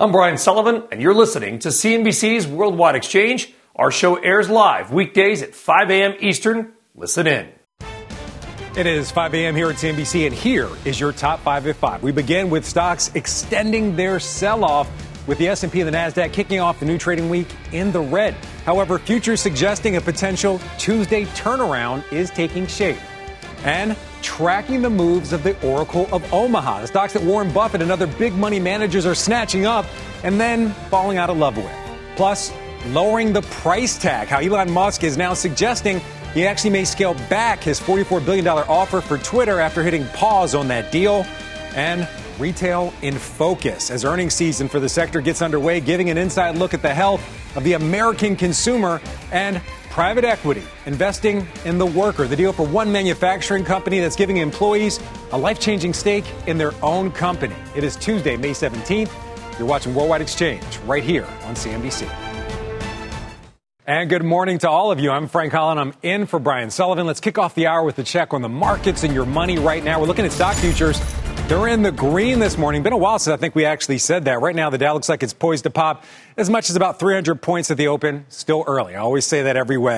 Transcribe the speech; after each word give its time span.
I'm 0.00 0.12
Brian 0.12 0.38
Sullivan, 0.38 0.84
and 0.92 1.02
you're 1.02 1.12
listening 1.12 1.58
to 1.58 1.70
CNBC's 1.70 2.46
Worldwide 2.46 2.94
Exchange. 2.94 3.52
Our 3.74 3.90
show 3.90 4.14
airs 4.14 4.48
live 4.48 4.92
weekdays 4.92 5.42
at 5.42 5.56
5 5.56 5.90
a.m. 5.90 6.14
Eastern. 6.20 6.72
Listen 6.94 7.26
in. 7.26 7.48
It 8.76 8.86
is 8.86 9.10
5 9.10 9.34
a.m. 9.34 9.56
here 9.56 9.68
at 9.68 9.74
CNBC, 9.74 10.26
and 10.26 10.32
here 10.32 10.68
is 10.84 11.00
your 11.00 11.10
top 11.10 11.40
five 11.40 11.66
at 11.66 11.74
five. 11.74 12.00
We 12.04 12.12
begin 12.12 12.48
with 12.48 12.64
stocks 12.64 13.10
extending 13.16 13.96
their 13.96 14.20
sell-off, 14.20 14.88
with 15.26 15.36
the 15.38 15.48
S&P 15.48 15.80
and 15.80 15.88
the 15.88 15.96
Nasdaq 15.98 16.32
kicking 16.32 16.60
off 16.60 16.78
the 16.78 16.86
new 16.86 16.96
trading 16.96 17.28
week 17.28 17.48
in 17.72 17.90
the 17.90 18.00
red. 18.00 18.34
However, 18.64 19.00
futures 19.00 19.40
suggesting 19.40 19.96
a 19.96 20.00
potential 20.00 20.60
Tuesday 20.78 21.24
turnaround 21.24 22.04
is 22.12 22.30
taking 22.30 22.68
shape. 22.68 22.98
And 23.64 23.96
tracking 24.22 24.82
the 24.82 24.90
moves 24.90 25.32
of 25.32 25.42
the 25.42 25.60
Oracle 25.66 26.08
of 26.12 26.32
Omaha, 26.32 26.82
the 26.82 26.86
stocks 26.86 27.12
that 27.12 27.22
Warren 27.22 27.52
Buffett 27.52 27.82
and 27.82 27.90
other 27.90 28.06
big 28.06 28.34
money 28.34 28.60
managers 28.60 29.06
are 29.06 29.14
snatching 29.14 29.66
up 29.66 29.86
and 30.22 30.40
then 30.40 30.70
falling 30.90 31.18
out 31.18 31.30
of 31.30 31.36
love 31.36 31.56
with. 31.56 31.72
Plus, 32.16 32.52
lowering 32.88 33.32
the 33.32 33.42
price 33.42 33.98
tag, 33.98 34.28
how 34.28 34.38
Elon 34.38 34.70
Musk 34.70 35.04
is 35.04 35.16
now 35.16 35.34
suggesting 35.34 36.00
he 36.34 36.46
actually 36.46 36.70
may 36.70 36.84
scale 36.84 37.14
back 37.28 37.62
his 37.62 37.80
$44 37.80 38.24
billion 38.24 38.46
offer 38.46 39.00
for 39.00 39.18
Twitter 39.18 39.60
after 39.60 39.82
hitting 39.82 40.06
pause 40.08 40.54
on 40.54 40.68
that 40.68 40.92
deal. 40.92 41.26
And 41.74 42.08
retail 42.38 42.92
in 43.02 43.18
focus 43.18 43.90
as 43.90 44.04
earnings 44.04 44.34
season 44.34 44.68
for 44.68 44.80
the 44.80 44.88
sector 44.88 45.20
gets 45.20 45.42
underway, 45.42 45.80
giving 45.80 46.10
an 46.10 46.18
inside 46.18 46.56
look 46.56 46.74
at 46.74 46.82
the 46.82 46.94
health 46.94 47.22
of 47.56 47.64
the 47.64 47.72
American 47.74 48.36
consumer 48.36 49.00
and 49.32 49.60
private 49.98 50.24
equity 50.24 50.62
investing 50.86 51.44
in 51.64 51.76
the 51.76 51.84
worker. 51.84 52.28
The 52.28 52.36
deal 52.36 52.52
for 52.52 52.64
one 52.64 52.92
manufacturing 52.92 53.64
company 53.64 53.98
that's 53.98 54.14
giving 54.14 54.36
employees 54.36 55.00
a 55.32 55.36
life 55.36 55.58
changing 55.58 55.92
stake 55.92 56.24
in 56.46 56.56
their 56.56 56.70
own 56.84 57.10
company. 57.10 57.56
It 57.74 57.82
is 57.82 57.96
Tuesday, 57.96 58.36
May 58.36 58.50
17th. 58.50 59.10
You're 59.58 59.66
watching 59.66 59.96
Worldwide 59.96 60.20
Exchange 60.20 60.62
right 60.86 61.02
here 61.02 61.24
on 61.46 61.56
CNBC. 61.56 62.08
And 63.88 64.08
good 64.08 64.22
morning 64.22 64.58
to 64.58 64.70
all 64.70 64.92
of 64.92 65.00
you. 65.00 65.10
I'm 65.10 65.26
Frank 65.26 65.52
Holland. 65.52 65.80
I'm 65.80 65.92
in 66.04 66.26
for 66.26 66.38
Brian 66.38 66.70
Sullivan. 66.70 67.04
Let's 67.04 67.18
kick 67.18 67.36
off 67.36 67.56
the 67.56 67.66
hour 67.66 67.82
with 67.82 67.98
a 67.98 68.04
check 68.04 68.32
on 68.32 68.40
the 68.40 68.48
markets 68.48 69.02
and 69.02 69.12
your 69.12 69.26
money 69.26 69.58
right 69.58 69.82
now. 69.82 69.98
We're 69.98 70.06
looking 70.06 70.26
at 70.26 70.30
stock 70.30 70.54
futures 70.54 71.00
they're 71.48 71.68
in 71.68 71.82
the 71.82 71.90
green 71.90 72.40
this 72.40 72.58
morning. 72.58 72.82
Been 72.82 72.92
a 72.92 72.98
while 72.98 73.18
since 73.18 73.32
I 73.32 73.38
think 73.38 73.54
we 73.54 73.64
actually 73.64 73.96
said 73.96 74.26
that. 74.26 74.42
Right 74.42 74.54
now, 74.54 74.68
the 74.68 74.76
Dow 74.76 74.92
looks 74.92 75.08
like 75.08 75.22
it's 75.22 75.32
poised 75.32 75.64
to 75.64 75.70
pop 75.70 76.04
as 76.36 76.50
much 76.50 76.68
as 76.68 76.76
about 76.76 76.98
300 76.98 77.40
points 77.40 77.70
at 77.70 77.78
the 77.78 77.88
open. 77.88 78.26
Still 78.28 78.64
early. 78.66 78.94
I 78.94 78.98
always 78.98 79.24
say 79.26 79.42
that 79.44 79.56
every 79.56 79.78
week. 79.78 79.88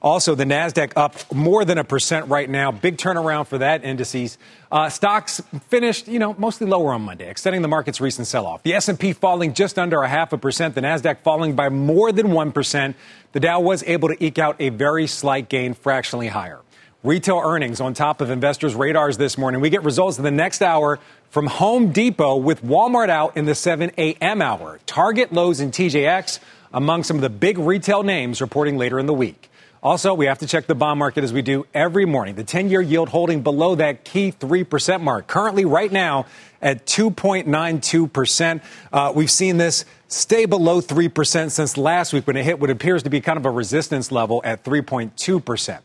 Also, 0.00 0.34
the 0.34 0.44
Nasdaq 0.44 0.92
up 0.96 1.34
more 1.34 1.66
than 1.66 1.76
a 1.76 1.84
percent 1.84 2.28
right 2.28 2.48
now. 2.48 2.72
Big 2.72 2.96
turnaround 2.96 3.46
for 3.46 3.58
that 3.58 3.84
indices. 3.84 4.38
Uh, 4.72 4.88
stocks 4.88 5.42
finished, 5.68 6.08
you 6.08 6.18
know, 6.18 6.34
mostly 6.38 6.66
lower 6.66 6.94
on 6.94 7.02
Monday, 7.02 7.28
extending 7.28 7.60
the 7.60 7.68
market's 7.68 8.00
recent 8.00 8.26
sell-off. 8.26 8.62
The 8.62 8.72
S&P 8.72 9.12
falling 9.12 9.52
just 9.52 9.78
under 9.78 10.02
a 10.02 10.08
half 10.08 10.32
a 10.32 10.38
percent. 10.38 10.74
The 10.74 10.80
Nasdaq 10.80 11.18
falling 11.18 11.54
by 11.54 11.68
more 11.68 12.10
than 12.10 12.30
one 12.30 12.52
percent. 12.52 12.96
The 13.32 13.40
Dow 13.40 13.60
was 13.60 13.84
able 13.86 14.08
to 14.08 14.24
eke 14.24 14.38
out 14.38 14.56
a 14.60 14.70
very 14.70 15.06
slight 15.06 15.50
gain, 15.50 15.74
fractionally 15.74 16.28
higher 16.28 16.60
retail 17.06 17.40
earnings 17.44 17.80
on 17.80 17.94
top 17.94 18.20
of 18.20 18.30
investors' 18.30 18.74
radars 18.74 19.16
this 19.16 19.38
morning. 19.38 19.60
We 19.60 19.70
get 19.70 19.84
results 19.84 20.18
in 20.18 20.24
the 20.24 20.30
next 20.32 20.60
hour 20.60 20.98
from 21.30 21.46
Home 21.46 21.92
Depot 21.92 22.36
with 22.36 22.64
Walmart 22.64 23.08
out 23.08 23.36
in 23.36 23.44
the 23.44 23.54
7 23.54 23.92
a.m. 23.96 24.42
hour. 24.42 24.80
Target, 24.86 25.32
Lowe's, 25.32 25.60
and 25.60 25.72
TJX 25.72 26.40
among 26.72 27.04
some 27.04 27.16
of 27.16 27.22
the 27.22 27.30
big 27.30 27.58
retail 27.58 28.02
names 28.02 28.40
reporting 28.40 28.76
later 28.76 28.98
in 28.98 29.06
the 29.06 29.14
week. 29.14 29.48
Also, 29.84 30.14
we 30.14 30.26
have 30.26 30.40
to 30.40 30.48
check 30.48 30.66
the 30.66 30.74
bond 30.74 30.98
market 30.98 31.22
as 31.22 31.32
we 31.32 31.42
do 31.42 31.64
every 31.72 32.06
morning. 32.06 32.34
The 32.34 32.42
10 32.42 32.70
year 32.70 32.80
yield 32.80 33.10
holding 33.10 33.42
below 33.42 33.76
that 33.76 34.04
key 34.04 34.32
3% 34.32 35.00
mark. 35.00 35.28
Currently, 35.28 35.64
right 35.64 35.92
now, 35.92 36.26
at 36.60 36.86
2.92%. 36.86 38.60
Uh, 38.92 39.12
we've 39.14 39.30
seen 39.30 39.58
this 39.58 39.84
stay 40.08 40.44
below 40.44 40.80
3% 40.80 41.52
since 41.52 41.76
last 41.76 42.12
week 42.12 42.26
when 42.26 42.36
it 42.36 42.44
hit 42.44 42.58
what 42.58 42.70
appears 42.70 43.04
to 43.04 43.10
be 43.10 43.20
kind 43.20 43.38
of 43.38 43.46
a 43.46 43.50
resistance 43.50 44.10
level 44.10 44.40
at 44.44 44.64
3.2%. 44.64 45.78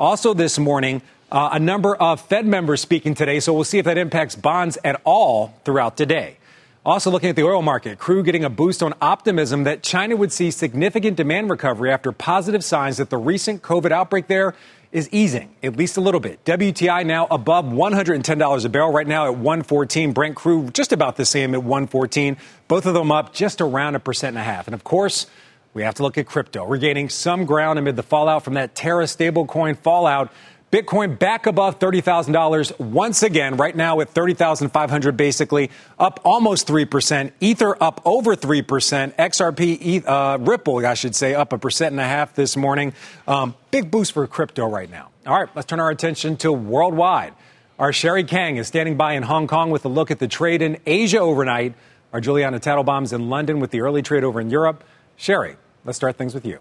Also, 0.00 0.32
this 0.32 0.58
morning, 0.58 1.02
uh, 1.30 1.50
a 1.52 1.58
number 1.58 1.94
of 1.94 2.22
Fed 2.22 2.46
members 2.46 2.80
speaking 2.80 3.14
today, 3.14 3.38
so 3.38 3.52
we'll 3.52 3.64
see 3.64 3.76
if 3.76 3.84
that 3.84 3.98
impacts 3.98 4.34
bonds 4.34 4.78
at 4.82 4.98
all 5.04 5.52
throughout 5.62 5.98
today. 5.98 6.38
Also, 6.86 7.10
looking 7.10 7.28
at 7.28 7.36
the 7.36 7.42
oil 7.42 7.60
market, 7.60 7.98
crude 7.98 8.24
getting 8.24 8.42
a 8.42 8.48
boost 8.48 8.82
on 8.82 8.94
optimism 9.02 9.64
that 9.64 9.82
China 9.82 10.16
would 10.16 10.32
see 10.32 10.50
significant 10.50 11.18
demand 11.18 11.50
recovery 11.50 11.92
after 11.92 12.12
positive 12.12 12.64
signs 12.64 12.96
that 12.96 13.10
the 13.10 13.18
recent 13.18 13.60
COVID 13.60 13.92
outbreak 13.92 14.26
there 14.26 14.54
is 14.90 15.06
easing, 15.12 15.54
at 15.62 15.76
least 15.76 15.98
a 15.98 16.00
little 16.00 16.18
bit. 16.18 16.42
WTI 16.46 17.04
now 17.04 17.26
above 17.30 17.66
$110 17.66 18.64
a 18.64 18.68
barrel, 18.70 18.90
right 18.90 19.06
now 19.06 19.26
at 19.26 19.36
114. 19.36 20.12
Brent 20.14 20.34
crude 20.34 20.72
just 20.72 20.94
about 20.94 21.16
the 21.16 21.26
same 21.26 21.52
at 21.52 21.62
114. 21.62 22.38
Both 22.68 22.86
of 22.86 22.94
them 22.94 23.12
up 23.12 23.34
just 23.34 23.60
around 23.60 23.96
a 23.96 24.00
percent 24.00 24.30
and 24.30 24.38
a 24.38 24.44
half. 24.44 24.66
And 24.66 24.72
of 24.72 24.82
course, 24.82 25.26
we 25.72 25.82
have 25.82 25.94
to 25.94 26.02
look 26.02 26.18
at 26.18 26.26
crypto. 26.26 26.64
We're 26.64 26.78
gaining 26.78 27.08
some 27.08 27.44
ground 27.44 27.78
amid 27.78 27.96
the 27.96 28.02
fallout 28.02 28.42
from 28.44 28.54
that 28.54 28.74
Terra 28.74 29.04
stablecoin 29.04 29.76
fallout. 29.76 30.32
Bitcoin 30.72 31.18
back 31.18 31.46
above 31.46 31.80
$30,000 31.80 32.78
once 32.78 33.24
again, 33.24 33.56
right 33.56 33.74
now 33.74 33.98
at 34.00 34.10
30,500 34.10 35.16
basically, 35.16 35.68
up 35.98 36.20
almost 36.24 36.68
3%. 36.68 37.32
Ether 37.40 37.76
up 37.82 38.00
over 38.04 38.36
3%. 38.36 39.14
XRP, 39.14 40.04
uh, 40.06 40.38
Ripple, 40.38 40.86
I 40.86 40.94
should 40.94 41.16
say, 41.16 41.34
up 41.34 41.52
a 41.52 41.58
percent 41.58 41.90
and 41.90 42.00
a 42.00 42.04
half 42.04 42.34
this 42.34 42.56
morning. 42.56 42.92
Um, 43.26 43.56
big 43.72 43.90
boost 43.90 44.12
for 44.12 44.24
crypto 44.28 44.68
right 44.68 44.88
now. 44.88 45.10
All 45.26 45.40
right, 45.40 45.48
let's 45.56 45.66
turn 45.66 45.80
our 45.80 45.90
attention 45.90 46.36
to 46.38 46.52
worldwide. 46.52 47.34
Our 47.80 47.92
Sherry 47.92 48.22
Kang 48.22 48.56
is 48.56 48.68
standing 48.68 48.96
by 48.96 49.14
in 49.14 49.24
Hong 49.24 49.48
Kong 49.48 49.70
with 49.70 49.84
a 49.84 49.88
look 49.88 50.12
at 50.12 50.20
the 50.20 50.28
trade 50.28 50.62
in 50.62 50.78
Asia 50.86 51.18
overnight. 51.18 51.74
Our 52.12 52.20
Julianna 52.20 52.60
Tatelbaum's 52.60 53.12
in 53.12 53.28
London 53.28 53.58
with 53.58 53.72
the 53.72 53.80
early 53.80 54.02
trade 54.02 54.22
over 54.22 54.40
in 54.40 54.50
Europe. 54.50 54.84
Sherry, 55.20 55.56
let's 55.84 55.98
start 55.98 56.16
things 56.16 56.32
with 56.32 56.46
you. 56.46 56.60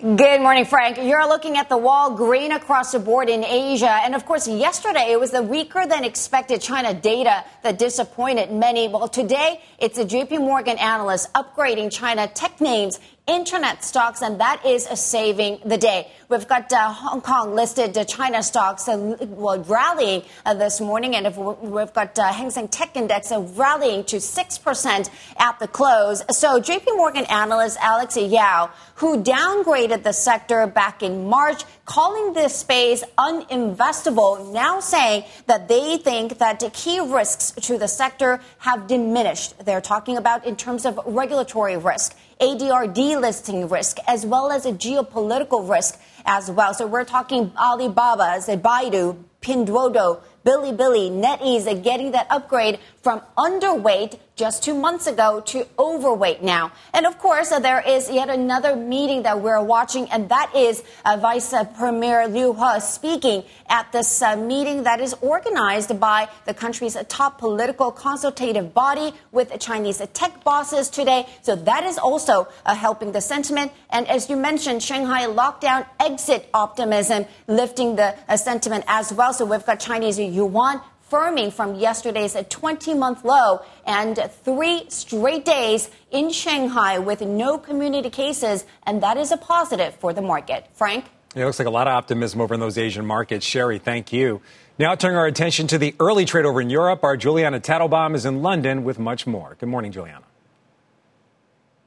Good 0.00 0.40
morning, 0.40 0.64
Frank. 0.64 0.98
You're 0.98 1.28
looking 1.28 1.56
at 1.56 1.68
the 1.68 1.76
wall 1.76 2.16
green 2.16 2.50
across 2.50 2.90
the 2.90 2.98
board 2.98 3.28
in 3.28 3.44
Asia. 3.44 3.92
And 4.02 4.16
of 4.16 4.26
course, 4.26 4.48
yesterday 4.48 5.12
it 5.12 5.20
was 5.20 5.30
the 5.30 5.40
weaker 5.40 5.86
than 5.86 6.02
expected 6.02 6.60
China 6.60 6.92
data 6.92 7.44
that 7.62 7.78
disappointed 7.78 8.50
many. 8.50 8.88
Well, 8.88 9.06
today 9.06 9.62
it's 9.78 9.98
a 9.98 10.04
JP 10.04 10.40
Morgan 10.40 10.78
analyst 10.78 11.32
upgrading 11.32 11.92
China 11.92 12.26
tech 12.26 12.60
names 12.60 12.98
internet 13.26 13.82
stocks, 13.82 14.20
and 14.20 14.38
that 14.38 14.64
is 14.66 14.84
saving 14.84 15.58
the 15.64 15.78
day. 15.78 16.10
We've 16.28 16.46
got 16.46 16.70
uh, 16.70 16.92
Hong 16.92 17.22
Kong 17.22 17.54
listed 17.54 17.96
uh, 17.96 18.04
China 18.04 18.42
stocks 18.42 18.86
uh, 18.86 19.16
well, 19.20 19.62
rallying 19.62 20.24
uh, 20.44 20.52
this 20.52 20.78
morning, 20.78 21.16
and 21.16 21.34
we've 21.34 21.92
got 21.94 22.18
uh, 22.18 22.32
Hang 22.32 22.50
Seng 22.50 22.68
Tech 22.68 22.94
Index 22.96 23.32
uh, 23.32 23.40
rallying 23.54 24.04
to 24.04 24.16
6% 24.16 25.10
at 25.38 25.58
the 25.58 25.68
close. 25.68 26.22
So, 26.36 26.60
JP 26.60 26.96
Morgan 26.96 27.24
analyst 27.30 27.78
Alex 27.80 28.18
Yao, 28.18 28.70
who 28.96 29.22
downgraded 29.22 30.02
the 30.02 30.12
sector 30.12 30.66
back 30.66 31.02
in 31.02 31.26
March, 31.26 31.64
calling 31.86 32.34
this 32.34 32.54
space 32.54 33.02
uninvestable, 33.16 34.52
now 34.52 34.80
saying 34.80 35.24
that 35.46 35.68
they 35.68 35.96
think 35.96 36.38
that 36.38 36.60
the 36.60 36.68
key 36.70 37.00
risks 37.00 37.52
to 37.52 37.78
the 37.78 37.88
sector 37.88 38.40
have 38.58 38.86
diminished. 38.86 39.64
They're 39.64 39.80
talking 39.80 40.18
about 40.18 40.44
in 40.44 40.56
terms 40.56 40.84
of 40.84 41.00
regulatory 41.06 41.78
risk. 41.78 42.14
ADR 42.40 42.94
delisting 42.94 43.70
risk, 43.70 43.98
as 44.06 44.26
well 44.26 44.50
as 44.50 44.66
a 44.66 44.72
geopolitical 44.72 45.68
risk 45.68 46.00
as 46.24 46.50
well. 46.50 46.74
So 46.74 46.86
we're 46.86 47.04
talking 47.04 47.52
Alibaba, 47.56 48.40
Baidu, 48.58 49.22
Pinduoduo, 49.40 50.20
Bilibili, 50.44 51.10
NetEase 51.10 51.82
getting 51.82 52.12
that 52.12 52.26
upgrade 52.30 52.78
from 53.02 53.20
underweight 53.36 54.18
just 54.36 54.64
two 54.64 54.74
months 54.74 55.06
ago 55.06 55.40
to 55.46 55.66
overweight 55.78 56.42
now. 56.42 56.72
And 56.92 57.06
of 57.06 57.18
course, 57.18 57.52
uh, 57.52 57.60
there 57.60 57.80
is 57.80 58.10
yet 58.10 58.28
another 58.28 58.74
meeting 58.74 59.22
that 59.22 59.40
we're 59.40 59.62
watching, 59.62 60.10
and 60.10 60.28
that 60.28 60.50
is 60.56 60.82
uh, 61.04 61.16
Vice 61.20 61.52
uh, 61.52 61.64
Premier 61.64 62.26
Liu 62.26 62.52
He 62.52 62.80
speaking 62.80 63.44
at 63.68 63.92
this 63.92 64.22
uh, 64.22 64.36
meeting 64.36 64.82
that 64.82 65.00
is 65.00 65.14
organized 65.20 65.98
by 66.00 66.28
the 66.46 66.54
country's 66.54 66.96
top 67.08 67.38
political 67.38 67.92
consultative 67.92 68.74
body 68.74 69.12
with 69.30 69.56
Chinese 69.60 70.02
tech 70.12 70.42
bosses 70.42 70.90
today. 70.90 71.26
So 71.42 71.54
that 71.54 71.84
is 71.84 71.96
also 71.96 72.48
uh, 72.66 72.74
helping 72.74 73.12
the 73.12 73.20
sentiment. 73.20 73.70
And 73.90 74.08
as 74.08 74.28
you 74.28 74.36
mentioned, 74.36 74.82
Shanghai 74.82 75.26
lockdown 75.26 75.86
exit 76.00 76.48
optimism 76.52 77.26
lifting 77.46 77.96
the 77.96 78.16
uh, 78.28 78.36
sentiment 78.36 78.84
as 78.88 79.12
well. 79.12 79.32
So 79.32 79.44
we've 79.44 79.64
got 79.64 79.78
Chinese 79.78 80.18
yuan 80.34 80.80
firming 81.10 81.52
from 81.52 81.74
yesterday's 81.76 82.36
20 82.48 82.94
month 82.94 83.24
low 83.24 83.60
and 83.86 84.18
three 84.42 84.84
straight 84.88 85.44
days 85.44 85.90
in 86.10 86.30
Shanghai 86.30 86.98
with 86.98 87.20
no 87.20 87.58
community 87.58 88.10
cases, 88.10 88.64
and 88.84 89.02
that 89.02 89.16
is 89.16 89.30
a 89.30 89.36
positive 89.36 89.94
for 89.94 90.12
the 90.12 90.22
market. 90.22 90.66
Frank? 90.74 91.04
It 91.36 91.44
looks 91.44 91.58
like 91.58 91.68
a 91.68 91.70
lot 91.70 91.88
of 91.88 91.92
optimism 91.92 92.40
over 92.40 92.54
in 92.54 92.60
those 92.60 92.78
Asian 92.78 93.04
markets. 93.04 93.44
Sherry, 93.44 93.78
thank 93.78 94.12
you. 94.12 94.40
Now 94.78 94.94
turning 94.94 95.16
our 95.16 95.26
attention 95.26 95.66
to 95.68 95.78
the 95.78 95.94
early 96.00 96.24
trade 96.24 96.46
over 96.46 96.60
in 96.60 96.70
Europe, 96.70 97.04
our 97.04 97.16
Julianna 97.16 97.60
Tatelbaum 97.60 98.14
is 98.14 98.24
in 98.24 98.42
London 98.42 98.84
with 98.84 98.98
much 98.98 99.26
more. 99.26 99.56
Good 99.58 99.68
morning, 99.68 99.92
Julianna. 99.92 100.24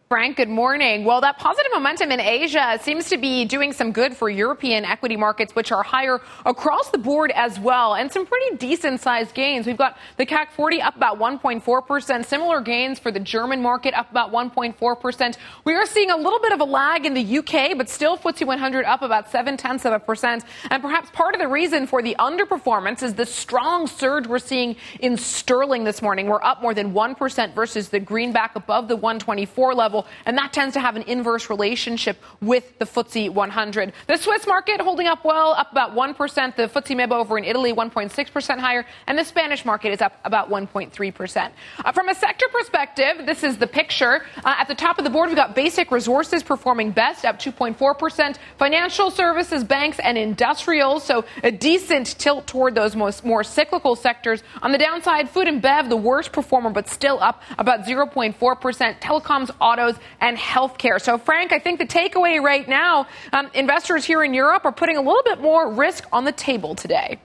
Frank, 0.10 0.38
good 0.38 0.48
morning. 0.48 1.04
Well, 1.04 1.20
that 1.20 1.38
positive 1.38 1.70
momentum 1.74 2.14
in 2.14 2.22
Asia 2.22 2.80
seems 2.82 3.10
to 3.10 3.18
be 3.18 3.44
doing 3.44 3.74
some 3.74 3.92
good 3.92 4.16
for 4.16 4.30
European 4.30 4.86
equity 4.86 5.18
markets, 5.18 5.54
which 5.54 5.70
are 5.74 5.84
higher 5.84 6.22
across 6.46 6.92
the 6.92 6.98
board 6.98 7.30
as 7.32 7.60
well, 7.60 7.94
and 7.94 8.10
some 8.10 8.26
pretty 8.26 8.56
decent 8.56 9.02
sized 9.02 9.34
gains. 9.34 9.68
We've 9.68 9.76
got 9.76 9.98
the 10.16 10.26
CAC 10.26 10.52
40 10.52 10.82
up 10.82 10.96
about 10.96 11.20
1.4%, 11.20 12.26
similar 12.26 12.62
gains 12.62 13.00
for 13.00 13.12
the 13.12 13.20
German 13.20 13.62
market 13.62 13.94
up 13.96 14.10
about 14.10 14.32
1.4%. 14.32 15.36
We 15.66 15.74
are 15.76 15.86
seeing 15.86 16.10
a 16.10 16.16
little 16.16 16.40
bit 16.40 16.54
of 16.54 16.62
a 16.62 16.64
lag 16.64 17.06
in 17.06 17.14
the 17.14 17.40
UK, 17.40 17.78
but 17.78 17.90
still 17.90 18.18
FTSE 18.18 18.48
100 18.48 18.86
up 18.86 19.02
about 19.02 19.30
7 19.30 19.58
tenths 19.58 19.84
of 19.84 19.92
a 19.92 20.00
percent. 20.00 20.46
And 20.72 20.82
perhaps 20.82 21.10
part 21.12 21.36
of 21.36 21.42
the 21.42 21.50
reason 21.50 21.86
for 21.86 22.02
the 22.02 22.16
underperformance 22.18 23.04
is 23.04 23.16
the 23.16 23.26
strong 23.26 23.88
surge 23.88 24.26
we're 24.26 24.40
seeing 24.40 24.78
in 25.02 25.18
sterling 25.18 25.84
this 25.84 26.02
morning. 26.02 26.28
We're 26.28 26.44
up 26.44 26.62
more 26.62 26.74
than 26.74 26.94
1% 26.94 27.54
versus 27.54 27.90
the 27.90 28.00
greenback 28.00 28.56
above 28.56 28.88
the 28.88 28.96
124 28.96 29.76
level 29.76 29.97
level, 29.98 30.10
and 30.26 30.38
that 30.38 30.54
tends 30.54 30.74
to 30.74 30.80
have 30.80 30.96
an 30.96 31.04
inverse 31.04 31.50
relationship 31.50 32.18
with 32.42 32.78
the 32.80 32.86
FTSE 32.86 33.34
100. 33.34 33.94
The 34.08 34.18
Swiss 34.18 34.48
market 34.48 34.82
holding 34.82 35.08
up 35.08 35.24
well, 35.26 35.54
up 35.54 35.72
about 35.72 35.96
1%. 35.96 36.56
The 36.56 36.68
FTSE 36.68 36.96
MIB 36.96 37.12
over 37.12 37.38
in 37.38 37.44
Italy, 37.44 37.74
1.6% 37.74 38.60
higher, 38.60 38.86
and 39.08 39.18
the 39.18 39.24
Spanish 39.24 39.66
market 39.66 39.92
is 39.92 40.02
up 40.02 40.20
about 40.24 40.50
1.3%. 40.50 41.52
Uh, 41.84 41.92
from 41.92 42.10
a 42.10 42.16
sector 42.16 42.46
perspective, 42.52 43.26
this 43.26 43.44
is 43.44 43.58
the 43.58 43.68
picture. 43.68 44.26
Uh, 44.44 44.56
at 44.58 44.68
the 44.68 44.76
top 44.76 44.98
of 44.98 45.04
the 45.04 45.10
board, 45.10 45.30
we've 45.30 45.36
got 45.36 45.56
basic 45.56 45.92
resources 45.92 46.44
performing 46.44 46.92
best, 46.92 47.26
up 47.26 47.40
2.4%, 47.40 48.38
financial 48.58 49.12
services, 49.12 49.64
banks, 49.64 50.00
and 50.00 50.18
industrials, 50.18 51.04
so 51.04 51.26
a 51.44 51.52
decent 51.52 52.18
tilt 52.20 52.48
toward 52.48 52.76
those 52.76 52.96
most 52.96 53.26
more 53.26 53.44
cyclical 53.44 53.96
sectors. 53.96 54.44
On 54.62 54.72
the 54.72 54.78
downside, 54.78 55.30
food 55.30 55.48
and 55.48 55.62
bev, 55.62 55.90
the 55.90 55.98
worst 55.98 56.32
performer, 56.32 56.70
but 56.70 56.88
still 56.88 57.20
up 57.22 57.42
about 57.58 57.86
0.4%. 57.86 59.00
Telecoms, 59.00 59.50
auto, 59.60 59.87
autos, 59.88 60.02
and 60.20 60.38
healthcare. 60.38 61.02
So, 61.02 61.18
Frank, 61.18 61.52
I 61.52 61.60
think 61.60 61.80
the 61.80 61.86
takeaway 61.86 62.42
right 62.42 62.68
now, 62.68 63.08
um, 63.34 63.50
investors 63.54 64.06
here 64.06 64.24
in 64.24 64.34
Europe 64.34 64.66
are 64.66 64.72
putting 64.72 64.98
a 64.98 65.02
little 65.02 65.24
bit 65.24 65.42
more 65.42 65.72
risk 65.72 66.06
on 66.12 66.26
the 66.26 66.32
table 66.32 66.76
today. 66.76 67.20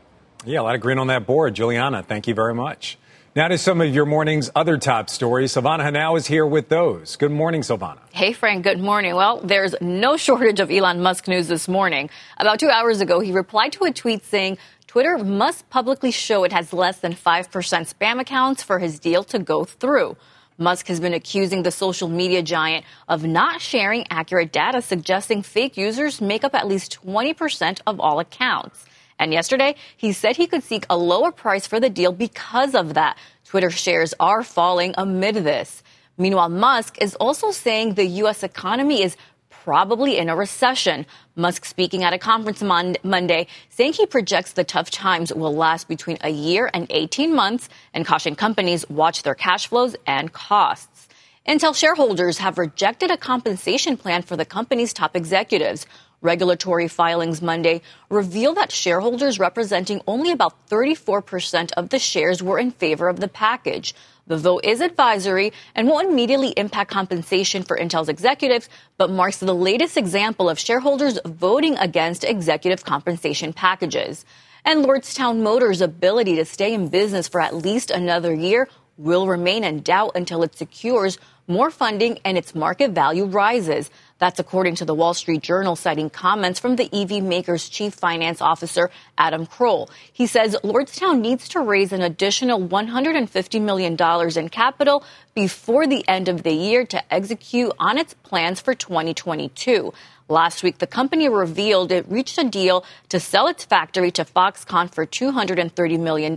Yeah, 0.44 0.61
a 0.61 0.62
lot 0.62 0.75
of 0.75 0.81
green 0.81 0.99
on 0.99 1.06
that 1.09 1.26
board. 1.26 1.55
Julianna, 1.55 2.03
thank 2.03 2.26
you 2.26 2.35
very 2.35 2.55
much. 2.55 2.99
Now 3.35 3.49
to 3.49 3.56
some 3.56 3.81
of 3.81 3.94
your 3.94 4.05
morning's 4.05 4.50
other 4.55 4.76
top 4.76 5.09
stories. 5.09 5.55
Silvana 5.55 5.81
Henao 5.81 6.19
is 6.19 6.26
here 6.26 6.44
with 6.44 6.69
those. 6.69 7.17
Good 7.17 7.31
morning, 7.31 7.62
Silvana. 7.62 8.00
Hey, 8.12 8.35
Frank. 8.35 8.62
Good 8.62 8.81
morning. 8.81 9.15
Well, 9.15 9.41
there's 9.41 9.75
no 9.81 10.19
shortage 10.19 10.61
of 10.61 10.70
Elon 10.70 11.00
Musk 11.00 11.29
news 11.29 11.49
this 11.49 11.67
morning. 11.67 12.11
About 12.37 12.61
two 12.61 12.69
hours 12.69 13.00
ago, 13.00 13.20
he 13.20 13.32
replied 13.32 13.73
to 13.73 13.85
a 13.85 13.93
tweet 13.93 14.26
saying 14.26 14.58
Twitter 14.87 15.17
must 15.17 15.70
publicly 15.70 16.11
show 16.11 16.44
it 16.44 16.53
has 16.53 16.75
less 16.75 16.99
than 16.99 17.15
5% 17.15 17.49
spam 17.49 18.20
accounts 18.20 18.62
for 18.62 18.81
his 18.81 18.99
deal 18.99 19.25
to 19.25 19.38
go 19.38 19.65
through. 19.65 20.19
Musk 20.58 20.87
has 20.88 21.00
been 21.00 21.14
accusing 21.14 21.62
the 21.62 21.70
social 21.70 22.08
media 22.08 22.43
giant 22.43 22.84
of 23.08 23.25
not 23.25 23.60
sharing 23.60 24.06
accurate 24.10 24.52
data, 24.52 24.82
suggesting 24.82 25.43
fake 25.43 25.76
users 25.76 26.20
make 26.20 26.44
up 26.44 26.54
at 26.54 26.69
least 26.69 26.99
20% 27.04 27.81
of 27.87 28.00
all 28.00 28.20
accounts. 28.20 28.84
And 29.19 29.32
yesterday, 29.32 29.76
he 29.96 30.12
said 30.12 30.37
he 30.37 30.46
could 30.46 30.62
seek 30.62 30.84
a 30.90 30.96
lower 30.96 31.31
price 31.31 31.66
for 31.66 31.78
the 31.78 31.90
deal 31.90 32.12
because 32.12 32.75
of 32.75 32.94
that. 32.94 33.16
Twitter 33.44 33.70
shares 33.70 34.14
are 34.19 34.43
falling 34.43 34.94
amid 34.96 35.37
this. 35.37 35.82
Meanwhile, 36.19 36.50
Musk 36.50 37.00
is 37.00 37.14
also 37.16 37.50
saying 37.50 37.94
the 37.94 38.06
U.S. 38.22 38.43
economy 38.43 39.02
is 39.02 39.16
probably 39.64 40.19
in 40.19 40.29
a 40.29 40.35
recession. 40.35 41.06
Musk 41.37 41.64
speaking 41.64 42.03
at 42.03 42.12
a 42.12 42.19
conference 42.19 42.62
mon- 42.62 42.97
Monday 43.05 43.47
saying 43.69 43.93
he 43.93 44.06
projects 44.06 44.53
the 44.53 44.64
tough 44.64 44.91
times 44.91 45.32
will 45.32 45.55
last 45.55 45.87
between 45.87 46.19
a 46.23 46.31
year 46.31 46.69
and 46.75 46.87
18 46.91 47.32
months 47.35 47.69
and 47.94 48.05
caution 48.05 48.35
companies 48.35 48.88
watch 48.91 49.23
their 49.23 49.37
cash 49.37 49.69
flows 49.69 49.94
and 50.05 50.32
costs. 50.32 51.09
Intel 51.47 51.76
shareholders 51.76 52.38
have 52.38 52.59
rejected 52.59 53.11
a 53.12 53.17
compensation 53.17 53.97
plan 53.97 54.23
for 54.23 54.37
the 54.37 54.44
company's 54.44 54.93
top 54.93 55.14
executives. 55.14 55.87
Regulatory 56.22 56.86
filings 56.86 57.42
Monday 57.42 57.82
reveal 58.08 58.54
that 58.54 58.70
shareholders 58.70 59.40
representing 59.40 60.00
only 60.06 60.30
about 60.30 60.69
34% 60.69 61.72
of 61.72 61.88
the 61.88 61.98
shares 61.98 62.40
were 62.40 62.60
in 62.60 62.70
favor 62.70 63.08
of 63.08 63.19
the 63.19 63.26
package. 63.26 63.92
The 64.28 64.36
vote 64.36 64.64
is 64.64 64.80
advisory 64.80 65.52
and 65.74 65.88
won't 65.88 66.08
immediately 66.08 66.50
impact 66.50 66.92
compensation 66.92 67.64
for 67.64 67.76
Intel's 67.76 68.08
executives, 68.08 68.69
but 68.98 69.10
marks 69.10 69.38
the 69.38 69.52
latest 69.52 69.96
example 69.96 70.48
of 70.48 70.60
shareholders 70.60 71.19
voting 71.24 71.76
against 71.78 72.22
executive 72.22 72.84
compensation 72.84 73.52
packages. 73.52 74.24
And 74.64 74.84
Lordstown 74.84 75.42
Motors' 75.42 75.80
ability 75.80 76.36
to 76.36 76.44
stay 76.44 76.72
in 76.72 76.86
business 76.86 77.26
for 77.26 77.40
at 77.40 77.56
least 77.56 77.90
another 77.90 78.32
year 78.32 78.69
will 78.99 79.27
remain 79.27 79.65
in 79.65 79.81
doubt 79.81 80.12
until 80.15 80.43
it 80.43 80.56
secures 80.56 81.19
more 81.49 81.71
funding 81.71 82.19
and 82.25 82.39
its 82.39 82.55
market 82.55 82.93
value 82.93 83.25
rises. 83.25 83.91
That's 84.19 84.39
according 84.39 84.77
to 84.77 84.85
the 84.85 84.94
Wall 84.94 85.15
Street 85.15 85.43
Journal, 85.43 85.75
citing 85.75 86.09
comments 86.09 86.61
from 86.61 86.77
the 86.77 86.89
EV 86.93 87.23
maker's 87.23 87.69
chief 87.69 87.94
finance 87.94 88.41
officer, 88.41 88.91
Adam 89.19 89.47
Kroll. 89.47 89.91
He 90.12 90.27
says 90.27 90.56
Lordstown 90.62 91.21
needs 91.21 91.49
to 91.49 91.61
raise 91.61 91.93
an 91.93 92.03
additional 92.03 92.61
$150 92.61 93.61
million 93.61 93.97
in 94.39 94.49
capital 94.49 95.05
before 95.35 95.87
the 95.87 96.06
end 96.09 96.29
of 96.29 96.44
the 96.44 96.53
year 96.53 96.87
to 96.87 97.12
execute 97.12 97.73
on 97.79 97.99
its 97.99 98.15
plans 98.15 98.61
for 98.61 98.75
2022. 98.75 99.93
Last 100.29 100.62
week, 100.62 100.79
the 100.79 100.87
company 100.87 101.29
revealed 101.29 101.93
it 101.93 102.09
reached 102.09 102.39
a 102.39 102.44
deal 102.44 102.85
to 103.09 103.19
sell 103.19 103.49
its 103.49 103.65
factory 103.65 104.11
to 104.12 104.25
Foxconn 104.25 104.91
for 104.91 105.05
$230 105.05 105.99
million. 105.99 106.37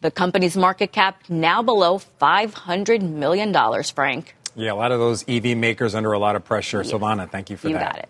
The 0.00 0.10
company's 0.12 0.56
market 0.56 0.92
cap 0.92 1.24
now 1.28 1.60
below 1.60 2.00
$500 2.20 3.02
million, 3.02 3.82
Frank. 3.82 4.36
Yeah, 4.54 4.72
a 4.72 4.74
lot 4.74 4.92
of 4.92 5.00
those 5.00 5.24
EV 5.28 5.56
makers 5.56 5.94
under 5.94 6.12
a 6.12 6.18
lot 6.20 6.36
of 6.36 6.44
pressure. 6.44 6.82
Silvana, 6.82 7.28
thank 7.28 7.50
you 7.50 7.56
for 7.56 7.68
you 7.68 7.74
that. 7.74 7.80
You 7.80 7.86
got 7.86 7.98
it. 7.98 8.08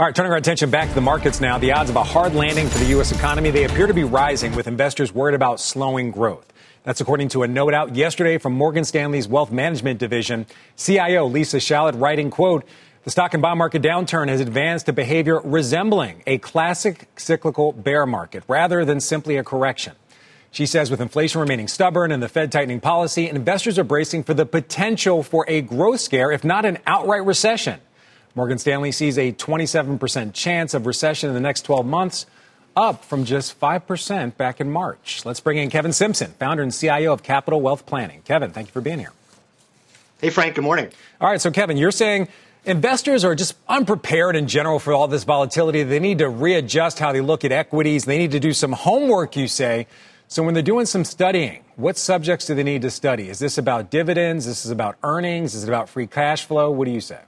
All 0.00 0.06
right, 0.06 0.14
turning 0.14 0.32
our 0.32 0.38
attention 0.38 0.70
back 0.70 0.88
to 0.88 0.94
the 0.94 1.02
markets 1.02 1.40
now. 1.40 1.58
The 1.58 1.72
odds 1.72 1.90
of 1.90 1.96
a 1.96 2.02
hard 2.02 2.34
landing 2.34 2.68
for 2.68 2.78
the 2.78 2.86
U.S. 2.90 3.12
economy, 3.12 3.50
they 3.50 3.64
appear 3.64 3.86
to 3.86 3.92
be 3.92 4.04
rising 4.04 4.54
with 4.54 4.66
investors 4.68 5.12
worried 5.12 5.34
about 5.34 5.60
slowing 5.60 6.12
growth. 6.12 6.50
That's 6.84 7.00
according 7.02 7.28
to 7.30 7.42
a 7.42 7.48
note 7.48 7.74
out 7.74 7.94
yesterday 7.94 8.38
from 8.38 8.54
Morgan 8.54 8.84
Stanley's 8.84 9.28
wealth 9.28 9.50
management 9.50 9.98
division. 9.98 10.46
CIO 10.76 11.26
Lisa 11.26 11.58
Shallett 11.58 12.00
writing, 12.00 12.30
quote, 12.30 12.64
the 13.04 13.10
stock 13.10 13.34
and 13.34 13.42
bond 13.42 13.58
market 13.58 13.82
downturn 13.82 14.28
has 14.28 14.40
advanced 14.40 14.86
to 14.86 14.92
behavior 14.92 15.40
resembling 15.42 16.22
a 16.26 16.38
classic 16.38 17.08
cyclical 17.16 17.72
bear 17.72 18.06
market 18.06 18.44
rather 18.48 18.84
than 18.84 19.00
simply 19.00 19.36
a 19.36 19.44
correction. 19.44 19.94
She 20.50 20.66
says 20.66 20.90
with 20.90 21.00
inflation 21.00 21.40
remaining 21.40 21.68
stubborn 21.68 22.10
and 22.10 22.22
the 22.22 22.28
Fed 22.28 22.50
tightening 22.50 22.80
policy, 22.80 23.28
investors 23.28 23.78
are 23.78 23.84
bracing 23.84 24.24
for 24.24 24.34
the 24.34 24.46
potential 24.46 25.22
for 25.22 25.44
a 25.48 25.60
growth 25.60 26.00
scare, 26.00 26.32
if 26.32 26.42
not 26.42 26.64
an 26.64 26.78
outright 26.86 27.24
recession. 27.24 27.80
Morgan 28.34 28.58
Stanley 28.58 28.92
sees 28.92 29.18
a 29.18 29.32
27% 29.32 30.32
chance 30.32 30.74
of 30.74 30.86
recession 30.86 31.28
in 31.28 31.34
the 31.34 31.40
next 31.40 31.62
12 31.62 31.84
months, 31.84 32.26
up 32.76 33.04
from 33.04 33.24
just 33.24 33.58
5% 33.58 34.36
back 34.36 34.60
in 34.60 34.70
March. 34.70 35.24
Let's 35.24 35.40
bring 35.40 35.58
in 35.58 35.70
Kevin 35.70 35.92
Simpson, 35.92 36.32
founder 36.38 36.62
and 36.62 36.72
CIO 36.72 37.12
of 37.12 37.22
Capital 37.22 37.60
Wealth 37.60 37.84
Planning. 37.84 38.22
Kevin, 38.24 38.52
thank 38.52 38.68
you 38.68 38.72
for 38.72 38.80
being 38.80 39.00
here. 39.00 39.12
Hey, 40.20 40.30
Frank, 40.30 40.54
good 40.54 40.64
morning. 40.64 40.88
All 41.20 41.28
right, 41.28 41.40
so 41.40 41.50
Kevin, 41.50 41.76
you're 41.76 41.90
saying 41.90 42.28
investors 42.64 43.24
are 43.24 43.34
just 43.34 43.56
unprepared 43.68 44.36
in 44.36 44.46
general 44.46 44.78
for 44.78 44.92
all 44.92 45.08
this 45.08 45.24
volatility. 45.24 45.82
They 45.82 46.00
need 46.00 46.18
to 46.18 46.28
readjust 46.28 46.98
how 46.98 47.12
they 47.12 47.20
look 47.20 47.44
at 47.44 47.52
equities. 47.52 48.04
They 48.04 48.18
need 48.18 48.32
to 48.32 48.40
do 48.40 48.52
some 48.52 48.72
homework, 48.72 49.36
you 49.36 49.48
say. 49.48 49.86
So 50.30 50.42
when 50.42 50.52
they're 50.52 50.62
doing 50.62 50.84
some 50.84 51.06
studying, 51.06 51.64
what 51.76 51.96
subjects 51.96 52.44
do 52.44 52.54
they 52.54 52.62
need 52.62 52.82
to 52.82 52.90
study? 52.90 53.30
Is 53.30 53.38
this 53.38 53.56
about 53.56 53.90
dividends? 53.90 54.46
Is 54.46 54.56
this 54.56 54.66
is 54.66 54.70
about 54.70 54.96
earnings? 55.02 55.54
Is 55.54 55.64
it 55.64 55.68
about 55.68 55.88
free 55.88 56.06
cash 56.06 56.44
flow? 56.44 56.70
What 56.70 56.84
do 56.84 56.90
you 56.90 57.00
say? 57.00 57.20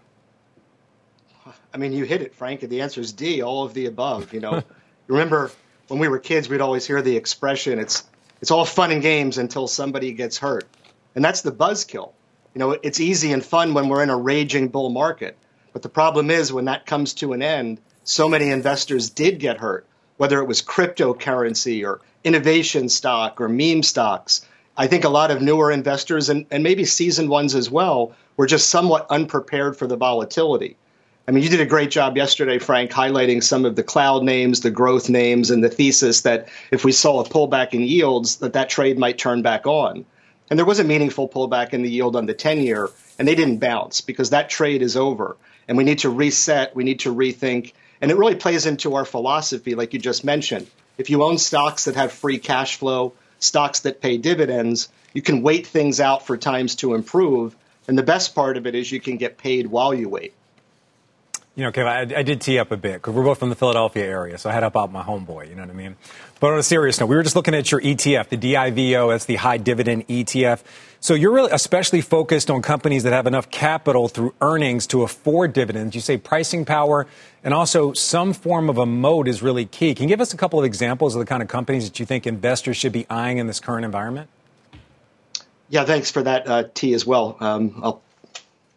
I 1.73 1.79
mean, 1.79 1.93
you 1.93 2.05
hit 2.05 2.21
it, 2.21 2.35
Frank. 2.35 2.61
The 2.61 2.83
answer 2.83 3.01
is 3.01 3.15
D, 3.15 3.41
all 3.41 3.65
of 3.65 3.73
the 3.73 3.87
above. 3.87 4.35
You 4.35 4.41
know, 4.41 4.63
remember 5.07 5.51
when 5.89 5.99
we 5.99 6.09
were 6.09 6.19
kids, 6.19 6.51
we'd 6.51 6.61
always 6.61 6.87
hear 6.87 7.01
the 7.01 7.17
expression, 7.17 7.79
it's, 7.79 8.05
it's 8.43 8.51
all 8.51 8.67
fun 8.67 8.91
and 8.91 9.01
games 9.01 9.39
until 9.39 9.67
somebody 9.67 10.13
gets 10.13 10.37
hurt. 10.37 10.69
And 11.15 11.25
that's 11.25 11.41
the 11.41 11.53
buzzkill. 11.53 12.13
You 12.55 12.59
know, 12.59 12.73
it's 12.83 13.01
easy 13.01 13.33
and 13.33 13.43
fun 13.43 13.73
when 13.73 13.89
we're 13.89 14.03
in 14.03 14.11
a 14.11 14.17
raging 14.17 14.69
bull 14.69 14.91
market. 14.91 15.39
But 15.73 15.81
the 15.81 15.89
problem 15.89 16.31
is 16.31 16.53
when 16.53 16.67
that 16.67 16.85
comes 16.85 17.15
to 17.15 17.33
an 17.33 17.41
end, 17.41 17.81
so 18.05 18.29
many 18.29 18.51
investors 18.51 19.09
did 19.09 19.39
get 19.39 19.57
hurt, 19.57 19.87
whether 20.21 20.39
it 20.43 20.47
was 20.47 20.61
cryptocurrency 20.61 21.83
or 21.83 21.99
innovation 22.25 22.91
stock 22.91 23.41
or 23.41 23.49
meme 23.49 23.83
stocks. 23.83 24.47
I 24.77 24.87
think 24.87 25.05
a 25.05 25.09
lot 25.09 25.31
of 25.31 25.41
newer 25.41 25.73
investors 25.73 26.29
and, 26.29 26.45
and 26.51 26.63
maybe 26.63 26.85
seasoned 26.85 27.31
ones 27.31 27.55
as 27.55 27.71
well 27.71 28.13
were 28.37 28.47
just 28.47 28.69
somewhat 28.69 29.07
unprepared 29.09 29.79
for 29.79 29.87
the 29.87 29.97
volatility. 29.97 30.77
I 31.27 31.31
mean, 31.31 31.43
you 31.43 31.49
did 31.49 31.63
a 31.63 31.67
great 31.67 31.91
job 31.91 32.19
yesterday, 32.19 32.59
Frank, 32.59 32.91
highlighting 32.91 33.43
some 33.43 33.65
of 33.65 33.77
the 33.77 33.83
cloud 33.83 34.23
names, 34.23 34.61
the 34.61 34.71
growth 34.71 35.09
names, 35.09 35.51
and 35.51 35.65
the 35.65 35.71
thesis 35.71 36.21
that 36.21 36.51
if 36.71 36.85
we 36.85 36.93
saw 36.93 37.21
a 37.21 37.25
pullback 37.27 37.73
in 37.73 37.81
yields, 37.81 38.37
that 38.37 38.53
that 38.53 38.69
trade 38.69 38.99
might 38.99 39.17
turn 39.17 39.41
back 39.41 39.67
on. 39.67 40.05
And 40.51 40.59
there 40.59 40.67
was 40.67 40.81
a 40.81 40.85
meaningful 40.85 41.31
pullback 41.31 41.73
in 41.73 41.81
the 41.81 41.91
yield 41.91 42.15
on 42.15 42.27
the 42.27 42.35
10 42.35 42.61
year, 42.61 42.91
and 43.19 43.27
they 43.27 43.35
didn't 43.35 43.57
bounce 43.57 44.03
because 44.03 44.29
that 44.31 44.51
trade 44.51 44.83
is 44.83 44.99
over. 44.99 45.39
And 45.67 45.79
we 45.79 45.85
need 45.85 46.01
to 46.01 46.11
reset, 46.11 46.77
we 46.77 46.85
need 46.85 47.01
to 47.01 47.15
rethink. 47.15 47.73
And 48.01 48.11
it 48.11 48.17
really 48.17 48.35
plays 48.35 48.67
into 48.67 48.95
our 48.95 49.05
philosophy, 49.05 49.75
like 49.75 49.93
you 49.93 49.99
just 49.99 50.25
mentioned. 50.25 50.67
If 50.97 51.11
you 51.11 51.23
own 51.23 51.39
stocks 51.39 51.85
that 51.85 51.97
have 51.97 52.13
free 52.13 52.39
cash 52.39 52.77
flow, 52.77 53.13
stocks 53.39 53.81
that 53.81 54.01
pay 54.01 54.17
dividends, 54.17 54.89
you 55.13 55.23
can 55.23 55.43
wait 55.43 55.67
things 55.67 56.01
out 56.01 56.27
for 56.27 56.37
times 56.37 56.77
to 56.77 56.95
improve. 56.95 57.57
And 57.89 57.99
the 57.99 58.03
best 58.03 58.35
part 58.35 58.57
of 58.57 58.67
it 58.67 58.75
is 58.75 58.91
you 58.91 59.01
can 59.01 59.17
get 59.17 59.39
paid 59.39 59.67
while 59.67 59.93
you 59.93 60.09
wait. 60.09 60.35
You 61.61 61.67
know, 61.67 61.73
Kevin, 61.73 61.93
I, 61.93 62.21
I 62.21 62.23
did 62.23 62.41
tee 62.41 62.59
up 62.59 62.71
a 62.71 62.79
bit 62.79 62.95
because 62.95 63.13
we're 63.13 63.23
both 63.23 63.39
from 63.39 63.51
the 63.51 63.55
Philadelphia 63.55 64.07
area, 64.07 64.39
so 64.39 64.49
I 64.49 64.55
had 64.55 64.63
up 64.63 64.79
out 64.79 64.91
my 64.91 65.03
homeboy. 65.03 65.51
You 65.51 65.57
know 65.57 65.61
what 65.61 65.71
I 65.71 65.75
mean? 65.75 65.95
But 66.41 66.55
on 66.55 66.59
a 66.59 66.63
serious 66.63 66.99
note, 66.99 67.09
we 67.09 67.17
were 67.17 67.23
just 67.23 67.37
looking 67.37 67.55
at 67.55 67.71
your 67.71 67.83
ETF, 67.83 68.31
the 68.31 68.39
DIVO. 68.39 69.11
That's 69.11 69.27
the 69.27 69.37
high 69.37 69.59
dividend 69.59 70.09
ETF. 70.09 70.63
So 71.01 71.13
you're 71.13 71.33
really 71.33 71.51
especially 71.53 72.01
focused 72.01 72.51
on 72.51 72.63
companies 72.63 73.03
that 73.03 73.13
have 73.13 73.27
enough 73.27 73.51
capital 73.51 74.09
through 74.09 74.33
earnings 74.41 74.87
to 74.87 75.03
afford 75.03 75.53
dividends. 75.53 75.95
You 75.95 76.01
say 76.01 76.17
pricing 76.17 76.65
power 76.65 77.07
and 77.45 77.53
also 77.53 77.93
some 77.93 78.33
form 78.33 78.71
of 78.71 78.79
a 78.79 78.87
moat 78.87 79.29
is 79.29 79.43
really 79.43 79.67
key. 79.67 79.95
Can 79.95 80.05
you 80.05 80.09
give 80.09 80.23
us 80.23 80.33
a 80.33 80.39
couple 80.39 80.59
of 80.59 80.65
examples 80.65 81.15
of 81.15 81.19
the 81.19 81.27
kind 81.27 81.43
of 81.43 81.49
companies 81.51 81.85
that 81.85 82.01
you 82.01 82.07
think 82.07 82.27
investors 82.27 82.79
should 82.79 82.93
be 82.93 83.05
eyeing 83.11 83.37
in 83.37 83.47
this 83.47 83.61
current 83.61 83.85
environment? 83.85 84.31
Yeah, 85.69 85.85
thanks 85.85 86.11
for 86.11 86.23
that, 86.23 86.49
uh, 86.49 86.65
as 86.85 87.05
well. 87.05 87.37
Um, 87.39 87.81
I'll 87.83 88.03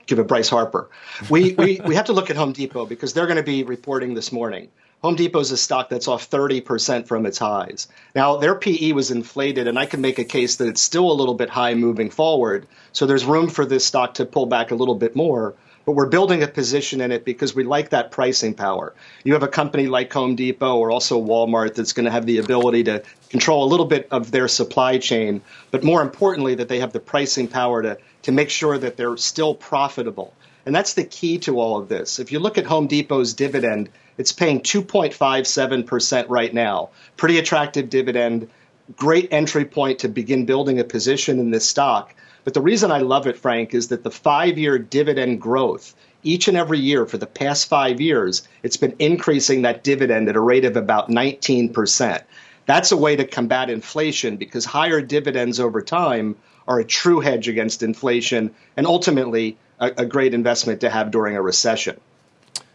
give 0.05 0.19
it 0.19 0.27
Bryce 0.27 0.49
Harper. 0.49 0.89
We, 1.29 1.53
we, 1.53 1.81
we 1.85 1.95
have 1.95 2.05
to 2.05 2.13
look 2.13 2.29
at 2.29 2.35
Home 2.35 2.51
Depot 2.51 2.85
because 2.85 3.13
they're 3.13 3.27
going 3.27 3.37
to 3.37 3.43
be 3.43 3.63
reporting 3.63 4.13
this 4.13 4.31
morning. 4.31 4.69
Home 5.03 5.15
Depot 5.15 5.41
is 5.41 5.51
a 5.51 5.57
stock 5.57 5.89
that's 5.89 6.07
off 6.07 6.29
30% 6.29 7.07
from 7.07 7.25
its 7.25 7.37
highs. 7.37 7.89
Now, 8.15 8.37
their 8.37 8.55
PE 8.55 8.93
was 8.93 9.11
inflated, 9.11 9.67
and 9.67 9.77
I 9.77 9.85
can 9.85 9.99
make 9.99 10.17
a 10.17 10.23
case 10.23 10.55
that 10.55 10.67
it's 10.69 10.81
still 10.81 11.11
a 11.11 11.13
little 11.13 11.33
bit 11.33 11.49
high 11.49 11.73
moving 11.75 12.09
forward. 12.09 12.67
So 12.93 13.05
there's 13.05 13.25
room 13.25 13.49
for 13.49 13.65
this 13.65 13.85
stock 13.85 14.13
to 14.15 14.25
pull 14.25 14.45
back 14.45 14.71
a 14.71 14.75
little 14.75 14.95
bit 14.95 15.13
more. 15.13 15.55
But 15.85 15.93
we're 15.93 16.09
building 16.09 16.43
a 16.43 16.47
position 16.47 17.01
in 17.01 17.11
it 17.11 17.25
because 17.25 17.53
we 17.53 17.63
like 17.63 17.89
that 17.89 18.11
pricing 18.11 18.53
power. 18.53 18.93
You 19.23 19.33
have 19.33 19.43
a 19.43 19.49
company 19.49 19.87
like 19.87 20.13
Home 20.13 20.35
Depot 20.35 20.77
or 20.77 20.91
also 20.91 21.21
Walmart 21.21 21.75
that's 21.75 21.93
going 21.93 22.05
to 22.05 22.11
have 22.11 22.25
the 22.25 22.37
ability 22.37 22.85
to 22.85 23.03
control 23.29 23.65
a 23.65 23.69
little 23.69 23.85
bit 23.85 24.07
of 24.09 24.31
their 24.31 24.47
supply 24.47 24.97
chain, 24.97 25.41
but 25.71 25.83
more 25.83 26.01
importantly, 26.01 26.55
that 26.55 26.69
they 26.69 26.79
have 26.79 26.93
the 26.93 26.99
pricing 26.99 27.47
power 27.47 27.81
to 27.81 27.97
to 28.23 28.31
make 28.31 28.49
sure 28.49 28.77
that 28.77 28.97
they're 28.97 29.17
still 29.17 29.53
profitable. 29.53 30.33
And 30.65 30.73
that's 30.73 30.93
the 30.93 31.03
key 31.03 31.39
to 31.39 31.59
all 31.59 31.77
of 31.77 31.89
this. 31.89 32.19
If 32.19 32.31
you 32.31 32.39
look 32.39 32.57
at 32.57 32.65
Home 32.65 32.87
Depot's 32.87 33.33
dividend, 33.33 33.89
it's 34.17 34.31
paying 34.31 34.61
2.57% 34.61 36.25
right 36.29 36.53
now. 36.53 36.89
Pretty 37.17 37.37
attractive 37.37 37.89
dividend, 37.89 38.49
great 38.95 39.27
entry 39.31 39.65
point 39.65 39.99
to 39.99 40.09
begin 40.09 40.45
building 40.45 40.79
a 40.79 40.83
position 40.83 41.39
in 41.39 41.51
this 41.51 41.67
stock. 41.67 42.15
But 42.43 42.53
the 42.53 42.61
reason 42.61 42.91
I 42.91 42.99
love 42.99 43.27
it, 43.27 43.37
Frank, 43.37 43.73
is 43.73 43.87
that 43.89 44.03
the 44.03 44.11
five 44.11 44.57
year 44.57 44.77
dividend 44.77 45.41
growth, 45.41 45.95
each 46.23 46.47
and 46.47 46.57
every 46.57 46.79
year 46.79 47.05
for 47.05 47.17
the 47.17 47.27
past 47.27 47.67
five 47.67 48.01
years, 48.01 48.47
it's 48.63 48.77
been 48.77 48.95
increasing 48.99 49.61
that 49.61 49.83
dividend 49.83 50.29
at 50.29 50.35
a 50.35 50.41
rate 50.41 50.65
of 50.65 50.75
about 50.75 51.09
19%. 51.09 52.23
That's 52.65 52.91
a 52.91 52.97
way 52.97 53.15
to 53.15 53.25
combat 53.25 53.69
inflation 53.69 54.37
because 54.37 54.65
higher 54.65 55.01
dividends 55.01 55.59
over 55.59 55.81
time 55.81 56.35
are 56.67 56.79
a 56.79 56.85
true 56.85 57.19
hedge 57.19 57.47
against 57.47 57.83
inflation 57.83 58.53
and 58.77 58.87
ultimately 58.87 59.57
a, 59.79 59.91
a 59.97 60.05
great 60.05 60.33
investment 60.33 60.81
to 60.81 60.89
have 60.89 61.11
during 61.11 61.35
a 61.35 61.41
recession. 61.41 61.99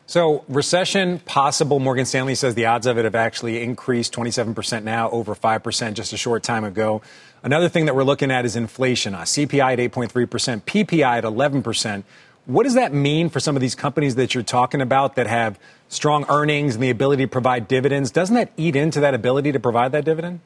So, 0.07 0.43
recession 0.49 1.19
possible. 1.19 1.81
Morgan 1.81 2.07
Stanley 2.07 2.35
says 2.35 2.55
the 2.55 2.65
odds 2.65 2.87
of 2.87 2.97
it 2.97 3.05
have 3.05 3.15
actually 3.15 3.63
increased 3.63 4.15
27% 4.15 4.83
now, 4.83 5.11
over 5.11 5.35
5% 5.35 5.93
just 5.93 6.15
a 6.15 6.17
short 6.17 6.43
time 6.43 6.65
ago. 6.65 7.03
Another 7.43 7.69
thing 7.69 7.85
that 7.85 7.95
we're 7.95 8.05
looking 8.05 8.31
at 8.31 8.45
is 8.45 8.57
inflation. 8.57 9.15
Uh, 9.15 9.21
CPI 9.21 9.73
at 9.75 9.79
8.3%, 9.93 10.63
PPI 10.63 11.19
at 11.19 11.25
11%. 11.25 12.03
What 12.47 12.65
does 12.65 12.75
that 12.75 12.93
mean 12.93 13.29
for 13.29 13.41
some 13.41 13.57
of 13.57 13.61
these 13.61 13.75
companies 13.75 14.15
that 14.17 14.35
you're 14.35 14.43
talking 14.43 14.81
about 14.81 15.17
that 15.17 15.27
have 15.27 15.59
strong 15.89 16.25
earnings 16.29 16.75
and 16.75 16.83
the 16.83 16.91
ability 16.91 17.25
to 17.25 17.29
provide 17.29 17.69
dividends? 17.69 18.11
Doesn't 18.11 18.35
that 18.35 18.53
eat 18.57 18.75
into 18.75 19.01
that 19.01 19.15
ability 19.15 19.53
to 19.53 19.61
provide 19.61 19.93
that 19.93 20.05
dividend? 20.05 20.41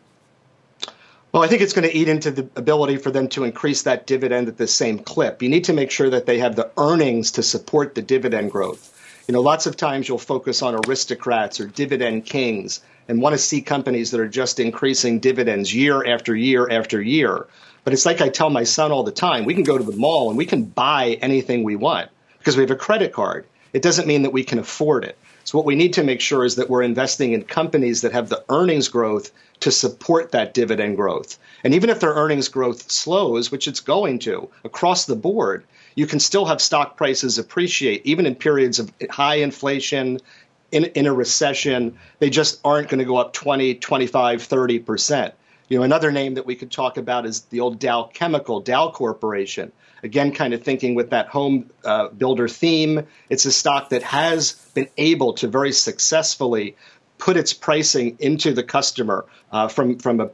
Well, 1.30 1.42
I 1.42 1.46
think 1.46 1.62
it's 1.62 1.72
going 1.72 1.88
to 1.88 1.96
eat 1.96 2.08
into 2.08 2.30
the 2.30 2.48
ability 2.56 2.98
for 2.98 3.10
them 3.10 3.28
to 3.28 3.44
increase 3.44 3.82
that 3.84 4.06
dividend 4.06 4.48
at 4.48 4.58
the 4.58 4.66
same 4.66 4.98
clip. 4.98 5.42
You 5.42 5.48
need 5.48 5.64
to 5.64 5.72
make 5.72 5.90
sure 5.90 6.10
that 6.10 6.26
they 6.26 6.40
have 6.40 6.56
the 6.56 6.70
earnings 6.76 7.32
to 7.32 7.42
support 7.42 7.94
the 7.94 8.02
dividend 8.02 8.50
growth. 8.50 8.90
You 9.26 9.32
know, 9.32 9.40
lots 9.40 9.66
of 9.66 9.76
times 9.76 10.08
you'll 10.08 10.18
focus 10.18 10.60
on 10.60 10.74
aristocrats 10.74 11.58
or 11.58 11.66
dividend 11.66 12.26
kings 12.26 12.82
and 13.08 13.20
want 13.20 13.34
to 13.34 13.38
see 13.38 13.60
companies 13.60 14.10
that 14.10 14.20
are 14.20 14.28
just 14.28 14.60
increasing 14.60 15.18
dividends 15.18 15.74
year 15.74 16.04
after 16.04 16.34
year 16.34 16.68
after 16.70 17.00
year. 17.00 17.46
But 17.84 17.92
it's 17.92 18.06
like 18.06 18.20
I 18.20 18.28
tell 18.28 18.50
my 18.50 18.64
son 18.64 18.92
all 18.92 19.02
the 19.02 19.12
time 19.12 19.44
we 19.44 19.54
can 19.54 19.64
go 19.64 19.78
to 19.78 19.84
the 19.84 19.96
mall 19.96 20.28
and 20.28 20.38
we 20.38 20.46
can 20.46 20.64
buy 20.64 21.18
anything 21.20 21.64
we 21.64 21.76
want 21.76 22.10
because 22.38 22.56
we 22.56 22.62
have 22.62 22.70
a 22.70 22.76
credit 22.76 23.12
card. 23.12 23.46
It 23.72 23.82
doesn't 23.82 24.06
mean 24.06 24.22
that 24.22 24.32
we 24.32 24.44
can 24.44 24.58
afford 24.58 25.04
it. 25.04 25.16
So, 25.44 25.58
what 25.58 25.66
we 25.66 25.74
need 25.74 25.94
to 25.94 26.04
make 26.04 26.20
sure 26.20 26.44
is 26.44 26.56
that 26.56 26.70
we're 26.70 26.82
investing 26.82 27.32
in 27.32 27.42
companies 27.42 28.02
that 28.02 28.12
have 28.12 28.28
the 28.28 28.44
earnings 28.48 28.88
growth 28.88 29.32
to 29.60 29.72
support 29.72 30.32
that 30.32 30.54
dividend 30.54 30.96
growth. 30.96 31.38
And 31.64 31.74
even 31.74 31.90
if 31.90 32.00
their 32.00 32.14
earnings 32.14 32.48
growth 32.48 32.90
slows, 32.90 33.50
which 33.50 33.66
it's 33.66 33.80
going 33.80 34.20
to 34.20 34.48
across 34.64 35.04
the 35.04 35.16
board, 35.16 35.64
you 35.94 36.06
can 36.06 36.20
still 36.20 36.46
have 36.46 36.62
stock 36.62 36.96
prices 36.96 37.38
appreciate 37.38 38.06
even 38.06 38.26
in 38.26 38.34
periods 38.34 38.78
of 38.78 38.92
high 39.10 39.36
inflation. 39.36 40.20
In, 40.72 40.86
in 40.86 41.06
a 41.06 41.12
recession, 41.12 41.98
they 42.18 42.30
just 42.30 42.60
aren't 42.64 42.88
going 42.88 42.98
to 42.98 43.04
go 43.04 43.16
up 43.16 43.32
20, 43.32 43.76
25, 43.76 44.40
30%. 44.40 45.32
You 45.68 45.78
know, 45.78 45.84
another 45.84 46.10
name 46.10 46.34
that 46.34 46.46
we 46.46 46.56
could 46.56 46.70
talk 46.70 46.96
about 46.96 47.24
is 47.26 47.42
the 47.42 47.60
old 47.60 47.78
Dow 47.78 48.10
Chemical, 48.12 48.60
Dow 48.60 48.90
Corporation. 48.90 49.72
Again, 50.02 50.32
kind 50.32 50.52
of 50.52 50.62
thinking 50.62 50.94
with 50.94 51.10
that 51.10 51.28
home 51.28 51.70
uh, 51.84 52.08
builder 52.08 52.48
theme, 52.48 53.06
it's 53.30 53.44
a 53.44 53.52
stock 53.52 53.90
that 53.90 54.02
has 54.02 54.52
been 54.74 54.88
able 54.96 55.34
to 55.34 55.48
very 55.48 55.72
successfully 55.72 56.76
put 57.18 57.36
its 57.36 57.52
pricing 57.52 58.16
into 58.18 58.52
the 58.52 58.64
customer 58.64 59.26
uh, 59.52 59.68
from 59.68 59.98
from 59.98 60.20
a 60.20 60.30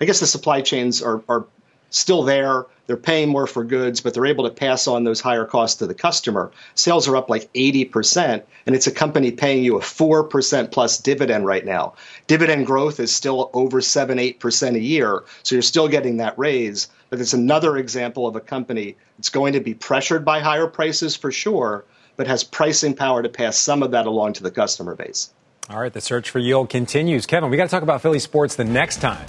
I 0.00 0.04
guess 0.04 0.20
the 0.20 0.26
supply 0.26 0.60
chains 0.60 1.02
are, 1.02 1.22
are 1.28 1.46
still 1.90 2.22
there. 2.22 2.66
They're 2.86 2.96
paying 2.96 3.28
more 3.28 3.46
for 3.46 3.64
goods, 3.64 4.00
but 4.00 4.14
they're 4.14 4.26
able 4.26 4.44
to 4.44 4.50
pass 4.50 4.86
on 4.86 5.04
those 5.04 5.20
higher 5.20 5.44
costs 5.44 5.78
to 5.78 5.86
the 5.86 5.94
customer. 5.94 6.52
Sales 6.74 7.08
are 7.08 7.16
up 7.16 7.28
like 7.28 7.52
80%, 7.52 8.42
and 8.66 8.76
it's 8.76 8.86
a 8.86 8.92
company 8.92 9.32
paying 9.32 9.64
you 9.64 9.76
a 9.76 9.80
4% 9.80 10.70
plus 10.70 10.98
dividend 10.98 11.46
right 11.46 11.64
now. 11.64 11.94
Dividend 12.26 12.66
growth 12.66 13.00
is 13.00 13.14
still 13.14 13.50
over 13.54 13.80
7 13.80 14.18
8% 14.18 14.74
a 14.74 14.80
year, 14.80 15.24
so 15.42 15.54
you're 15.54 15.62
still 15.62 15.88
getting 15.88 16.18
that 16.18 16.38
raise. 16.38 16.88
But 17.10 17.20
it's 17.20 17.32
another 17.32 17.76
example 17.76 18.26
of 18.26 18.36
a 18.36 18.40
company 18.40 18.96
that's 19.16 19.30
going 19.30 19.52
to 19.54 19.60
be 19.60 19.74
pressured 19.74 20.24
by 20.24 20.40
higher 20.40 20.66
prices 20.66 21.16
for 21.16 21.32
sure, 21.32 21.84
but 22.16 22.26
has 22.26 22.44
pricing 22.44 22.94
power 22.94 23.22
to 23.22 23.28
pass 23.28 23.56
some 23.56 23.82
of 23.82 23.90
that 23.92 24.06
along 24.06 24.34
to 24.34 24.42
the 24.42 24.50
customer 24.50 24.94
base. 24.94 25.30
All 25.68 25.80
right, 25.80 25.92
the 25.92 26.00
search 26.00 26.30
for 26.30 26.38
yield 26.38 26.68
continues. 26.68 27.26
Kevin, 27.26 27.50
we 27.50 27.56
got 27.56 27.64
to 27.64 27.70
talk 27.70 27.82
about 27.82 28.00
Philly 28.00 28.20
sports 28.20 28.54
the 28.54 28.64
next 28.64 29.00
time. 29.00 29.26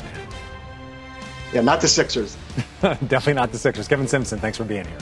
Yeah, 1.53 1.61
not 1.61 1.81
the 1.81 1.87
Sixers. 1.87 2.35
Definitely 2.81 3.33
not 3.33 3.51
the 3.51 3.57
Sixers. 3.57 3.87
Kevin 3.87 4.07
Simpson, 4.07 4.39
thanks 4.39 4.57
for 4.57 4.63
being 4.63 4.85
here. 4.85 4.97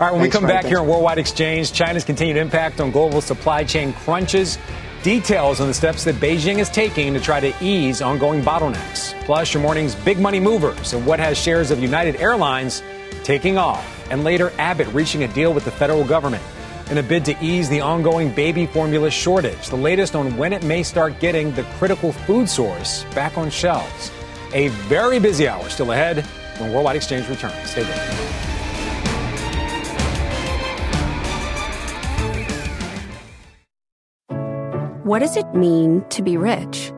All 0.00 0.06
right, 0.06 0.12
when 0.12 0.22
thanks, 0.22 0.34
we 0.34 0.40
come 0.40 0.48
Frank, 0.48 0.62
back 0.62 0.68
here 0.68 0.78
on 0.80 0.88
Worldwide 0.88 1.18
Exchange, 1.18 1.72
China's 1.72 2.04
continued 2.04 2.36
impact 2.36 2.80
on 2.80 2.90
global 2.90 3.20
supply 3.20 3.62
chain 3.64 3.92
crunches, 3.92 4.58
details 5.02 5.60
on 5.60 5.68
the 5.68 5.74
steps 5.74 6.02
that 6.04 6.16
Beijing 6.16 6.58
is 6.58 6.68
taking 6.68 7.14
to 7.14 7.20
try 7.20 7.38
to 7.38 7.54
ease 7.60 8.02
ongoing 8.02 8.42
bottlenecks. 8.42 9.14
Plus, 9.24 9.54
your 9.54 9.62
morning's 9.62 9.94
big 9.94 10.18
money 10.18 10.40
movers 10.40 10.94
and 10.94 11.06
what 11.06 11.20
has 11.20 11.38
shares 11.38 11.70
of 11.70 11.78
United 11.80 12.16
Airlines 12.16 12.82
taking 13.22 13.56
off, 13.56 14.10
and 14.10 14.24
later 14.24 14.52
Abbott 14.58 14.88
reaching 14.88 15.22
a 15.24 15.28
deal 15.28 15.52
with 15.54 15.64
the 15.64 15.70
federal 15.70 16.04
government 16.04 16.42
in 16.90 16.98
a 16.98 17.02
bid 17.02 17.24
to 17.24 17.36
ease 17.42 17.68
the 17.68 17.80
ongoing 17.80 18.34
baby 18.34 18.66
formula 18.66 19.10
shortage. 19.10 19.68
The 19.68 19.76
latest 19.76 20.16
on 20.16 20.36
when 20.36 20.52
it 20.52 20.64
may 20.64 20.82
start 20.82 21.18
getting 21.20 21.52
the 21.52 21.62
critical 21.78 22.12
food 22.12 22.48
source 22.48 23.04
back 23.14 23.38
on 23.38 23.48
shelves. 23.48 24.10
A 24.54 24.68
very 24.88 25.18
busy 25.18 25.48
hour 25.48 25.68
still 25.68 25.90
ahead 25.90 26.24
when 26.58 26.72
Worldwide 26.72 26.96
Exchange 26.96 27.28
returns. 27.28 27.70
Stay 27.70 27.82
with 27.82 28.34
What 35.04 35.18
does 35.18 35.36
it 35.36 35.54
mean 35.54 36.02
to 36.08 36.22
be 36.22 36.38
rich? 36.38 36.90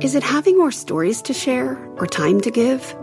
Is 0.00 0.14
it 0.14 0.22
having 0.22 0.56
more 0.56 0.72
stories 0.72 1.20
to 1.22 1.34
share 1.34 1.76
or 1.98 2.06
time 2.06 2.40
to 2.40 2.50
give? 2.50 2.96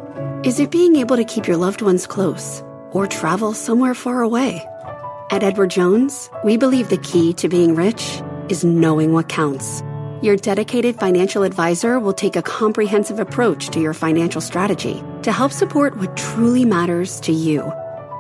Is 0.44 0.60
it 0.60 0.72
being 0.72 0.96
able 0.96 1.18
to 1.18 1.24
keep 1.24 1.48
your 1.48 1.58
loved 1.58 1.82
ones 1.82 2.08
close 2.08 2.64
or 2.92 3.06
travel 3.06 3.54
somewhere 3.54 3.94
far 3.94 4.22
away? 4.22 4.66
At 5.30 5.44
Edward 5.44 5.70
Jones, 5.70 6.32
we 6.44 6.58
believe 6.58 6.90
the 6.90 6.98
key 6.98 7.34
to 7.34 7.50
being 7.50 7.76
rich 7.76 8.22
is 8.50 8.64
knowing 8.64 9.14
what 9.14 9.30
counts. 9.30 9.84
Your 10.24 10.38
dedicated 10.38 10.96
financial 10.96 11.44
advisor 11.44 12.00
will 12.00 12.14
take 12.14 12.38
a 12.38 12.42
comprehensive 12.42 13.20
approach 13.20 13.68
to 13.72 13.82
your 13.82 13.94
financial 13.94 14.40
strategy 14.40 15.04
to 15.24 15.34
help 15.34 15.52
support 15.52 15.98
what 15.98 16.16
truly 16.16 16.64
matters 16.64 17.20
to 17.22 17.34
you. 17.34 17.62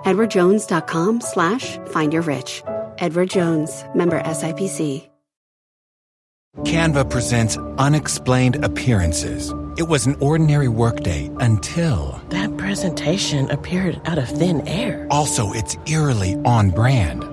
EdwardJones.com 0.03 1.21
slash 1.21 1.77
find 1.87 2.11
your 2.11 2.21
rich. 2.23 2.61
Edward 2.97 3.29
Jones, 3.29 3.85
member 3.95 4.21
SIPC. 4.21 5.09
Canva 6.65 7.09
presents 7.09 7.57
unexplained 7.77 8.63
appearances. 8.63 9.53
It 9.77 9.83
was 9.83 10.05
an 10.05 10.15
ordinary 10.19 10.67
workday 10.67 11.31
until. 11.39 12.21
That 12.29 12.57
presentation 12.57 13.49
appeared 13.49 14.01
out 14.05 14.17
of 14.17 14.27
thin 14.27 14.67
air. 14.67 15.07
Also, 15.09 15.53
it's 15.53 15.77
eerily 15.87 16.35
on 16.43 16.69
brand. 16.69 17.32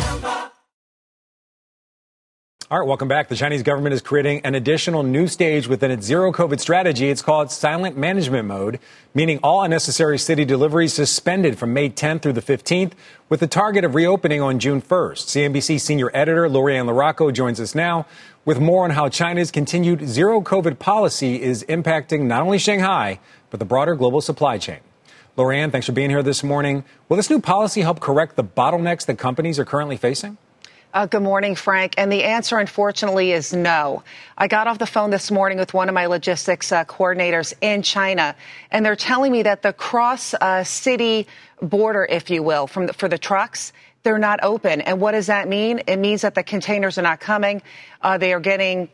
All 2.71 2.79
right, 2.79 2.87
welcome 2.87 3.09
back. 3.09 3.27
The 3.27 3.35
Chinese 3.35 3.63
government 3.63 3.93
is 3.93 4.01
creating 4.01 4.45
an 4.45 4.55
additional 4.55 5.03
new 5.03 5.27
stage 5.27 5.67
within 5.67 5.91
its 5.91 6.05
zero 6.05 6.31
COVID 6.31 6.57
strategy. 6.61 7.09
It's 7.09 7.21
called 7.21 7.51
silent 7.51 7.97
management 7.97 8.47
mode, 8.47 8.79
meaning 9.13 9.39
all 9.43 9.61
unnecessary 9.61 10.17
city 10.17 10.45
deliveries 10.45 10.93
suspended 10.93 11.59
from 11.59 11.73
May 11.73 11.89
10th 11.89 12.21
through 12.21 12.31
the 12.31 12.41
15th, 12.41 12.93
with 13.27 13.41
the 13.41 13.47
target 13.47 13.83
of 13.83 13.93
reopening 13.93 14.39
on 14.41 14.57
June 14.57 14.81
1st. 14.81 15.51
CNBC 15.51 15.81
senior 15.81 16.11
editor 16.13 16.47
Lori-Ann 16.47 16.85
LaRocco 16.85 17.33
joins 17.33 17.59
us 17.59 17.75
now 17.75 18.05
with 18.45 18.61
more 18.61 18.85
on 18.85 18.91
how 18.91 19.09
China's 19.09 19.51
continued 19.51 20.07
zero 20.07 20.39
COVID 20.39 20.79
policy 20.79 21.41
is 21.41 21.65
impacting 21.65 22.21
not 22.21 22.41
only 22.41 22.57
Shanghai, 22.57 23.19
but 23.49 23.59
the 23.59 23.65
broader 23.65 23.95
global 23.95 24.21
supply 24.21 24.57
chain. 24.57 24.79
Lori-Ann, 25.35 25.71
thanks 25.71 25.87
for 25.87 25.91
being 25.91 26.09
here 26.09 26.23
this 26.23 26.41
morning. 26.41 26.85
Will 27.09 27.17
this 27.17 27.29
new 27.29 27.41
policy 27.41 27.81
help 27.81 27.99
correct 27.99 28.37
the 28.37 28.45
bottlenecks 28.45 29.05
that 29.07 29.17
companies 29.17 29.59
are 29.59 29.65
currently 29.65 29.97
facing? 29.97 30.37
Uh, 30.93 31.05
good 31.05 31.21
morning, 31.21 31.55
Frank. 31.55 31.93
And 31.97 32.11
the 32.11 32.25
answer, 32.25 32.57
unfortunately, 32.57 33.31
is 33.31 33.53
no. 33.53 34.03
I 34.37 34.49
got 34.49 34.67
off 34.67 34.77
the 34.77 34.85
phone 34.85 35.09
this 35.09 35.31
morning 35.31 35.57
with 35.57 35.73
one 35.73 35.87
of 35.87 35.95
my 35.95 36.07
logistics 36.07 36.69
uh, 36.73 36.83
coordinators 36.83 37.53
in 37.61 37.81
China, 37.81 38.35
and 38.71 38.85
they're 38.85 38.97
telling 38.97 39.31
me 39.31 39.43
that 39.43 39.61
the 39.61 39.71
cross 39.71 40.33
uh, 40.33 40.65
city 40.65 41.27
border, 41.61 42.05
if 42.09 42.29
you 42.29 42.43
will, 42.43 42.67
the, 42.67 42.91
for 42.91 43.07
the 43.07 43.17
trucks, 43.17 43.71
they're 44.03 44.19
not 44.19 44.41
open. 44.43 44.81
And 44.81 44.99
what 44.99 45.13
does 45.13 45.27
that 45.27 45.47
mean? 45.47 45.79
It 45.87 45.95
means 45.95 46.23
that 46.23 46.35
the 46.35 46.43
containers 46.43 46.97
are 46.97 47.03
not 47.03 47.21
coming. 47.21 47.61
Uh, 48.01 48.17
they 48.17 48.33
are 48.33 48.41
getting 48.41 48.89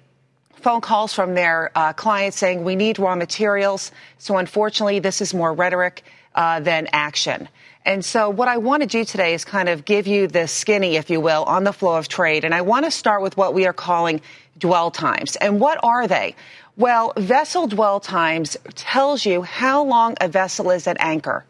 phone 0.53 0.81
calls 0.81 1.13
from 1.13 1.33
their 1.33 1.71
uh, 1.73 1.93
clients 1.93 2.37
saying 2.37 2.63
we 2.63 2.75
need 2.75 2.99
raw 2.99 3.15
materials. 3.15 3.91
So 4.19 4.37
unfortunately, 4.37 4.99
this 4.99 5.19
is 5.19 5.33
more 5.33 5.51
rhetoric 5.51 6.03
uh, 6.35 6.59
than 6.59 6.89
action. 6.93 7.49
And 7.88 8.03
so 8.03 8.29
what 8.29 8.50
I 8.50 8.58
want 8.58 8.84
to 8.84 8.88
do 8.88 9.06
today 9.06 9.34
is 9.34 9.46
kind 9.46 9.70
of 9.70 9.86
give 9.86 10.08
you 10.08 10.27
the 10.27 10.46
skinny, 10.46 10.98
if 10.98 11.10
you 11.10 11.22
will, 11.22 11.46
on 11.46 11.63
the 11.63 11.72
flow 11.72 11.96
of 11.96 12.10
trade. 12.10 12.44
And 12.44 12.53
I 12.53 12.60
want 12.60 12.84
to 12.84 12.91
start 12.91 13.22
with 13.22 13.38
what 13.38 13.53
we 13.53 13.65
are 13.65 13.72
calling 13.72 14.20
dwell 14.60 14.91
times. 14.91 15.38
And 15.38 15.62
what 15.62 15.79
are 15.82 16.06
they? 16.06 16.36
Well, 16.75 17.13
vessel 17.15 17.65
dwell 17.67 18.01
times 18.01 18.58
tells 18.75 19.25
you 19.25 19.41
how 19.41 19.86
long 19.86 20.17
a 20.20 20.27
vessel 20.27 20.70
is 20.72 20.86
at 20.86 20.98
anchor. 21.00 21.46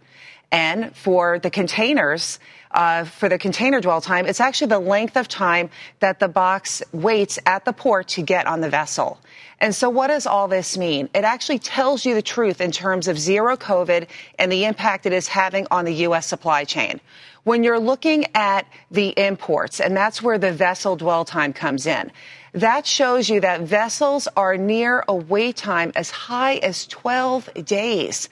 And 0.51 0.95
for 0.95 1.39
the 1.39 1.49
containers, 1.49 2.39
uh, 2.69 3.05
for 3.05 3.29
the 3.29 3.39
container 3.39 3.81
dwell 3.81 3.99
time, 3.99 4.27
it's 4.27 4.39
actually 4.39 4.67
the 4.67 4.79
length 4.79 5.17
of 5.17 5.27
time 5.27 5.71
that 6.01 6.19
the 6.19 6.27
box 6.27 6.83
waits 6.91 7.39
at 7.47 7.65
the 7.65 7.73
port 7.73 8.09
to 8.09 8.21
get 8.21 8.45
on 8.45 8.61
the 8.61 8.69
vessel. 8.69 9.19
And 9.59 9.73
so 9.73 9.89
what 9.89 10.07
does 10.07 10.27
all 10.27 10.47
this 10.47 10.77
mean? 10.77 11.09
It 11.15 11.23
actually 11.23 11.59
tells 11.59 12.05
you 12.05 12.13
the 12.13 12.21
truth 12.21 12.61
in 12.61 12.71
terms 12.71 13.07
of 13.07 13.17
zero 13.17 13.57
COVID 13.57 14.07
and 14.37 14.51
the 14.51 14.65
impact 14.65 15.05
it 15.05 15.13
is 15.13 15.27
having 15.27 15.65
on 15.71 15.85
the 15.85 15.93
U.S. 15.93 16.27
supply 16.27 16.63
chain. 16.63 17.01
When 17.43 17.63
you're 17.63 17.79
looking 17.79 18.25
at 18.35 18.67
the 18.91 19.09
imports, 19.17 19.79
and 19.79 19.97
that's 19.97 20.21
where 20.21 20.37
the 20.37 20.51
vessel 20.51 20.95
dwell 20.95 21.25
time 21.25 21.53
comes 21.53 21.87
in, 21.87 22.11
that 22.53 22.85
shows 22.85 23.29
you 23.29 23.39
that 23.41 23.61
vessels 23.61 24.27
are 24.35 24.57
near 24.57 25.03
a 25.07 25.15
wait 25.15 25.55
time 25.55 25.91
as 25.95 26.11
high 26.11 26.55
as 26.57 26.85
12 26.87 27.49
days. 27.65 28.29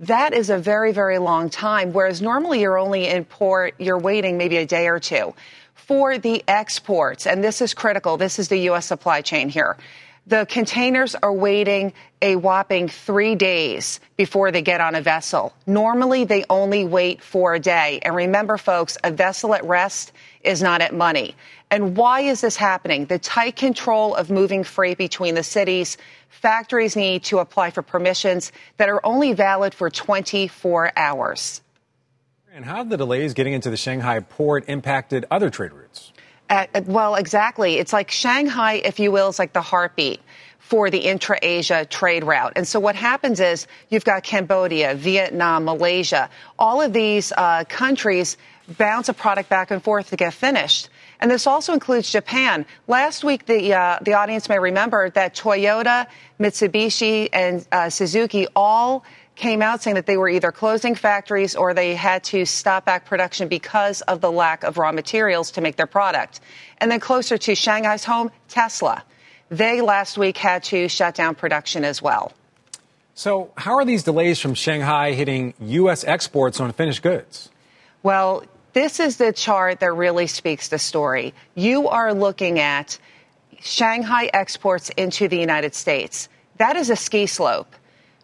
That 0.00 0.32
is 0.34 0.50
a 0.50 0.58
very, 0.58 0.92
very 0.92 1.18
long 1.18 1.50
time, 1.50 1.92
whereas 1.92 2.20
normally 2.20 2.60
you're 2.60 2.78
only 2.78 3.06
in 3.06 3.24
port, 3.24 3.74
you're 3.78 3.98
waiting 3.98 4.38
maybe 4.38 4.56
a 4.56 4.66
day 4.66 4.88
or 4.88 4.98
two. 4.98 5.34
For 5.74 6.18
the 6.18 6.42
exports, 6.48 7.26
and 7.26 7.44
this 7.44 7.60
is 7.60 7.74
critical, 7.74 8.16
this 8.16 8.38
is 8.38 8.48
the 8.48 8.58
U.S. 8.70 8.86
supply 8.86 9.20
chain 9.20 9.48
here. 9.48 9.76
The 10.26 10.46
containers 10.46 11.14
are 11.14 11.32
waiting 11.32 11.92
a 12.22 12.36
whopping 12.36 12.88
three 12.88 13.34
days 13.34 14.00
before 14.16 14.50
they 14.50 14.62
get 14.62 14.80
on 14.80 14.94
a 14.94 15.02
vessel. 15.02 15.52
Normally, 15.66 16.24
they 16.24 16.46
only 16.48 16.86
wait 16.86 17.22
for 17.22 17.54
a 17.54 17.60
day. 17.60 17.98
And 18.00 18.16
remember, 18.16 18.56
folks, 18.56 18.96
a 19.04 19.10
vessel 19.10 19.54
at 19.54 19.62
rest 19.66 20.12
is 20.42 20.62
not 20.62 20.80
at 20.80 20.94
money. 20.94 21.34
And 21.70 21.94
why 21.94 22.20
is 22.20 22.40
this 22.40 22.56
happening? 22.56 23.04
The 23.04 23.18
tight 23.18 23.56
control 23.56 24.14
of 24.14 24.30
moving 24.30 24.64
freight 24.64 24.96
between 24.96 25.34
the 25.34 25.42
cities. 25.42 25.98
Factories 26.30 26.96
need 26.96 27.24
to 27.24 27.38
apply 27.40 27.70
for 27.70 27.82
permissions 27.82 28.50
that 28.78 28.88
are 28.88 29.04
only 29.04 29.34
valid 29.34 29.74
for 29.74 29.90
24 29.90 30.92
hours. 30.96 31.60
And 32.54 32.64
how 32.64 32.76
have 32.76 32.88
the 32.88 32.96
delays 32.96 33.34
getting 33.34 33.52
into 33.52 33.68
the 33.68 33.76
Shanghai 33.76 34.20
port 34.20 34.64
impacted 34.68 35.26
other 35.30 35.50
trade 35.50 35.72
routes? 35.72 36.13
Uh, 36.54 36.82
well, 36.86 37.16
exactly. 37.16 37.78
It's 37.78 37.92
like 37.92 38.12
Shanghai, 38.12 38.74
if 38.74 39.00
you 39.00 39.10
will, 39.10 39.28
is 39.28 39.40
like 39.40 39.52
the 39.52 39.60
heartbeat 39.60 40.20
for 40.60 40.88
the 40.88 40.98
intra 40.98 41.36
Asia 41.42 41.84
trade 41.84 42.22
route. 42.22 42.52
And 42.54 42.66
so 42.66 42.78
what 42.78 42.94
happens 42.94 43.40
is 43.40 43.66
you've 43.90 44.04
got 44.04 44.22
Cambodia, 44.22 44.94
Vietnam, 44.94 45.64
Malaysia, 45.64 46.30
all 46.56 46.80
of 46.80 46.92
these 46.92 47.32
uh, 47.36 47.64
countries 47.64 48.36
bounce 48.78 49.08
a 49.08 49.14
product 49.14 49.48
back 49.48 49.72
and 49.72 49.82
forth 49.82 50.10
to 50.10 50.16
get 50.16 50.32
finished. 50.32 50.90
And 51.20 51.30
this 51.30 51.46
also 51.46 51.72
includes 51.72 52.10
Japan. 52.10 52.66
Last 52.86 53.24
week, 53.24 53.46
the, 53.46 53.74
uh, 53.74 53.98
the 54.02 54.14
audience 54.14 54.48
may 54.48 54.58
remember 54.58 55.10
that 55.10 55.34
Toyota, 55.34 56.06
Mitsubishi, 56.38 57.28
and 57.32 57.66
uh, 57.72 57.90
Suzuki 57.90 58.46
all 58.54 59.04
came 59.36 59.62
out 59.62 59.82
saying 59.82 59.96
that 59.96 60.06
they 60.06 60.16
were 60.16 60.28
either 60.28 60.52
closing 60.52 60.94
factories 60.94 61.56
or 61.56 61.74
they 61.74 61.94
had 61.94 62.22
to 62.24 62.44
stop 62.44 62.84
back 62.84 63.06
production 63.06 63.48
because 63.48 64.00
of 64.02 64.20
the 64.20 64.30
lack 64.30 64.62
of 64.64 64.78
raw 64.78 64.92
materials 64.92 65.50
to 65.52 65.60
make 65.60 65.76
their 65.76 65.86
product. 65.86 66.40
And 66.78 66.90
then 66.90 67.00
closer 67.00 67.36
to 67.38 67.54
Shanghai's 67.54 68.04
home, 68.04 68.30
Tesla. 68.48 69.04
They 69.50 69.80
last 69.80 70.16
week 70.16 70.36
had 70.36 70.64
to 70.64 70.88
shut 70.88 71.14
down 71.14 71.34
production 71.34 71.84
as 71.84 72.00
well. 72.00 72.32
So, 73.16 73.52
how 73.56 73.74
are 73.74 73.84
these 73.84 74.02
delays 74.02 74.40
from 74.40 74.54
Shanghai 74.54 75.12
hitting 75.12 75.54
U.S. 75.60 76.02
exports 76.02 76.58
on 76.58 76.72
finished 76.72 77.02
goods? 77.02 77.48
Well, 78.02 78.44
this 78.72 78.98
is 78.98 79.18
the 79.18 79.32
chart 79.32 79.80
that 79.80 79.92
really 79.92 80.26
speaks 80.26 80.68
the 80.68 80.80
story. 80.80 81.32
You 81.54 81.88
are 81.88 82.12
looking 82.12 82.58
at 82.58 82.98
Shanghai 83.60 84.28
exports 84.34 84.90
into 84.90 85.28
the 85.28 85.38
United 85.38 85.76
States. 85.76 86.28
That 86.56 86.74
is 86.74 86.90
a 86.90 86.96
ski 86.96 87.26
slope. 87.26 87.72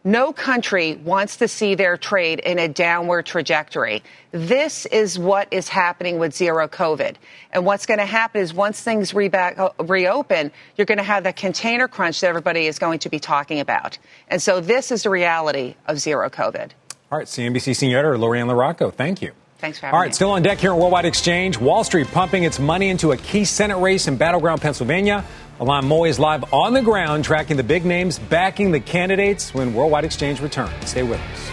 No 0.05 0.33
country 0.33 0.95
wants 0.95 1.37
to 1.39 1.49
see 1.49 1.75
their 1.75 1.99
trade 1.99 2.39
in 2.39 2.59
a 2.59 2.69
downward 2.69 3.27
trajectory. 3.27 4.03
This 4.33 4.87
is 4.87 5.19
what 5.19 5.49
is 5.51 5.69
happening 5.69 6.19
with 6.19 6.35
zero 6.35 6.69
COVID. 6.69 7.17
And 7.53 7.67
what's 7.67 7.85
going 7.85 7.99
to 7.99 8.07
happen 8.07 8.41
is 8.41 8.55
once 8.55 8.81
things 8.81 9.13
re- 9.13 9.29
back, 9.29 9.59
reopen, 9.79 10.53
you're 10.77 10.87
going 10.87 10.99
to 10.99 11.05
have 11.05 11.25
the 11.25 11.35
container 11.35 11.87
crunch 11.87 12.23
that 12.23 12.29
everybody 12.29 12.67
is 12.67 12.79
going 12.79 13.01
to 13.01 13.11
be 13.11 13.19
talking 13.19 13.61
about. 13.61 13.99
And 14.29 14.41
so 14.41 14.61
this 14.61 14.91
is 14.91 15.03
the 15.03 15.11
reality 15.11 15.75
of 15.87 15.99
zero 15.99 16.31
COVID. 16.31 16.71
All 17.13 17.19
right, 17.19 17.27
CNBC 17.27 17.77
senior 17.77 17.99
editor 17.99 18.17
Lori-Ann 18.17 18.47
LaRocco, 18.47 18.91
thank 18.95 19.21
you. 19.21 19.33
Thanks 19.61 19.79
for 19.79 19.87
having 19.87 19.95
All 19.95 20.01
right, 20.01 20.09
me. 20.09 20.15
still 20.15 20.31
on 20.31 20.43
deck 20.43 20.59
here 20.59 20.73
at 20.73 20.79
Worldwide 20.79 21.05
Exchange. 21.05 21.59
Wall 21.59 21.85
Street 21.85 22.09
pumping 22.09 22.45
its 22.45 22.59
money 22.59 22.89
into 22.89 23.13
a 23.13 23.17
key 23.17 23.45
Senate 23.45 23.79
race 23.79 24.09
in 24.09 24.17
battleground 24.17 24.61
Pennsylvania. 24.61 25.25
Ylan 25.61 25.85
Mui 25.85 26.09
is 26.09 26.19
live 26.19 26.53
on 26.55 26.73
the 26.73 26.81
ground 26.81 27.25
tracking 27.25 27.59
the 27.59 27.63
big 27.63 27.85
names 27.85 28.19
backing 28.19 28.71
the 28.73 28.81
candidates 28.81 29.53
when 29.53 29.75
Worldwide 29.75 30.05
Exchange 30.05 30.41
returns. 30.41 30.73
Stay 30.89 31.03
with 31.03 31.21
us. 31.21 31.51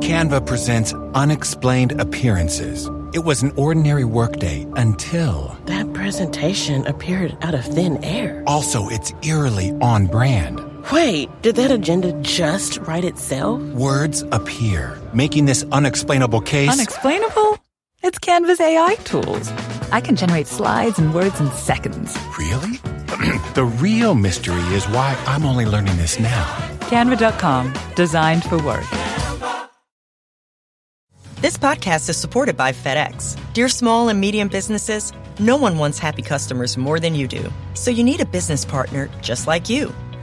Canva 0.00 0.46
presents 0.46 0.94
unexplained 1.14 2.00
appearances. 2.00 2.88
It 3.12 3.24
was 3.24 3.42
an 3.42 3.52
ordinary 3.56 4.04
workday 4.04 4.66
until. 4.76 5.58
That 5.64 5.92
presentation 5.92 6.86
appeared 6.86 7.36
out 7.42 7.54
of 7.54 7.64
thin 7.64 8.02
air. 8.04 8.44
Also, 8.46 8.88
it's 8.88 9.12
eerily 9.22 9.72
on 9.80 10.06
brand. 10.06 10.60
Wait, 10.90 11.28
did 11.42 11.56
that 11.56 11.70
agenda 11.70 12.12
just 12.22 12.78
write 12.78 13.04
itself? 13.04 13.60
Words 13.74 14.22
appear, 14.32 14.98
making 15.12 15.44
this 15.44 15.62
unexplainable 15.70 16.40
case. 16.40 16.70
Unexplainable? 16.70 17.58
It's 18.02 18.18
Canva's 18.18 18.58
AI 18.58 18.94
tools. 19.04 19.52
I 19.92 20.00
can 20.00 20.16
generate 20.16 20.46
slides 20.46 20.98
and 20.98 21.12
words 21.12 21.40
in 21.40 21.50
seconds. 21.50 22.16
Really? 22.38 22.76
the 23.54 23.70
real 23.78 24.14
mystery 24.14 24.62
is 24.72 24.86
why 24.86 25.14
I'm 25.26 25.44
only 25.44 25.66
learning 25.66 25.94
this 25.98 26.18
now. 26.18 26.42
Canva.com, 26.88 27.74
designed 27.94 28.44
for 28.44 28.56
work. 28.62 28.86
This 31.42 31.58
podcast 31.58 32.08
is 32.08 32.16
supported 32.16 32.56
by 32.56 32.72
FedEx. 32.72 33.36
Dear 33.52 33.68
small 33.68 34.08
and 34.08 34.18
medium 34.18 34.48
businesses, 34.48 35.12
no 35.38 35.58
one 35.58 35.76
wants 35.76 35.98
happy 35.98 36.22
customers 36.22 36.78
more 36.78 36.98
than 36.98 37.14
you 37.14 37.28
do. 37.28 37.52
So 37.74 37.90
you 37.90 38.02
need 38.02 38.22
a 38.22 38.26
business 38.26 38.64
partner 38.64 39.10
just 39.20 39.46
like 39.46 39.68
you 39.68 39.92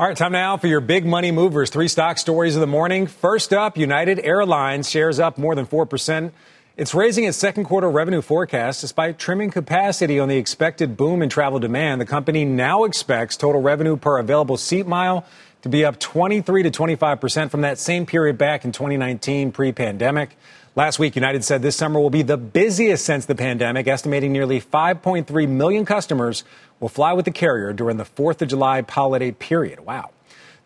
All 0.00 0.06
right, 0.06 0.16
time 0.16 0.32
now 0.32 0.56
for 0.56 0.66
your 0.66 0.80
big 0.80 1.04
money 1.04 1.30
movers. 1.30 1.68
Three 1.68 1.86
stock 1.86 2.16
stories 2.16 2.56
of 2.56 2.62
the 2.62 2.66
morning. 2.66 3.06
First 3.06 3.52
up, 3.52 3.76
United 3.76 4.18
Airlines 4.20 4.88
shares 4.88 5.20
up 5.20 5.36
more 5.36 5.54
than 5.54 5.66
4%. 5.66 6.32
It's 6.78 6.94
raising 6.94 7.24
its 7.24 7.36
second 7.36 7.64
quarter 7.64 7.90
revenue 7.90 8.22
forecast 8.22 8.80
despite 8.80 9.18
trimming 9.18 9.50
capacity 9.50 10.18
on 10.18 10.28
the 10.28 10.38
expected 10.38 10.96
boom 10.96 11.20
in 11.20 11.28
travel 11.28 11.58
demand. 11.58 12.00
The 12.00 12.06
company 12.06 12.46
now 12.46 12.84
expects 12.84 13.36
total 13.36 13.60
revenue 13.60 13.98
per 13.98 14.16
available 14.16 14.56
seat 14.56 14.86
mile 14.86 15.26
to 15.60 15.68
be 15.68 15.84
up 15.84 16.00
23 16.00 16.62
to 16.62 16.70
25% 16.70 17.50
from 17.50 17.60
that 17.60 17.78
same 17.78 18.06
period 18.06 18.38
back 18.38 18.64
in 18.64 18.72
2019 18.72 19.52
pre 19.52 19.70
pandemic. 19.70 20.38
Last 20.76 21.00
week, 21.00 21.16
United 21.16 21.44
said 21.44 21.62
this 21.62 21.74
summer 21.74 21.98
will 21.98 22.10
be 22.10 22.22
the 22.22 22.36
busiest 22.36 23.04
since 23.04 23.26
the 23.26 23.34
pandemic, 23.34 23.88
estimating 23.88 24.32
nearly 24.32 24.60
5.3 24.60 25.48
million 25.48 25.84
customers 25.84 26.44
will 26.78 26.88
fly 26.88 27.12
with 27.12 27.24
the 27.24 27.32
carrier 27.32 27.72
during 27.72 27.96
the 27.96 28.04
4th 28.04 28.40
of 28.40 28.48
July 28.48 28.84
holiday 28.88 29.32
period. 29.32 29.80
Wow. 29.80 30.10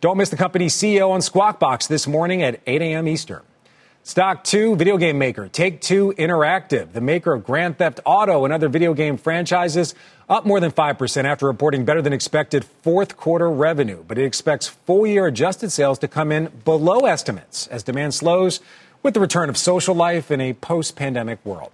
Don't 0.02 0.18
miss 0.18 0.28
the 0.28 0.36
company's 0.36 0.74
CEO 0.74 1.08
on 1.08 1.22
Squawk 1.22 1.58
Box 1.58 1.86
this 1.86 2.06
morning 2.06 2.42
at 2.42 2.60
8 2.66 2.82
a.m. 2.82 3.08
Eastern. 3.08 3.40
Stock 4.02 4.44
2, 4.44 4.76
video 4.76 4.98
game 4.98 5.16
maker 5.16 5.48
Take 5.48 5.80
Two 5.80 6.12
Interactive, 6.18 6.92
the 6.92 7.00
maker 7.00 7.32
of 7.32 7.42
Grand 7.42 7.78
Theft 7.78 8.00
Auto 8.04 8.44
and 8.44 8.52
other 8.52 8.68
video 8.68 8.92
game 8.92 9.16
franchises, 9.16 9.94
up 10.28 10.44
more 10.44 10.60
than 10.60 10.70
5% 10.70 11.24
after 11.24 11.46
reporting 11.46 11.86
better 11.86 12.02
than 12.02 12.12
expected 12.12 12.66
fourth 12.82 13.16
quarter 13.16 13.50
revenue. 13.50 14.04
But 14.06 14.18
it 14.18 14.26
expects 14.26 14.68
full 14.68 15.06
year 15.06 15.26
adjusted 15.26 15.70
sales 15.70 15.98
to 16.00 16.08
come 16.08 16.30
in 16.30 16.52
below 16.66 17.06
estimates 17.06 17.66
as 17.68 17.82
demand 17.82 18.12
slows 18.12 18.60
with 19.04 19.12
the 19.12 19.20
return 19.20 19.50
of 19.50 19.56
social 19.58 19.94
life 19.94 20.30
in 20.30 20.40
a 20.40 20.54
post 20.54 20.96
pandemic 20.96 21.38
world. 21.44 21.70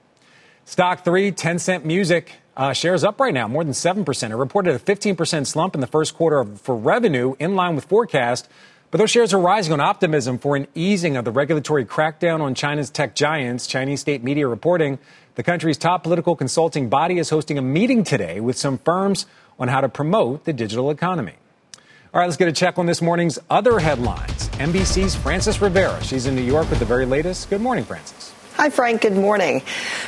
Stock 0.64 1.04
three, 1.04 1.30
Tencent 1.30 1.84
Music, 1.84 2.32
uh, 2.56 2.72
shares 2.72 3.04
up 3.04 3.20
right 3.20 3.32
now, 3.32 3.46
more 3.46 3.62
than 3.62 3.72
7%. 3.72 4.30
It 4.30 4.36
reported 4.36 4.74
a 4.74 4.78
15% 4.80 5.46
slump 5.46 5.76
in 5.76 5.80
the 5.80 5.86
first 5.86 6.16
quarter 6.16 6.44
for 6.56 6.76
revenue, 6.76 7.36
in 7.38 7.54
line 7.54 7.76
with 7.76 7.84
forecast. 7.84 8.48
But 8.90 8.98
those 8.98 9.12
shares 9.12 9.32
are 9.32 9.40
rising 9.40 9.72
on 9.72 9.80
optimism 9.80 10.38
for 10.38 10.56
an 10.56 10.66
easing 10.74 11.16
of 11.16 11.24
the 11.24 11.30
regulatory 11.30 11.84
crackdown 11.84 12.40
on 12.40 12.56
China's 12.56 12.90
tech 12.90 13.14
giants. 13.14 13.68
Chinese 13.68 14.00
state 14.00 14.24
media 14.24 14.48
reporting 14.48 14.98
the 15.36 15.44
country's 15.44 15.78
top 15.78 16.02
political 16.02 16.34
consulting 16.34 16.88
body 16.88 17.18
is 17.18 17.30
hosting 17.30 17.56
a 17.56 17.62
meeting 17.62 18.02
today 18.02 18.40
with 18.40 18.58
some 18.58 18.78
firms 18.78 19.26
on 19.60 19.68
how 19.68 19.80
to 19.80 19.88
promote 19.88 20.44
the 20.44 20.52
digital 20.52 20.90
economy. 20.90 21.34
All 22.12 22.18
right, 22.18 22.27
let's 22.27 22.37
get 22.37 22.49
a 22.49 22.53
check 22.53 22.77
on 22.77 22.87
this 22.87 23.01
morning's 23.01 23.38
other 23.49 23.79
headlines. 23.79 24.49
NBC's 24.59 25.14
Frances 25.14 25.62
Rivera. 25.62 26.03
She's 26.03 26.27
in 26.27 26.35
New 26.35 26.42
York 26.42 26.68
with 26.68 26.81
the 26.81 26.85
very 26.85 27.07
latest. 27.07 27.49
Good 27.51 27.61
morning, 27.61 27.85
Frances. 27.85 28.33
Hi, 28.57 28.68
Frank. 28.68 29.03
Good 29.03 29.14
morning. 29.14 29.62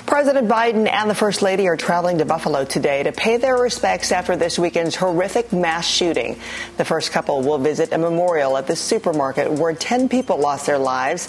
President 0.05 0.49
Biden 0.49 0.89
and 0.89 1.09
the 1.09 1.15
First 1.15 1.43
Lady 1.43 1.69
are 1.69 1.77
traveling 1.77 2.19
to 2.19 2.25
Buffalo 2.25 2.65
today 2.65 3.05
to 3.05 3.13
pay 3.13 3.37
their 3.37 3.57
respects 3.57 4.11
after 4.11 4.35
this 4.35 4.59
weekend's 4.59 4.97
horrific 4.97 5.53
mass 5.53 5.87
shooting. 5.87 6.41
The 6.77 6.85
first 6.85 7.13
couple 7.13 7.41
will 7.41 7.59
visit 7.59 7.93
a 7.93 7.99
memorial 7.99 8.57
at 8.57 8.67
the 8.67 8.75
supermarket 8.75 9.53
where 9.53 9.73
10 9.73 10.09
people 10.09 10.39
lost 10.39 10.67
their 10.67 10.79
lives. 10.79 11.29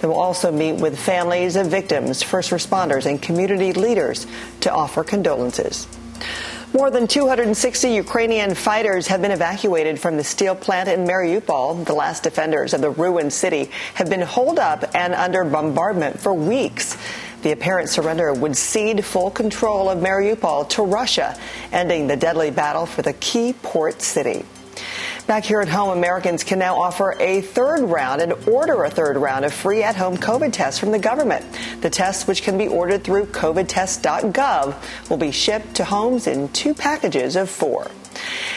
They 0.00 0.08
will 0.08 0.18
also 0.18 0.50
meet 0.50 0.80
with 0.80 0.98
families 0.98 1.54
of 1.54 1.66
victims, 1.66 2.22
first 2.22 2.50
responders, 2.50 3.04
and 3.04 3.20
community 3.20 3.74
leaders 3.74 4.26
to 4.60 4.72
offer 4.72 5.04
condolences. 5.04 5.86
More 6.74 6.90
than 6.90 7.06
260 7.06 7.88
Ukrainian 7.88 8.52
fighters 8.52 9.06
have 9.06 9.22
been 9.22 9.30
evacuated 9.30 9.96
from 9.96 10.16
the 10.16 10.24
steel 10.24 10.56
plant 10.56 10.88
in 10.88 11.06
Mariupol. 11.06 11.84
The 11.84 11.94
last 11.94 12.24
defenders 12.24 12.74
of 12.74 12.80
the 12.80 12.90
ruined 12.90 13.32
city 13.32 13.70
have 13.94 14.10
been 14.10 14.22
holed 14.22 14.58
up 14.58 14.84
and 14.92 15.14
under 15.14 15.44
bombardment 15.44 16.18
for 16.18 16.34
weeks. 16.34 16.96
The 17.42 17.52
apparent 17.52 17.90
surrender 17.90 18.34
would 18.34 18.56
cede 18.56 19.04
full 19.04 19.30
control 19.30 19.88
of 19.88 20.00
Mariupol 20.00 20.68
to 20.70 20.82
Russia, 20.82 21.38
ending 21.70 22.08
the 22.08 22.16
deadly 22.16 22.50
battle 22.50 22.86
for 22.86 23.02
the 23.02 23.12
key 23.12 23.54
port 23.62 24.02
city. 24.02 24.44
Back 25.26 25.44
here 25.46 25.62
at 25.62 25.68
home, 25.68 25.96
Americans 25.96 26.44
can 26.44 26.58
now 26.58 26.76
offer 26.76 27.16
a 27.18 27.40
third 27.40 27.80
round 27.80 28.20
and 28.20 28.34
order 28.46 28.84
a 28.84 28.90
third 28.90 29.16
round 29.16 29.46
of 29.46 29.54
free 29.54 29.82
at 29.82 29.96
home 29.96 30.18
COVID 30.18 30.52
tests 30.52 30.78
from 30.78 30.90
the 30.90 30.98
government. 30.98 31.46
The 31.80 31.88
tests, 31.88 32.26
which 32.26 32.42
can 32.42 32.58
be 32.58 32.68
ordered 32.68 33.04
through 33.04 33.26
covidtest.gov, 33.26 35.08
will 35.08 35.16
be 35.16 35.30
shipped 35.30 35.76
to 35.76 35.84
homes 35.84 36.26
in 36.26 36.50
two 36.50 36.74
packages 36.74 37.36
of 37.36 37.48
four. 37.48 37.90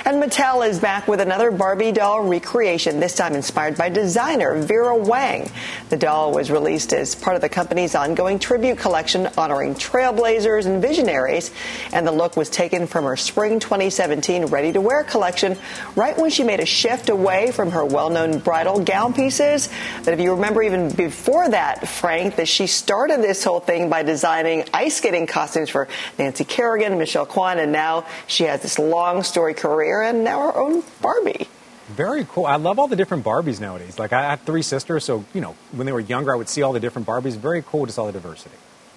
And 0.05 0.21
Mattel 0.21 0.67
is 0.67 0.79
back 0.79 1.07
with 1.07 1.19
another 1.19 1.51
Barbie 1.51 1.91
doll 1.91 2.21
recreation, 2.21 2.99
this 2.99 3.15
time 3.15 3.33
inspired 3.33 3.77
by 3.77 3.89
designer 3.89 4.55
Vera 4.61 4.95
Wang. 4.95 5.49
The 5.89 5.97
doll 5.97 6.31
was 6.31 6.51
released 6.51 6.93
as 6.93 7.15
part 7.15 7.35
of 7.35 7.41
the 7.41 7.49
company's 7.49 7.95
ongoing 7.95 8.39
tribute 8.39 8.77
collection 8.77 9.27
honoring 9.37 9.75
trailblazers 9.75 10.65
and 10.65 10.81
visionaries. 10.81 11.51
And 11.91 12.05
the 12.05 12.11
look 12.11 12.37
was 12.37 12.49
taken 12.49 12.87
from 12.87 13.05
her 13.05 13.17
spring 13.17 13.59
2017 13.59 14.45
ready 14.45 14.71
to 14.73 14.81
wear 14.81 15.03
collection 15.03 15.57
right 15.95 16.17
when 16.17 16.29
she 16.29 16.43
made 16.43 16.59
a 16.59 16.65
shift 16.65 17.09
away 17.09 17.51
from 17.51 17.71
her 17.71 17.85
well 17.85 18.09
known 18.09 18.39
bridal 18.39 18.79
gown 18.83 19.13
pieces. 19.13 19.69
But 20.03 20.13
if 20.13 20.19
you 20.19 20.33
remember 20.33 20.63
even 20.63 20.89
before 20.89 21.49
that, 21.49 21.87
Frank, 21.87 22.35
that 22.37 22.47
she 22.47 22.67
started 22.67 23.21
this 23.21 23.43
whole 23.43 23.59
thing 23.59 23.89
by 23.89 24.03
designing 24.03 24.65
ice 24.73 24.95
skating 24.95 25.27
costumes 25.27 25.69
for 25.69 25.87
Nancy 26.17 26.43
Kerrigan, 26.43 26.97
Michelle 26.97 27.25
Kwan, 27.25 27.59
and 27.59 27.71
now 27.71 28.05
she 28.27 28.43
has 28.43 28.61
this 28.61 28.79
long 28.79 29.23
story 29.23 29.46
career 29.53 30.01
and 30.01 30.23
now 30.23 30.39
our 30.39 30.57
own 30.57 30.83
Barbie. 31.01 31.47
Very 31.89 32.25
cool. 32.29 32.45
I 32.45 32.57
love 32.57 32.79
all 32.79 32.87
the 32.87 32.95
different 32.95 33.23
Barbies 33.23 33.61
nowadays. 33.61 33.97
Like 33.97 34.11
I 34.11 34.29
have 34.29 34.41
three 34.41 34.61
sisters, 34.61 35.05
so 35.05 35.23
you 35.33 35.41
know 35.41 35.55
when 35.71 35.85
they 35.85 35.93
were 35.93 36.01
younger, 36.01 36.33
I 36.33 36.35
would 36.35 36.49
see 36.49 36.61
all 36.61 36.73
the 36.73 36.79
different 36.79 37.07
Barbies. 37.07 37.37
Very 37.37 37.61
cool 37.61 37.85
to 37.85 37.91
see 37.91 37.99
all 38.01 38.07
the 38.07 38.13
diversity. 38.13 38.55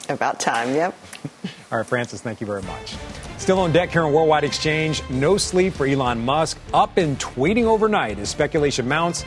About 0.09 0.41
time, 0.41 0.75
yep. 0.75 0.95
all 1.71 1.79
right, 1.79 1.87
Frances, 1.87 2.21
thank 2.21 2.41
you 2.41 2.47
very 2.47 2.63
much. 2.63 2.97
Still 3.39 3.61
on 3.61 3.73
deck 3.73 3.91
here 3.91 4.03
on 4.03 4.13
Worldwide 4.13 4.45
Exchange. 4.45 5.09
No 5.09 5.37
sleep 5.37 5.73
for 5.73 5.87
Elon 5.87 6.25
Musk. 6.25 6.59
Up 6.75 6.97
and 6.97 7.19
tweeting 7.19 7.65
overnight 7.65 8.19
as 8.19 8.29
speculation 8.29 8.89
mounts. 8.89 9.25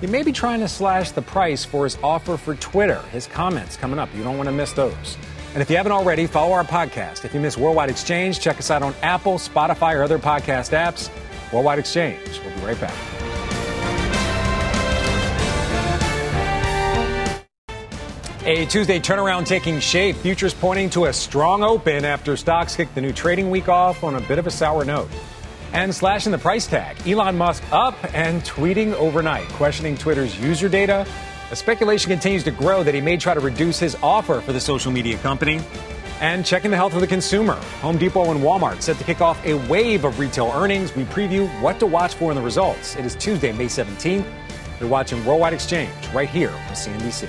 He 0.00 0.06
may 0.06 0.22
be 0.22 0.30
trying 0.30 0.60
to 0.60 0.68
slash 0.68 1.12
the 1.12 1.22
price 1.22 1.64
for 1.64 1.84
his 1.84 1.96
offer 2.02 2.36
for 2.36 2.54
Twitter. 2.56 3.00
His 3.12 3.26
comments 3.26 3.76
coming 3.76 3.98
up. 3.98 4.14
You 4.14 4.22
don't 4.22 4.36
want 4.36 4.48
to 4.48 4.52
miss 4.52 4.72
those. 4.72 5.16
And 5.56 5.62
if 5.62 5.70
you 5.70 5.78
haven't 5.78 5.92
already, 5.92 6.26
follow 6.26 6.52
our 6.52 6.64
podcast. 6.64 7.24
If 7.24 7.32
you 7.32 7.40
miss 7.40 7.56
Worldwide 7.56 7.88
Exchange, 7.88 8.40
check 8.40 8.58
us 8.58 8.70
out 8.70 8.82
on 8.82 8.94
Apple, 9.00 9.38
Spotify, 9.38 9.94
or 9.94 10.02
other 10.02 10.18
podcast 10.18 10.76
apps. 10.76 11.08
Worldwide 11.50 11.78
Exchange. 11.78 12.20
We'll 12.44 12.54
be 12.56 12.60
right 12.60 12.78
back. 12.78 12.94
A 18.44 18.66
Tuesday 18.66 19.00
turnaround 19.00 19.46
taking 19.46 19.80
shape. 19.80 20.16
Futures 20.16 20.52
pointing 20.52 20.90
to 20.90 21.06
a 21.06 21.12
strong 21.14 21.62
open 21.62 22.04
after 22.04 22.36
stocks 22.36 22.76
kicked 22.76 22.94
the 22.94 23.00
new 23.00 23.14
trading 23.14 23.48
week 23.48 23.70
off 23.70 24.04
on 24.04 24.16
a 24.16 24.20
bit 24.20 24.38
of 24.38 24.46
a 24.46 24.50
sour 24.50 24.84
note. 24.84 25.08
And 25.72 25.94
slashing 25.94 26.32
the 26.32 26.38
price 26.38 26.66
tag. 26.66 26.98
Elon 27.08 27.38
Musk 27.38 27.62
up 27.72 27.96
and 28.14 28.42
tweeting 28.42 28.92
overnight, 28.92 29.48
questioning 29.54 29.96
Twitter's 29.96 30.38
user 30.38 30.68
data 30.68 31.06
a 31.50 31.56
speculation 31.56 32.10
continues 32.10 32.42
to 32.44 32.50
grow 32.50 32.82
that 32.82 32.94
he 32.94 33.00
may 33.00 33.16
try 33.16 33.34
to 33.34 33.40
reduce 33.40 33.78
his 33.78 33.96
offer 34.02 34.40
for 34.40 34.52
the 34.52 34.60
social 34.60 34.90
media 34.90 35.16
company. 35.18 35.60
And 36.20 36.46
checking 36.46 36.70
the 36.70 36.78
health 36.78 36.94
of 36.94 37.02
the 37.02 37.06
consumer. 37.06 37.54
Home 37.82 37.98
Depot 37.98 38.30
and 38.30 38.40
Walmart 38.40 38.80
set 38.80 38.96
to 38.96 39.04
kick 39.04 39.20
off 39.20 39.44
a 39.44 39.54
wave 39.68 40.04
of 40.04 40.18
retail 40.18 40.50
earnings. 40.54 40.94
We 40.96 41.04
preview 41.04 41.46
what 41.60 41.78
to 41.80 41.86
watch 41.86 42.14
for 42.14 42.30
in 42.30 42.36
the 42.36 42.42
results. 42.42 42.96
It 42.96 43.04
is 43.04 43.14
Tuesday, 43.16 43.52
May 43.52 43.66
17th. 43.66 44.24
You're 44.80 44.88
watching 44.88 45.22
Worldwide 45.26 45.52
Exchange 45.52 45.92
right 46.14 46.28
here 46.28 46.48
on 46.48 46.72
CNBC. 46.74 47.28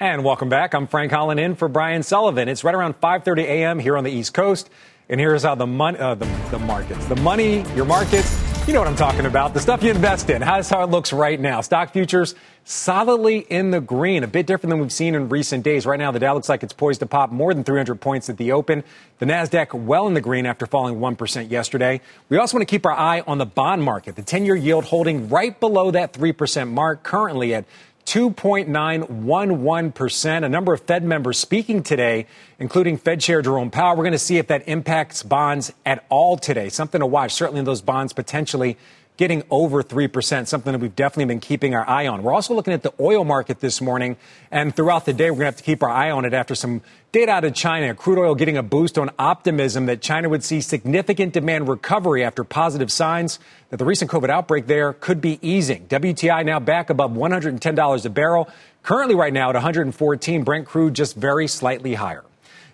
And 0.00 0.24
welcome 0.24 0.48
back. 0.48 0.74
I'm 0.74 0.86
Frank 0.86 1.12
Holland 1.12 1.38
in 1.38 1.54
for 1.54 1.68
Brian 1.68 2.02
Sullivan. 2.02 2.48
It's 2.48 2.64
right 2.64 2.74
around 2.74 3.00
5:30 3.00 3.42
a.m. 3.42 3.78
here 3.78 3.96
on 3.98 4.02
the 4.02 4.10
East 4.10 4.34
Coast, 4.34 4.68
and 5.08 5.20
here's 5.20 5.42
how 5.42 5.54
the, 5.54 5.66
mon- 5.66 5.96
uh, 5.96 6.14
the, 6.14 6.24
the 6.50 6.58
markets, 6.58 7.06
the 7.06 7.16
money, 7.16 7.64
your 7.76 7.84
markets 7.84 8.41
you 8.66 8.72
know 8.72 8.78
what 8.78 8.88
I'm 8.88 8.96
talking 8.96 9.26
about. 9.26 9.54
The 9.54 9.60
stuff 9.60 9.82
you 9.82 9.90
invest 9.90 10.30
in. 10.30 10.40
How's 10.40 10.68
how 10.68 10.84
it 10.84 10.90
looks 10.90 11.12
right 11.12 11.38
now. 11.38 11.62
Stock 11.62 11.92
futures 11.92 12.36
solidly 12.64 13.38
in 13.38 13.72
the 13.72 13.80
green, 13.80 14.22
a 14.22 14.28
bit 14.28 14.46
different 14.46 14.70
than 14.70 14.78
we've 14.78 14.92
seen 14.92 15.16
in 15.16 15.28
recent 15.28 15.64
days. 15.64 15.84
Right 15.84 15.98
now, 15.98 16.12
the 16.12 16.20
Dow 16.20 16.34
looks 16.34 16.48
like 16.48 16.62
it's 16.62 16.72
poised 16.72 17.00
to 17.00 17.06
pop 17.06 17.32
more 17.32 17.52
than 17.54 17.64
300 17.64 18.00
points 18.00 18.30
at 18.30 18.36
the 18.36 18.52
open. 18.52 18.84
The 19.18 19.26
Nasdaq 19.26 19.74
well 19.74 20.06
in 20.06 20.14
the 20.14 20.20
green 20.20 20.46
after 20.46 20.66
falling 20.66 21.00
1% 21.00 21.50
yesterday. 21.50 22.00
We 22.28 22.38
also 22.38 22.56
want 22.56 22.68
to 22.68 22.72
keep 22.72 22.86
our 22.86 22.92
eye 22.92 23.24
on 23.26 23.38
the 23.38 23.46
bond 23.46 23.82
market. 23.82 24.14
The 24.14 24.22
10-year 24.22 24.54
yield 24.54 24.84
holding 24.84 25.28
right 25.28 25.58
below 25.58 25.90
that 25.90 26.12
3% 26.12 26.70
mark, 26.70 27.02
currently 27.02 27.54
at 27.54 27.64
2.911%. 28.06 30.44
A 30.44 30.48
number 30.48 30.72
of 30.72 30.80
Fed 30.82 31.04
members 31.04 31.38
speaking 31.38 31.82
today, 31.82 32.26
including 32.58 32.96
Fed 32.96 33.20
Chair 33.20 33.42
Jerome 33.42 33.70
Powell. 33.70 33.96
We're 33.96 34.04
going 34.04 34.12
to 34.12 34.18
see 34.18 34.38
if 34.38 34.46
that 34.48 34.68
impacts 34.68 35.22
bonds 35.22 35.72
at 35.86 36.04
all 36.08 36.36
today. 36.36 36.68
Something 36.68 36.98
to 37.00 37.06
watch. 37.06 37.32
Certainly, 37.32 37.62
those 37.62 37.80
bonds 37.80 38.12
potentially 38.12 38.76
getting 39.16 39.42
over 39.50 39.82
3%, 39.82 40.46
something 40.46 40.72
that 40.72 40.78
we've 40.80 40.96
definitely 40.96 41.26
been 41.26 41.40
keeping 41.40 41.74
our 41.74 41.88
eye 41.88 42.06
on. 42.06 42.22
We're 42.22 42.32
also 42.32 42.54
looking 42.54 42.72
at 42.72 42.82
the 42.82 42.92
oil 42.98 43.24
market 43.24 43.60
this 43.60 43.80
morning, 43.80 44.16
and 44.50 44.74
throughout 44.74 45.04
the 45.04 45.12
day, 45.12 45.30
we're 45.30 45.36
going 45.36 45.40
to 45.40 45.46
have 45.46 45.56
to 45.56 45.62
keep 45.62 45.82
our 45.82 45.90
eye 45.90 46.10
on 46.10 46.24
it 46.24 46.32
after 46.32 46.54
some 46.54 46.80
data 47.12 47.30
out 47.30 47.44
of 47.44 47.54
China. 47.54 47.94
Crude 47.94 48.18
oil 48.18 48.34
getting 48.34 48.56
a 48.56 48.62
boost 48.62 48.96
on 48.96 49.10
optimism 49.18 49.86
that 49.86 50.00
China 50.00 50.30
would 50.30 50.42
see 50.42 50.60
significant 50.62 51.34
demand 51.34 51.68
recovery 51.68 52.24
after 52.24 52.42
positive 52.42 52.90
signs 52.90 53.38
that 53.68 53.76
the 53.76 53.84
recent 53.84 54.10
COVID 54.10 54.30
outbreak 54.30 54.66
there 54.66 54.94
could 54.94 55.20
be 55.20 55.38
easing. 55.42 55.86
WTI 55.88 56.44
now 56.44 56.58
back 56.58 56.88
above 56.88 57.10
$110 57.12 58.04
a 58.04 58.10
barrel, 58.10 58.48
currently 58.82 59.14
right 59.14 59.32
now 59.32 59.50
at 59.50 59.54
114. 59.54 60.42
Brent 60.42 60.66
crude 60.66 60.94
just 60.94 61.16
very 61.16 61.46
slightly 61.46 61.94
higher. 61.94 62.24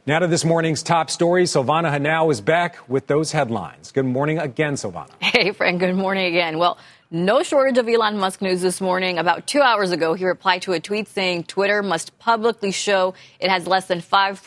Now 0.09 0.21
to 0.21 0.27
this 0.27 0.43
morning's 0.43 0.83
top 0.83 1.11
story. 1.11 1.45
Silvana 1.45 1.91
Henao 1.91 2.33
is 2.33 2.41
back 2.41 2.79
with 2.89 3.09
those 3.09 3.31
headlines. 3.31 3.93
Good 3.93 4.07
morning 4.07 4.39
again, 4.39 4.73
Silvana. 4.73 5.11
Hey, 5.21 5.53
Frank. 5.53 5.81
Good 5.81 5.97
morning 5.97 6.25
again. 6.25 6.57
Well, 6.57 6.79
no 7.11 7.43
shortage 7.43 7.77
of 7.77 7.87
Elon 7.87 8.17
Musk 8.17 8.41
news 8.41 8.63
this 8.63 8.81
morning. 8.81 9.19
About 9.19 9.47
two 9.47 9.61
hours 9.61 9.91
ago, 9.91 10.15
he 10.15 10.25
replied 10.25 10.63
to 10.63 10.73
a 10.73 10.81
tweet 10.81 11.09
saying 11.09 11.45
Twitter 11.45 11.83
must 11.83 12.19
publicly 12.19 12.73
show 12.73 13.13
it 13.39 13.51
has 13.51 13.67
less 13.67 13.85
than 13.85 14.01
5% 14.01 14.39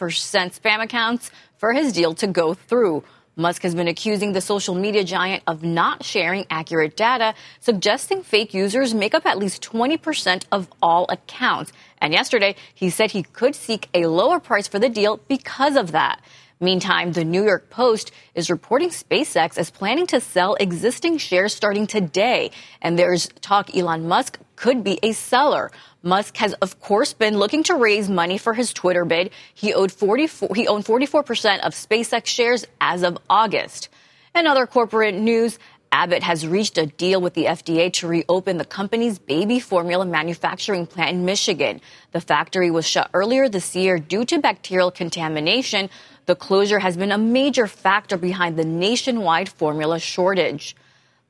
spam 0.60 0.82
accounts 0.82 1.30
for 1.58 1.74
his 1.74 1.94
deal 1.94 2.16
to 2.16 2.26
go 2.26 2.56
through. 2.56 3.04
Musk 3.36 3.64
has 3.64 3.74
been 3.74 3.88
accusing 3.88 4.34
the 4.34 4.42
social 4.42 4.76
media 4.76 5.04
giant 5.04 5.44
of 5.48 5.64
not 5.64 6.04
sharing 6.04 6.46
accurate 6.50 6.98
data, 6.98 7.34
suggesting 7.62 8.24
fake 8.24 8.54
users 8.54 8.94
make 8.94 9.14
up 9.14 9.26
at 9.26 9.38
least 9.38 9.64
20% 9.64 10.44
of 10.52 10.68
all 10.82 11.06
accounts. 11.10 11.72
And 12.00 12.12
yesterday, 12.12 12.56
he 12.74 12.90
said 12.90 13.12
he 13.12 13.24
could 13.24 13.56
seek 13.56 13.88
a 13.94 14.08
lower 14.08 14.40
price 14.40 14.68
for 14.68 14.80
the 14.80 14.90
deal 14.90 15.22
because 15.30 15.78
of 15.78 15.94
that. 15.94 16.22
Meantime, 16.62 17.14
the 17.14 17.26
New 17.26 17.44
York 17.44 17.72
Post 17.72 18.12
is 18.36 18.52
reporting 18.52 18.90
SpaceX 18.90 19.58
is 19.58 19.72
planning 19.72 20.06
to 20.06 20.22
sell 20.22 20.54
existing 20.60 21.18
shares 21.18 21.56
starting 21.56 21.88
today. 21.88 22.52
And 22.84 23.00
there's 23.00 23.30
talk 23.42 23.76
Elon 23.76 24.08
Musk 24.08 24.38
could 24.58 24.84
be 24.84 25.00
a 25.02 25.12
seller. 25.14 25.72
Musk 26.04 26.38
has, 26.38 26.54
of 26.62 26.80
course, 26.80 27.14
been 27.14 27.40
looking 27.40 27.64
to 27.64 27.74
raise 27.74 28.12
money 28.12 28.38
for 28.38 28.54
his 28.54 28.74
Twitter 28.74 29.06
bid. 29.06 29.32
He, 29.56 29.74
owed 29.74 29.92
44, 29.92 30.54
he 30.54 30.68
owned 30.68 30.86
44% 30.86 31.62
of 31.62 31.74
SpaceX 31.74 32.28
shares 32.28 32.64
as 32.80 33.02
of 33.02 33.18
August. 33.28 33.90
In 34.36 34.46
other 34.46 34.68
corporate 34.68 35.16
news, 35.16 35.58
Abbott 35.92 36.24
has 36.24 36.48
reached 36.48 36.78
a 36.78 36.86
deal 36.86 37.20
with 37.20 37.34
the 37.34 37.46
FDA 37.46 37.92
to 37.94 38.08
reopen 38.08 38.58
the 38.58 38.66
company's 38.66 39.20
baby 39.20 39.60
formula 39.60 40.06
manufacturing 40.06 40.86
plant 40.88 41.10
in 41.10 41.26
Michigan. 41.26 41.82
The 42.12 42.22
factory 42.22 42.72
was 42.72 42.88
shut 42.88 43.10
earlier 43.14 43.50
this 43.50 43.76
year 43.76 44.00
due 44.00 44.24
to 44.26 44.40
bacterial 44.40 44.90
contamination. 44.90 45.90
The 46.32 46.36
closure 46.36 46.80
has 46.80 46.96
been 46.96 47.12
a 47.12 47.18
major 47.18 47.68
factor 47.68 48.16
behind 48.16 48.56
the 48.56 48.64
nationwide 48.64 49.50
formula 49.50 50.00
shortage. 50.00 50.78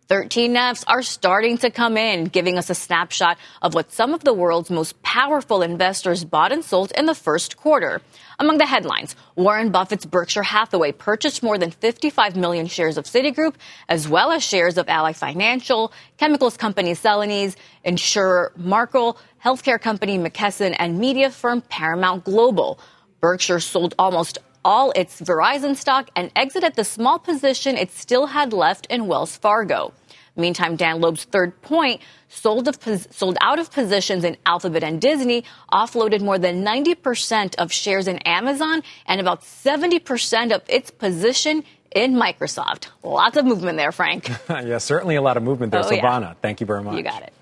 13 0.10 0.56
Fs 0.56 0.84
are 0.84 1.02
starting 1.02 1.58
to 1.58 1.72
come 1.72 1.98
in, 1.98 2.26
giving 2.26 2.60
us 2.60 2.70
a 2.70 2.76
snapshot 2.76 3.40
of 3.64 3.74
what 3.74 3.92
some 3.92 4.14
of 4.14 4.24
the 4.24 4.32
world's 4.32 4.70
most 4.70 5.02
powerful 5.02 5.64
investors 5.64 6.24
bought 6.24 6.52
and 6.52 6.64
sold 6.64 6.92
in 6.92 7.08
the 7.08 7.16
first 7.16 7.58
quarter. 7.58 8.00
Among 8.38 8.60
the 8.60 8.68
headlines, 8.68 9.16
Warren 9.36 9.72
Buffett's 9.72 10.06
Berkshire 10.06 10.44
Hathaway 10.44 10.92
purchased 10.92 11.42
more 11.42 11.58
than 11.58 11.72
55 11.72 12.36
million 12.36 12.68
shares 12.68 13.00
of 13.00 13.06
Citigroup, 13.06 13.56
as 13.90 14.08
well 14.08 14.32
as 14.32 14.44
shares 14.44 14.78
of 14.78 14.88
Ally 14.88 15.14
Financial, 15.14 15.92
chemicals 16.18 16.58
company 16.58 16.92
Celanese, 16.92 17.56
insurer 17.84 18.52
Markel, 18.56 19.18
healthcare 19.44 19.82
company 19.82 20.20
McKesson, 20.20 20.76
and 20.78 21.00
media 21.00 21.32
firm 21.32 21.62
Paramount 21.62 22.24
Global. 22.24 22.78
Berkshire 23.20 23.60
sold 23.60 23.96
almost 23.98 24.38
all 24.63 24.91
its 24.91 25.21
Verizon 25.21 25.76
stock 25.76 26.10
and 26.15 26.32
exited 26.36 26.76
the 26.76 26.84
small 26.84 27.19
position 27.19 27.78
it 27.78 27.91
still 27.91 28.28
had 28.28 28.54
left 28.54 28.86
in 28.88 29.08
Wells 29.08 29.36
Fargo. 29.38 29.93
Meantime, 30.36 30.78
Dan 30.78 31.02
Loeb's 31.02 31.26
third 31.26 31.62
point 31.62 32.02
sold, 32.30 32.67
of, 32.67 32.78
sold 33.12 33.38
out 33.41 33.60
of 33.60 33.71
positions 33.71 34.24
in 34.24 34.38
Alphabet 34.45 34.84
and 34.84 35.02
Disney, 35.02 35.43
offloaded 35.71 36.21
more 36.21 36.39
than 36.39 36.63
90% 36.63 37.56
of 37.56 37.71
shares 37.71 38.08
in 38.08 38.17
Amazon 38.19 38.82
and 39.06 39.19
about 39.19 39.41
70% 39.41 40.56
of 40.56 40.62
its 40.69 40.89
position 40.89 41.63
in 41.93 42.13
Microsoft. 42.15 42.88
Lots 43.04 43.36
of 43.36 43.45
movement 43.45 43.78
there, 43.78 43.91
Frank. 43.91 44.30
yeah, 44.50 44.78
certainly 44.78 45.15
a 45.15 45.21
lot 45.21 45.36
of 45.36 45.43
movement 45.43 45.74
there, 45.74 45.82
oh, 45.82 45.89
Silvana. 45.89 46.21
Yeah. 46.21 46.34
Thank 46.41 46.62
you 46.62 46.65
very 46.65 46.82
much. 46.82 46.95
You 46.95 47.04
got 47.04 47.24
it. 47.24 47.34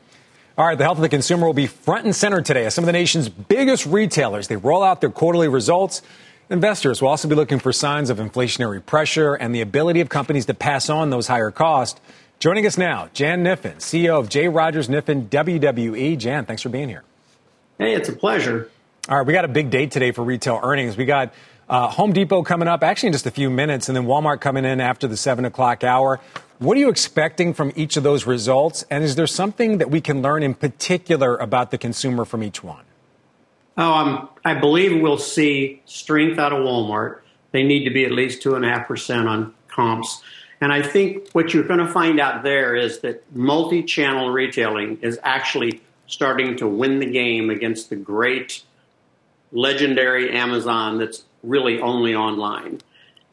All 0.58 0.66
right, 0.66 0.78
the 0.78 0.84
health 0.84 0.98
of 0.98 1.04
the 1.04 1.10
consumer 1.10 1.46
will 1.46 1.54
be 1.54 1.68
front 1.68 2.06
and 2.06 2.14
center 2.14 2.42
today 2.42 2.66
as 2.66 2.74
some 2.74 2.84
of 2.84 2.88
the 2.88 2.92
nation's 2.92 3.30
biggest 3.30 3.86
retailers 3.86 4.50
they 4.50 4.58
roll 4.58 4.84
out 4.84 5.00
their 5.00 5.10
quarterly 5.10 5.48
results. 5.48 6.02
Investors 6.52 7.00
will 7.00 7.10
also 7.10 7.28
be 7.28 7.36
looking 7.36 7.60
for 7.60 7.72
signs 7.72 8.10
of 8.10 8.18
inflationary 8.18 8.84
pressure 8.84 9.36
and 9.36 9.54
the 9.54 9.62
ability 9.62 10.02
of 10.02 10.10
companies 10.10 10.48
to 10.48 10.56
pass 10.56 10.90
on 10.90 11.12
those 11.12 11.28
higher 11.28 11.52
costs. 11.52 12.02
Joining 12.40 12.66
us 12.66 12.76
now, 12.76 13.08
Jan 13.14 13.44
Kniffen, 13.44 13.76
CEO 13.76 14.20
of 14.20 14.30
J. 14.30 14.48
Rogers 14.48 14.88
Kniffen 14.88 15.30
WWE. 15.30 16.18
Jan, 16.18 16.46
thanks 16.46 16.64
for 16.64 16.70
being 16.70 16.90
here. 16.90 17.04
Hey, 17.78 17.94
it's 17.94 18.10
a 18.10 18.14
pleasure. 18.14 18.72
All 19.08 19.20
right, 19.20 19.28
we 19.28 19.32
got 19.32 19.46
a 19.46 19.50
big 19.50 19.70
day 19.70 19.86
today 19.86 20.12
for 20.12 20.24
retail 20.24 20.60
earnings. 20.64 20.98
We 20.98 21.06
got 21.06 21.36
uh, 21.70 21.88
Home 21.90 22.14
Depot 22.14 22.42
coming 22.42 22.68
up 22.68 22.82
actually 22.82 23.08
in 23.08 23.14
just 23.14 23.28
a 23.28 23.32
few 23.32 23.52
minutes, 23.52 23.88
and 23.88 23.96
then 23.96 24.06
Walmart 24.06 24.42
coming 24.42 24.66
in 24.66 24.82
after 24.82 25.08
the 25.08 25.18
7 25.18 25.46
o'clock 25.46 25.84
hour. 25.84 26.20
What 26.58 26.76
are 26.78 26.80
you 26.80 26.90
expecting 26.90 27.54
from 27.54 27.72
each 27.76 27.96
of 27.96 28.02
those 28.02 28.26
results? 28.26 28.84
And 28.90 29.04
is 29.04 29.16
there 29.16 29.28
something 29.28 29.78
that 29.78 29.92
we 29.92 30.02
can 30.02 30.24
learn 30.24 30.42
in 30.42 30.56
particular 30.56 31.38
about 31.38 31.70
the 31.70 31.78
consumer 31.78 32.26
from 32.26 32.42
each 32.42 32.64
one? 32.64 32.86
Oh, 33.80 33.94
um, 33.94 34.30
I 34.44 34.56
believe 34.56 35.02
we'll 35.02 35.18
see 35.18 35.82
strength 35.86 36.38
out 36.38 36.52
of 36.52 36.60
Walmart. 36.60 37.22
They 37.52 37.64
need 37.64 37.86
to 37.86 37.92
be 37.92 38.04
at 38.04 38.12
least 38.12 38.44
2.5% 38.44 39.26
on 39.26 39.54
comps. 39.70 40.22
And 40.60 40.74
I 40.74 40.82
think 40.82 41.30
what 41.32 41.54
you're 41.54 41.64
going 41.64 41.80
to 41.80 41.88
find 41.88 42.20
out 42.20 42.44
there 42.44 42.76
is 42.76 43.00
that 43.00 43.24
multi 43.34 43.82
channel 43.84 44.32
retailing 44.32 45.00
is 45.02 45.18
actually 45.24 45.82
starting 46.08 46.58
to 46.58 46.68
win 46.68 47.00
the 47.00 47.06
game 47.06 47.50
against 47.50 47.90
the 47.90 47.96
great, 47.96 48.64
legendary 49.54 50.36
Amazon 50.36 50.98
that's 50.98 51.24
really 51.42 51.80
only 51.80 52.14
online. 52.14 52.82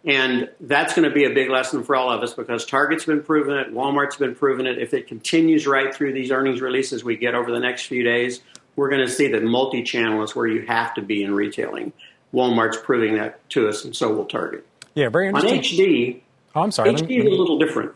And 0.04 0.48
that's 0.60 0.94
going 0.94 1.08
to 1.08 1.12
be 1.12 1.24
a 1.24 1.30
big 1.30 1.50
lesson 1.50 1.82
for 1.82 1.96
all 1.96 2.08
of 2.08 2.22
us 2.22 2.34
because 2.34 2.64
Target's 2.64 3.04
been 3.04 3.24
proving 3.24 3.56
it, 3.56 3.74
Walmart's 3.74 4.16
been 4.16 4.36
proving 4.36 4.66
it. 4.66 4.78
If 4.78 4.94
it 4.94 5.08
continues 5.08 5.66
right 5.66 5.92
through 5.92 6.12
these 6.12 6.30
earnings 6.30 6.60
releases 6.60 7.02
we 7.02 7.16
get 7.16 7.34
over 7.34 7.50
the 7.50 7.58
next 7.58 7.86
few 7.86 8.04
days, 8.04 8.42
we're 8.76 8.90
going 8.90 9.04
to 9.04 9.10
see 9.10 9.28
that 9.28 9.42
multi 9.42 9.82
channel 9.82 10.22
is 10.22 10.36
where 10.36 10.46
you 10.46 10.66
have 10.66 10.94
to 10.94 11.02
be 11.02 11.22
in 11.22 11.34
retailing. 11.34 11.92
Walmart's 12.32 12.76
proving 12.76 13.14
that 13.14 13.48
to 13.50 13.68
us, 13.68 13.84
and 13.84 13.96
so 13.96 14.12
will 14.12 14.26
Target. 14.26 14.66
Yeah, 14.94 15.08
very 15.08 15.28
interesting. 15.28 15.58
On 15.58 15.62
HD, 15.62 16.20
Oh, 16.56 16.62
I'm 16.62 16.70
sorry. 16.70 16.94
HD 16.94 17.18
is 17.18 17.26
a 17.26 17.28
little 17.28 17.58
different. 17.58 17.94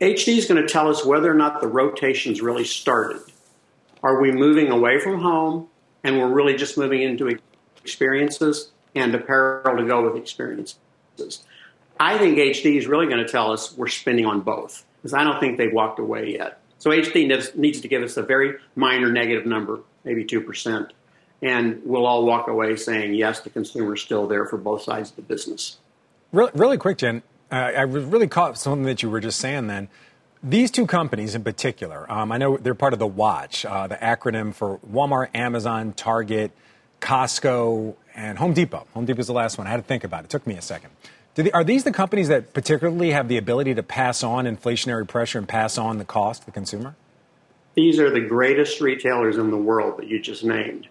HD 0.00 0.38
is 0.38 0.46
going 0.46 0.60
to 0.60 0.66
tell 0.66 0.88
us 0.88 1.04
whether 1.04 1.30
or 1.30 1.34
not 1.34 1.60
the 1.60 1.68
rotation's 1.68 2.40
really 2.40 2.64
started. 2.64 3.20
Are 4.02 4.20
we 4.20 4.32
moving 4.32 4.70
away 4.70 4.98
from 4.98 5.20
home 5.20 5.68
and 6.02 6.18
we're 6.18 6.32
really 6.32 6.56
just 6.56 6.78
moving 6.78 7.02
into 7.02 7.28
experiences 7.82 8.70
and 8.94 9.14
apparel 9.14 9.76
to 9.76 9.86
go 9.86 10.08
with 10.08 10.20
experiences? 10.20 10.78
I 12.00 12.16
think 12.16 12.38
HD 12.38 12.78
is 12.78 12.86
really 12.86 13.06
going 13.06 13.24
to 13.24 13.30
tell 13.30 13.52
us 13.52 13.76
we're 13.76 13.88
spending 13.88 14.24
on 14.24 14.40
both 14.40 14.86
because 14.96 15.12
I 15.12 15.22
don't 15.22 15.38
think 15.38 15.58
they've 15.58 15.72
walked 15.72 15.98
away 15.98 16.32
yet. 16.32 16.57
So 16.78 16.90
HD 16.90 17.56
needs 17.56 17.80
to 17.80 17.88
give 17.88 18.02
us 18.02 18.16
a 18.16 18.22
very 18.22 18.56
minor 18.76 19.10
negative 19.10 19.46
number, 19.46 19.80
maybe 20.04 20.24
2%. 20.24 20.90
And 21.42 21.80
we'll 21.84 22.06
all 22.06 22.24
walk 22.24 22.48
away 22.48 22.76
saying, 22.76 23.14
yes, 23.14 23.40
the 23.40 23.50
consumer's 23.50 24.02
still 24.02 24.26
there 24.26 24.44
for 24.46 24.56
both 24.56 24.82
sides 24.82 25.10
of 25.10 25.16
the 25.16 25.22
business. 25.22 25.78
Really, 26.32 26.50
really 26.54 26.76
quick, 26.78 26.98
Jen. 26.98 27.22
Uh, 27.50 27.54
I 27.54 27.84
was 27.84 28.04
really 28.04 28.26
caught 28.26 28.58
something 28.58 28.84
that 28.84 29.02
you 29.02 29.10
were 29.10 29.20
just 29.20 29.38
saying. 29.38 29.68
Then, 29.68 29.88
these 30.42 30.70
two 30.70 30.86
companies 30.86 31.34
in 31.34 31.42
particular, 31.42 32.10
um, 32.10 32.30
I 32.30 32.38
know 32.38 32.56
they're 32.56 32.74
part 32.74 32.92
of 32.92 32.98
the 32.98 33.06
Watch, 33.06 33.64
uh, 33.64 33.86
the 33.86 33.96
acronym 33.96 34.54
for 34.54 34.78
Walmart, 34.78 35.28
Amazon, 35.34 35.92
Target, 35.94 36.52
Costco, 37.00 37.94
and 38.14 38.38
Home 38.38 38.52
Depot. 38.52 38.86
Home 38.94 39.04
Depot 39.04 39.20
is 39.20 39.26
the 39.26 39.32
last 39.32 39.58
one. 39.58 39.66
I 39.66 39.70
had 39.70 39.78
to 39.78 39.82
think 39.82 40.04
about 40.04 40.20
it. 40.20 40.24
It 40.24 40.30
took 40.30 40.46
me 40.46 40.54
a 40.54 40.62
second. 40.62 40.90
They, 41.38 41.50
are 41.52 41.64
these 41.64 41.84
the 41.84 41.92
companies 41.92 42.28
that 42.28 42.52
particularly 42.52 43.12
have 43.12 43.28
the 43.28 43.36
ability 43.36 43.74
to 43.74 43.82
pass 43.82 44.22
on 44.22 44.44
inflationary 44.44 45.06
pressure 45.06 45.38
and 45.38 45.48
pass 45.48 45.78
on 45.78 45.98
the 45.98 46.04
cost 46.04 46.42
to 46.42 46.46
the 46.46 46.52
consumer? 46.52 46.96
These 47.74 48.00
are 48.00 48.10
the 48.10 48.20
greatest 48.20 48.80
retailers 48.80 49.36
in 49.36 49.50
the 49.50 49.56
world 49.56 49.98
that 49.98 50.08
you 50.08 50.20
just 50.20 50.42
named 50.42 50.88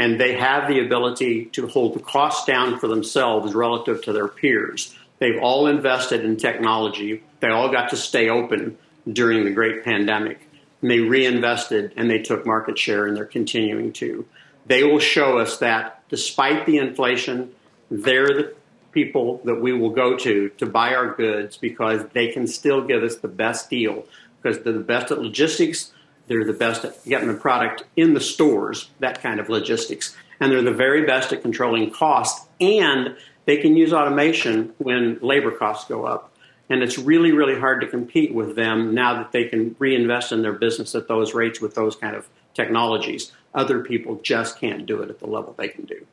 and 0.00 0.18
they 0.18 0.32
have 0.32 0.66
the 0.66 0.80
ability 0.80 1.44
to 1.46 1.66
hold 1.66 1.94
the 1.94 2.00
costs 2.00 2.46
down 2.46 2.78
for 2.78 2.88
themselves 2.88 3.54
relative 3.54 4.02
to 4.02 4.14
their 4.14 4.28
peers. 4.28 4.96
They've 5.18 5.38
all 5.42 5.66
invested 5.66 6.24
in 6.24 6.38
technology. 6.38 7.22
They 7.40 7.48
all 7.48 7.70
got 7.70 7.90
to 7.90 7.98
stay 7.98 8.30
open 8.30 8.78
during 9.10 9.44
the 9.44 9.50
great 9.50 9.84
pandemic. 9.84 10.48
And 10.80 10.90
they 10.90 11.00
reinvested 11.00 11.92
and 11.96 12.10
they 12.10 12.20
took 12.20 12.46
market 12.46 12.78
share 12.78 13.06
and 13.06 13.14
they're 13.14 13.26
continuing 13.26 13.92
to. 13.94 14.24
They 14.64 14.84
will 14.84 15.00
show 15.00 15.38
us 15.38 15.58
that 15.58 16.02
despite 16.08 16.64
the 16.64 16.78
inflation, 16.78 17.52
they're 17.90 18.26
the 18.26 18.54
people 18.92 19.40
that 19.44 19.56
we 19.56 19.72
will 19.72 19.90
go 19.90 20.16
to 20.16 20.48
to 20.50 20.66
buy 20.66 20.94
our 20.94 21.14
goods 21.14 21.56
because 21.56 22.04
they 22.12 22.28
can 22.28 22.46
still 22.46 22.82
give 22.82 23.02
us 23.02 23.16
the 23.16 23.28
best 23.28 23.70
deal 23.70 24.04
because 24.42 24.62
they're 24.62 24.72
the 24.72 24.80
best 24.80 25.10
at 25.10 25.20
logistics, 25.20 25.92
They're 26.26 26.44
the 26.44 26.52
best 26.52 26.84
at 26.84 27.04
getting 27.04 27.28
the 27.28 27.34
product 27.34 27.84
in 27.96 28.14
the 28.14 28.20
stores, 28.20 28.88
that 29.00 29.20
kind 29.20 29.40
of 29.40 29.48
logistics. 29.48 30.16
And 30.38 30.50
they're 30.50 30.62
the 30.62 30.72
very 30.72 31.04
best 31.04 31.32
at 31.32 31.42
controlling 31.42 31.90
cost. 31.90 32.46
And 32.60 33.16
they 33.46 33.56
can 33.58 33.76
use 33.76 33.92
automation 33.92 34.72
when 34.78 35.18
labor 35.20 35.50
costs 35.50 35.88
go 35.88 36.04
up. 36.04 36.32
And 36.68 36.84
it's 36.84 36.98
really, 36.98 37.32
really 37.32 37.58
hard 37.58 37.80
to 37.80 37.88
compete 37.88 38.32
with 38.32 38.54
them 38.54 38.94
now 38.94 39.14
that 39.14 39.32
they 39.32 39.46
can 39.46 39.74
reinvest 39.78 40.30
in 40.30 40.42
their 40.42 40.52
business 40.52 40.94
at 40.94 41.08
those 41.08 41.34
rates 41.34 41.60
with 41.60 41.74
those 41.74 41.96
kind 41.96 42.14
of 42.14 42.28
technologies. 42.54 43.32
Other 43.52 43.80
people 43.80 44.20
just 44.22 44.58
can't 44.60 44.86
do 44.86 45.02
it 45.02 45.10
at 45.10 45.18
the 45.18 45.26
level 45.26 45.52
they 45.58 45.68
can 45.68 45.84
do. 45.84 46.06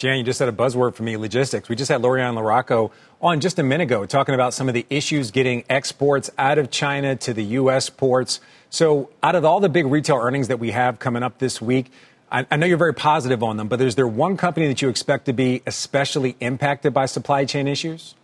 Jan, 0.00 0.16
you 0.16 0.24
just 0.24 0.38
said 0.38 0.48
a 0.48 0.52
buzzword 0.52 0.94
for 0.94 1.02
me, 1.02 1.18
logistics. 1.18 1.68
We 1.68 1.76
just 1.76 1.90
had 1.90 2.00
Lori-Ann 2.00 2.34
LaRocco 2.34 2.90
on 3.20 3.38
just 3.38 3.58
a 3.58 3.62
minute 3.62 3.84
ago 3.84 4.06
talking 4.06 4.34
about 4.34 4.54
some 4.54 4.66
of 4.66 4.72
the 4.72 4.86
issues 4.88 5.30
getting 5.30 5.62
exports 5.68 6.30
out 6.38 6.56
of 6.56 6.70
China 6.70 7.16
to 7.16 7.34
the 7.34 7.44
U.S. 7.44 7.90
ports. 7.90 8.40
So, 8.70 9.10
out 9.22 9.34
of 9.34 9.44
all 9.44 9.60
the 9.60 9.68
big 9.68 9.84
retail 9.84 10.16
earnings 10.16 10.48
that 10.48 10.58
we 10.58 10.70
have 10.70 10.98
coming 10.98 11.22
up 11.22 11.36
this 11.36 11.60
week, 11.60 11.92
I, 12.32 12.46
I 12.50 12.56
know 12.56 12.64
you're 12.64 12.78
very 12.78 12.94
positive 12.94 13.42
on 13.42 13.58
them, 13.58 13.68
but 13.68 13.78
is 13.82 13.94
there 13.94 14.06
one 14.06 14.38
company 14.38 14.68
that 14.68 14.80
you 14.80 14.88
expect 14.88 15.26
to 15.26 15.34
be 15.34 15.60
especially 15.66 16.34
impacted 16.40 16.94
by 16.94 17.04
supply 17.04 17.44
chain 17.44 17.68
issues? 17.68 18.14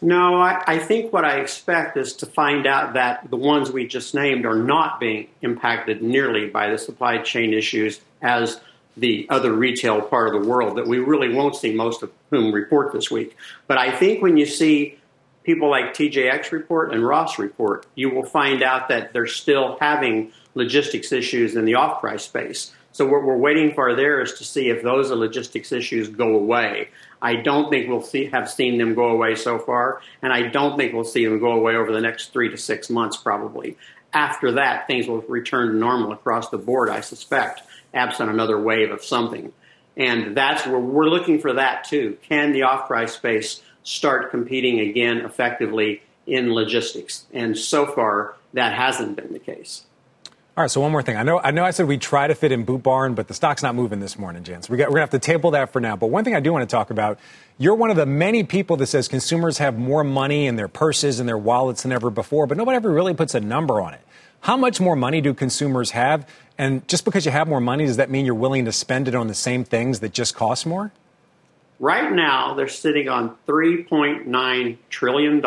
No, 0.00 0.40
I, 0.40 0.62
I, 0.66 0.78
think 0.78 1.12
what 1.12 1.26
I 1.26 1.40
expect 1.40 1.98
is 1.98 2.14
to 2.14 2.24
find 2.24 2.66
out 2.66 2.94
that 2.94 3.28
the 3.28 3.36
ones 3.36 3.70
we 3.70 3.86
just 3.86 4.14
named 4.14 4.46
are 4.46 4.56
not 4.56 5.00
being 5.00 5.28
impacted 5.42 6.02
nearly 6.02 6.48
by 6.48 6.70
the 6.70 6.78
supply 6.78 7.18
chain 7.18 7.52
issues 7.52 8.00
as 8.22 8.58
the 8.96 9.26
other 9.30 9.52
retail 9.52 10.00
part 10.00 10.34
of 10.34 10.42
the 10.42 10.48
world 10.48 10.76
that 10.76 10.86
we 10.86 10.98
really 10.98 11.32
won't 11.32 11.56
see 11.56 11.72
most 11.72 12.02
of 12.02 12.10
whom 12.30 12.52
report 12.52 12.92
this 12.92 13.10
week. 13.10 13.36
But 13.66 13.78
I 13.78 13.96
think 13.96 14.22
when 14.22 14.36
you 14.36 14.46
see 14.46 14.98
people 15.44 15.70
like 15.70 15.94
TJX 15.94 16.52
report 16.52 16.92
and 16.92 17.06
Ross 17.06 17.38
report, 17.38 17.86
you 17.94 18.10
will 18.10 18.24
find 18.24 18.62
out 18.62 18.88
that 18.88 19.12
they're 19.12 19.26
still 19.26 19.78
having 19.80 20.32
logistics 20.54 21.12
issues 21.12 21.56
in 21.56 21.64
the 21.64 21.74
off 21.74 22.00
price 22.00 22.24
space. 22.24 22.72
So 22.92 23.06
what 23.06 23.22
we're 23.22 23.36
waiting 23.36 23.72
for 23.72 23.94
there 23.94 24.20
is 24.20 24.34
to 24.34 24.44
see 24.44 24.68
if 24.68 24.82
those 24.82 25.10
logistics 25.10 25.70
issues 25.70 26.08
go 26.08 26.34
away. 26.34 26.88
I 27.22 27.36
don't 27.36 27.70
think 27.70 27.88
we'll 27.88 28.02
see, 28.02 28.26
have 28.26 28.50
seen 28.50 28.78
them 28.78 28.94
go 28.94 29.10
away 29.10 29.36
so 29.36 29.58
far, 29.58 30.00
and 30.22 30.32
I 30.32 30.48
don't 30.48 30.76
think 30.76 30.92
we'll 30.92 31.04
see 31.04 31.24
them 31.24 31.38
go 31.38 31.52
away 31.52 31.76
over 31.76 31.92
the 31.92 32.00
next 32.00 32.32
three 32.32 32.48
to 32.48 32.56
six 32.56 32.90
months 32.90 33.16
probably. 33.16 33.76
After 34.12 34.52
that, 34.52 34.88
things 34.88 35.06
will 35.06 35.20
return 35.22 35.68
to 35.68 35.74
normal 35.74 36.12
across 36.12 36.50
the 36.50 36.58
board, 36.58 36.90
I 36.90 37.00
suspect, 37.00 37.62
absent 37.94 38.30
another 38.30 38.60
wave 38.60 38.90
of 38.90 39.04
something. 39.04 39.52
And 39.96 40.36
that's 40.36 40.66
where 40.66 40.78
we're 40.78 41.08
looking 41.08 41.40
for 41.40 41.52
that 41.54 41.84
too. 41.84 42.16
Can 42.22 42.52
the 42.52 42.62
off 42.62 42.86
price 42.86 43.14
space 43.14 43.62
start 43.82 44.30
competing 44.30 44.80
again 44.80 45.18
effectively 45.18 46.02
in 46.26 46.54
logistics? 46.54 47.26
And 47.32 47.56
so 47.56 47.86
far, 47.86 48.36
that 48.52 48.74
hasn't 48.74 49.16
been 49.16 49.32
the 49.32 49.38
case. 49.38 49.84
All 50.56 50.64
right, 50.64 50.70
so 50.70 50.80
one 50.80 50.90
more 50.92 51.02
thing. 51.02 51.16
I 51.16 51.22
know, 51.22 51.38
I 51.38 51.52
know 51.52 51.64
I 51.64 51.70
said 51.70 51.86
we 51.86 51.96
try 51.96 52.26
to 52.26 52.34
fit 52.34 52.50
in 52.50 52.64
Boot 52.64 52.82
Barn, 52.82 53.14
but 53.14 53.28
the 53.28 53.34
stock's 53.34 53.62
not 53.62 53.74
moving 53.74 54.00
this 54.00 54.18
morning, 54.18 54.42
Jan. 54.42 54.62
So 54.62 54.72
we 54.72 54.78
we're 54.78 54.86
going 54.86 54.94
to 54.96 55.00
have 55.00 55.10
to 55.10 55.18
table 55.18 55.52
that 55.52 55.72
for 55.72 55.80
now. 55.80 55.96
But 55.96 56.08
one 56.08 56.24
thing 56.24 56.34
I 56.34 56.40
do 56.40 56.52
want 56.52 56.68
to 56.68 56.70
talk 56.70 56.90
about, 56.90 57.18
you're 57.56 57.76
one 57.76 57.90
of 57.90 57.96
the 57.96 58.04
many 58.04 58.42
people 58.42 58.76
that 58.78 58.86
says 58.88 59.06
consumers 59.06 59.58
have 59.58 59.78
more 59.78 60.02
money 60.02 60.46
in 60.46 60.56
their 60.56 60.68
purses 60.68 61.20
and 61.20 61.28
their 61.28 61.38
wallets 61.38 61.84
than 61.84 61.92
ever 61.92 62.10
before, 62.10 62.46
but 62.46 62.58
nobody 62.58 62.76
ever 62.76 62.90
really 62.90 63.14
puts 63.14 63.34
a 63.34 63.40
number 63.40 63.80
on 63.80 63.94
it. 63.94 64.00
How 64.40 64.56
much 64.56 64.80
more 64.80 64.96
money 64.96 65.20
do 65.20 65.34
consumers 65.34 65.90
have? 65.90 66.26
And 66.56 66.86
just 66.88 67.04
because 67.04 67.24
you 67.24 67.32
have 67.32 67.48
more 67.48 67.60
money, 67.60 67.86
does 67.86 67.96
that 67.98 68.10
mean 68.10 68.26
you're 68.26 68.34
willing 68.34 68.64
to 68.64 68.72
spend 68.72 69.08
it 69.08 69.14
on 69.14 69.26
the 69.28 69.34
same 69.34 69.64
things 69.64 70.00
that 70.00 70.12
just 70.12 70.34
cost 70.34 70.66
more? 70.66 70.92
Right 71.78 72.12
now, 72.12 72.54
they're 72.54 72.68
sitting 72.68 73.08
on 73.08 73.36
$3.9 73.46 74.76
trillion 74.90 75.40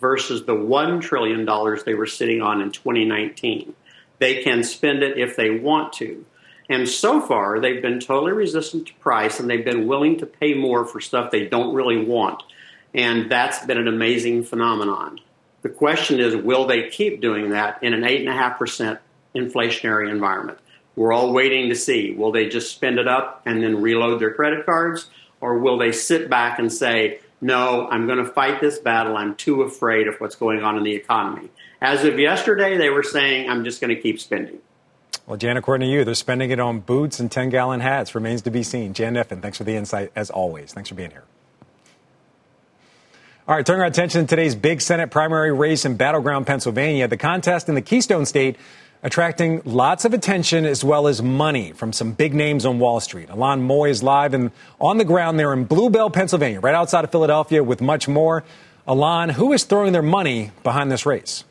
versus 0.00 0.46
the 0.46 0.54
$1 0.54 1.00
trillion 1.02 1.46
they 1.84 1.94
were 1.94 2.06
sitting 2.06 2.40
on 2.40 2.60
in 2.60 2.72
2019. 2.72 3.74
They 4.18 4.42
can 4.42 4.64
spend 4.64 5.02
it 5.02 5.18
if 5.18 5.36
they 5.36 5.50
want 5.50 5.92
to. 5.94 6.24
And 6.70 6.88
so 6.88 7.20
far, 7.20 7.60
they've 7.60 7.82
been 7.82 8.00
totally 8.00 8.32
resistant 8.32 8.86
to 8.86 8.94
price 8.94 9.38
and 9.38 9.50
they've 9.50 9.64
been 9.64 9.86
willing 9.86 10.18
to 10.18 10.26
pay 10.26 10.54
more 10.54 10.86
for 10.86 11.00
stuff 11.00 11.30
they 11.30 11.46
don't 11.46 11.74
really 11.74 12.02
want. 12.02 12.42
And 12.94 13.30
that's 13.30 13.64
been 13.66 13.76
an 13.76 13.88
amazing 13.88 14.44
phenomenon. 14.44 15.20
The 15.64 15.70
question 15.70 16.20
is 16.20 16.36
will 16.36 16.66
they 16.66 16.90
keep 16.90 17.22
doing 17.22 17.50
that 17.50 17.82
in 17.82 17.94
an 17.94 18.02
8.5% 18.02 18.98
inflationary 19.34 20.10
environment? 20.10 20.58
We're 20.94 21.12
all 21.12 21.32
waiting 21.32 21.70
to 21.70 21.74
see. 21.74 22.12
Will 22.12 22.32
they 22.32 22.50
just 22.50 22.70
spend 22.70 22.98
it 22.98 23.08
up 23.08 23.40
and 23.46 23.62
then 23.62 23.80
reload 23.80 24.20
their 24.20 24.34
credit 24.34 24.66
cards? 24.66 25.08
Or 25.40 25.58
will 25.58 25.78
they 25.78 25.90
sit 25.90 26.28
back 26.28 26.58
and 26.58 26.70
say, 26.70 27.20
no, 27.40 27.88
I'm 27.88 28.06
going 28.06 28.18
to 28.18 28.30
fight 28.30 28.60
this 28.60 28.78
battle. 28.78 29.16
I'm 29.16 29.34
too 29.34 29.62
afraid 29.62 30.06
of 30.06 30.16
what's 30.20 30.36
going 30.36 30.62
on 30.62 30.76
in 30.76 30.84
the 30.84 30.94
economy. 30.94 31.48
As 31.80 32.04
of 32.04 32.18
yesterday, 32.18 32.76
they 32.76 32.90
were 32.90 33.02
saying, 33.02 33.48
I'm 33.48 33.64
just 33.64 33.80
going 33.80 33.94
to 33.94 34.00
keep 34.00 34.20
spending. 34.20 34.58
Well, 35.26 35.38
Jan, 35.38 35.56
according 35.56 35.88
to 35.88 35.92
you, 35.92 36.04
they're 36.04 36.14
spending 36.14 36.50
it 36.50 36.60
on 36.60 36.80
boots 36.80 37.20
and 37.20 37.32
10 37.32 37.48
gallon 37.48 37.80
hats. 37.80 38.14
Remains 38.14 38.42
to 38.42 38.50
be 38.50 38.62
seen. 38.62 38.92
Jan 38.92 39.14
Kniffen, 39.14 39.40
thanks 39.40 39.56
for 39.56 39.64
the 39.64 39.76
insight 39.76 40.12
as 40.14 40.28
always. 40.28 40.74
Thanks 40.74 40.90
for 40.90 40.94
being 40.94 41.10
here. 41.10 41.24
All 43.46 43.54
right, 43.54 43.66
turning 43.66 43.82
our 43.82 43.88
attention 43.88 44.22
to 44.22 44.26
today's 44.26 44.54
big 44.54 44.80
Senate 44.80 45.10
primary 45.10 45.52
race 45.52 45.84
in 45.84 45.98
battleground 45.98 46.46
Pennsylvania. 46.46 47.08
The 47.08 47.18
contest 47.18 47.68
in 47.68 47.74
the 47.74 47.82
Keystone 47.82 48.24
State 48.24 48.56
attracting 49.02 49.60
lots 49.66 50.06
of 50.06 50.14
attention 50.14 50.64
as 50.64 50.82
well 50.82 51.06
as 51.06 51.20
money 51.22 51.72
from 51.72 51.92
some 51.92 52.12
big 52.12 52.32
names 52.32 52.64
on 52.64 52.78
Wall 52.78 53.00
Street. 53.00 53.28
Ylan 53.28 53.60
Mui 53.60 53.90
is 53.90 54.02
live 54.02 54.32
and 54.32 54.50
on 54.80 54.96
the 54.96 55.04
ground 55.04 55.38
there 55.38 55.52
in 55.52 55.64
Blue 55.64 55.90
Bell, 55.90 56.08
Pennsylvania, 56.08 56.58
right 56.58 56.74
outside 56.74 57.04
of 57.04 57.10
Philadelphia 57.10 57.62
with 57.62 57.82
much 57.82 58.08
more. 58.08 58.44
Ylan, 58.88 59.32
who 59.32 59.52
is 59.52 59.64
throwing 59.64 59.92
their 59.92 60.00
money 60.00 60.50
behind 60.62 60.90
this 60.90 61.04
race? 61.04 61.44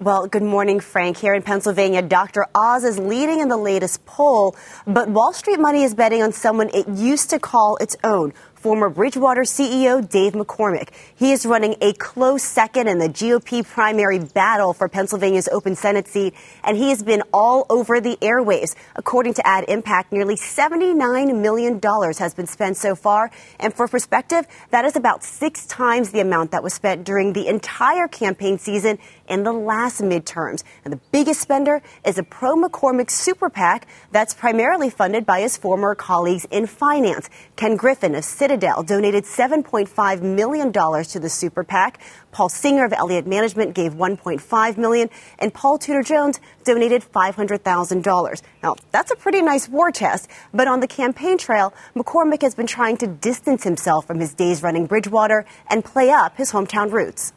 Well, 0.00 0.26
good 0.26 0.42
morning, 0.44 0.80
Frank. 0.80 1.16
Here 1.16 1.34
in 1.34 1.42
Pennsylvania, 1.42 2.02
Dr. 2.02 2.46
Oz 2.56 2.82
is 2.84 2.98
leading 2.98 3.38
in 3.38 3.48
the 3.48 3.56
latest 3.56 4.04
poll, 4.04 4.56
but 4.84 5.08
Wall 5.08 5.32
Street 5.32 5.58
money 5.60 5.82
is 5.84 5.94
betting 5.94 6.22
on 6.22 6.32
someone 6.32 6.70
it 6.74 6.88
used 6.88 7.30
to 7.30 7.40
call 7.40 7.76
its 7.78 7.96
own, 8.04 8.32
former 8.58 8.88
Bridgewater 8.88 9.42
CEO 9.42 10.06
Dave 10.06 10.32
McCormick. 10.32 10.88
He 11.14 11.32
is 11.32 11.46
running 11.46 11.76
a 11.80 11.92
close 11.94 12.42
second 12.42 12.88
in 12.88 12.98
the 12.98 13.08
GOP 13.08 13.66
primary 13.66 14.18
battle 14.18 14.72
for 14.72 14.88
Pennsylvania's 14.88 15.48
open 15.48 15.76
Senate 15.76 16.08
seat, 16.08 16.34
and 16.64 16.76
he 16.76 16.90
has 16.90 17.02
been 17.02 17.22
all 17.32 17.66
over 17.70 18.00
the 18.00 18.16
airwaves. 18.20 18.74
According 18.96 19.34
to 19.34 19.46
Ad 19.46 19.64
Impact, 19.68 20.12
nearly 20.12 20.34
$79 20.36 21.40
million 21.40 21.80
has 22.18 22.34
been 22.34 22.46
spent 22.46 22.76
so 22.76 22.94
far. 22.94 23.30
And 23.60 23.72
for 23.72 23.86
perspective, 23.86 24.46
that 24.70 24.84
is 24.84 24.96
about 24.96 25.22
six 25.22 25.66
times 25.66 26.10
the 26.10 26.20
amount 26.20 26.50
that 26.50 26.62
was 26.62 26.74
spent 26.74 27.04
during 27.04 27.32
the 27.32 27.46
entire 27.46 28.08
campaign 28.08 28.58
season 28.58 28.98
in 29.28 29.44
the 29.44 29.52
last 29.52 30.00
midterms. 30.00 30.64
And 30.84 30.92
the 30.92 31.00
biggest 31.12 31.40
spender 31.40 31.82
is 32.04 32.18
a 32.18 32.22
pro 32.22 32.56
McCormick 32.56 33.10
super 33.10 33.50
PAC 33.50 33.86
that's 34.10 34.34
primarily 34.34 34.90
funded 34.90 35.24
by 35.24 35.40
his 35.40 35.56
former 35.56 35.94
colleagues 35.94 36.46
in 36.50 36.66
finance. 36.66 37.28
Ken 37.56 37.76
Griffin 37.76 38.14
of 38.14 38.24
Citadel 38.48 38.82
donated 38.82 39.24
$7.5 39.24 40.22
million 40.22 40.72
to 40.72 41.20
the 41.20 41.28
super 41.28 41.62
PAC. 41.62 42.00
Paul 42.32 42.48
Singer 42.48 42.86
of 42.86 42.94
Elliott 42.94 43.26
Management 43.26 43.74
gave 43.74 43.92
1.5 43.92 44.78
million, 44.78 45.10
and 45.38 45.52
Paul 45.52 45.76
Tudor 45.76 46.02
Jones 46.02 46.40
donated 46.64 47.02
$500,000. 47.02 48.42
Now, 48.62 48.76
that's 48.90 49.10
a 49.10 49.16
pretty 49.16 49.42
nice 49.42 49.68
war 49.68 49.90
chest, 49.90 50.30
but 50.54 50.66
on 50.66 50.80
the 50.80 50.86
campaign 50.86 51.36
trail, 51.36 51.74
McCormick 51.94 52.40
has 52.40 52.54
been 52.54 52.66
trying 52.66 52.96
to 52.96 53.06
distance 53.06 53.64
himself 53.64 54.06
from 54.06 54.18
his 54.18 54.32
days 54.32 54.62
running 54.62 54.86
Bridgewater 54.86 55.44
and 55.68 55.84
play 55.84 56.08
up 56.08 56.38
his 56.38 56.50
hometown 56.50 56.90
roots. 56.90 57.34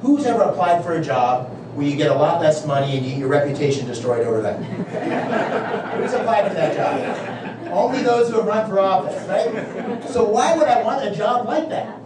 Who's 0.00 0.24
ever 0.24 0.44
applied 0.44 0.82
for 0.82 0.94
a 0.94 1.04
job 1.04 1.50
where 1.74 1.86
you 1.86 1.96
get 1.96 2.10
a 2.10 2.14
lot 2.14 2.40
less 2.40 2.64
money 2.64 2.96
and 2.96 3.04
you 3.04 3.16
your 3.16 3.28
reputation 3.28 3.86
destroyed 3.86 4.26
over 4.26 4.40
that? 4.40 4.62
Who's 6.00 6.14
applied 6.14 6.48
for 6.48 6.54
that 6.54 6.74
job? 6.74 7.37
Only 7.72 8.02
those 8.02 8.30
who 8.30 8.36
have 8.36 8.46
run 8.46 8.68
for 8.68 8.80
office, 8.80 9.22
right? 9.28 10.02
So 10.10 10.24
why 10.24 10.56
would 10.56 10.68
I 10.68 10.82
want 10.82 11.04
a 11.06 11.14
job 11.14 11.46
like 11.46 11.68
that? 11.68 12.00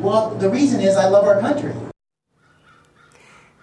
Well, 0.00 0.34
the 0.34 0.48
reason 0.50 0.80
is 0.80 0.96
I 0.96 1.08
love 1.08 1.24
our 1.26 1.40
country. 1.40 1.72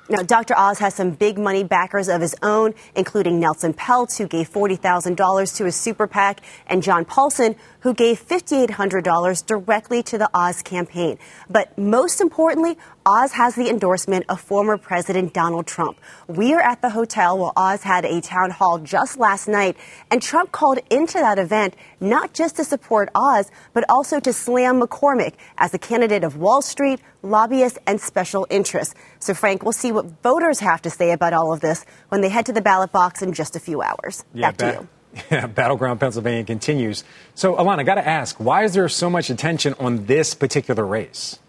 Now, 0.10 0.24
Dr. 0.24 0.58
Oz 0.58 0.80
has 0.80 0.94
some 0.94 1.12
big 1.12 1.38
money 1.38 1.64
backers 1.64 2.10
of 2.10 2.20
his 2.20 2.36
own, 2.44 2.74
including 2.96 3.40
Nelson 3.40 3.74
Peltz, 3.74 4.18
who 4.18 4.28
gave 4.28 4.50
$40,000 4.50 5.56
to 5.56 5.64
his 5.64 5.78
super 5.78 6.06
PAC, 6.06 6.42
and 6.68 6.84
John 6.84 7.06
Paulson, 7.06 7.56
who 7.82 7.94
gave 7.94 8.26
$5,800 8.26 9.46
directly 9.46 10.02
to 10.04 10.18
the 10.18 10.30
Oz 10.34 10.62
campaign. 10.62 11.18
But 11.50 11.78
most 11.78 12.22
importantly, 12.22 12.78
Oz 13.06 13.34
has 13.34 13.56
the 13.56 13.70
endorsement 13.70 14.26
of 14.30 14.40
former 14.40 14.78
President 14.78 15.34
Donald 15.34 15.68
Trump. 15.68 16.00
We 16.28 16.54
are 16.54 16.62
at 16.62 16.82
the 16.82 16.92
hotel 16.92 17.38
where 17.38 17.52
Oz 17.56 17.84
had 17.84 18.06
a 18.06 18.22
town 18.22 18.52
hall 18.52 18.80
just 18.80 19.18
last 19.18 19.48
night, 19.48 19.76
and 20.10 20.22
Trump 20.22 20.52
called 20.52 20.80
into 20.90 21.18
that 21.18 21.40
event 21.40 21.76
not 22.00 22.34
just 22.34 22.56
to 22.58 22.64
support 22.64 23.10
Oz, 23.16 23.52
but 23.74 23.84
also 23.90 24.20
to 24.20 24.32
slam 24.32 24.80
McCormick 24.80 25.34
as 25.58 25.74
a 25.74 25.80
candidate 25.80 26.24
of 26.24 26.38
Wall 26.38 26.62
Street, 26.62 27.00
lobbyists, 27.24 27.80
and 27.88 28.00
special 28.00 28.46
interests. 28.50 28.94
So, 29.20 29.34
Frank, 29.34 29.64
we'll 29.64 29.72
see 29.72 29.92
what 29.92 30.06
voters 30.22 30.60
have 30.60 30.82
to 30.84 30.90
say 30.90 31.12
about 31.12 31.34
all 31.34 31.54
of 31.54 31.62
this 31.62 31.86
when 32.10 32.22
they 32.22 32.30
head 32.30 32.46
to 32.46 32.54
the 32.54 32.62
ballot 32.62 32.92
box 32.92 33.22
in 33.22 33.34
just 33.34 33.56
a 33.56 33.60
few 33.60 33.82
hours. 33.82 34.24
Yeah, 34.34 34.52
Back 34.52 34.58
to 34.58 34.82
you. 34.82 34.88
Yeah, 35.30 35.48
Battleground 35.48 36.00
Pennsylvania 36.00 36.44
continues. 36.44 37.04
So, 37.36 37.56
Alana, 37.56 37.80
I 37.80 37.84
got 37.84 37.96
to 37.96 38.08
ask, 38.08 38.40
why 38.40 38.64
is 38.64 38.74
there 38.74 38.88
so 38.90 39.10
much 39.10 39.30
attention 39.30 39.76
on 39.80 40.06
this 40.06 40.34
particular 40.34 40.86
race? 40.86 41.40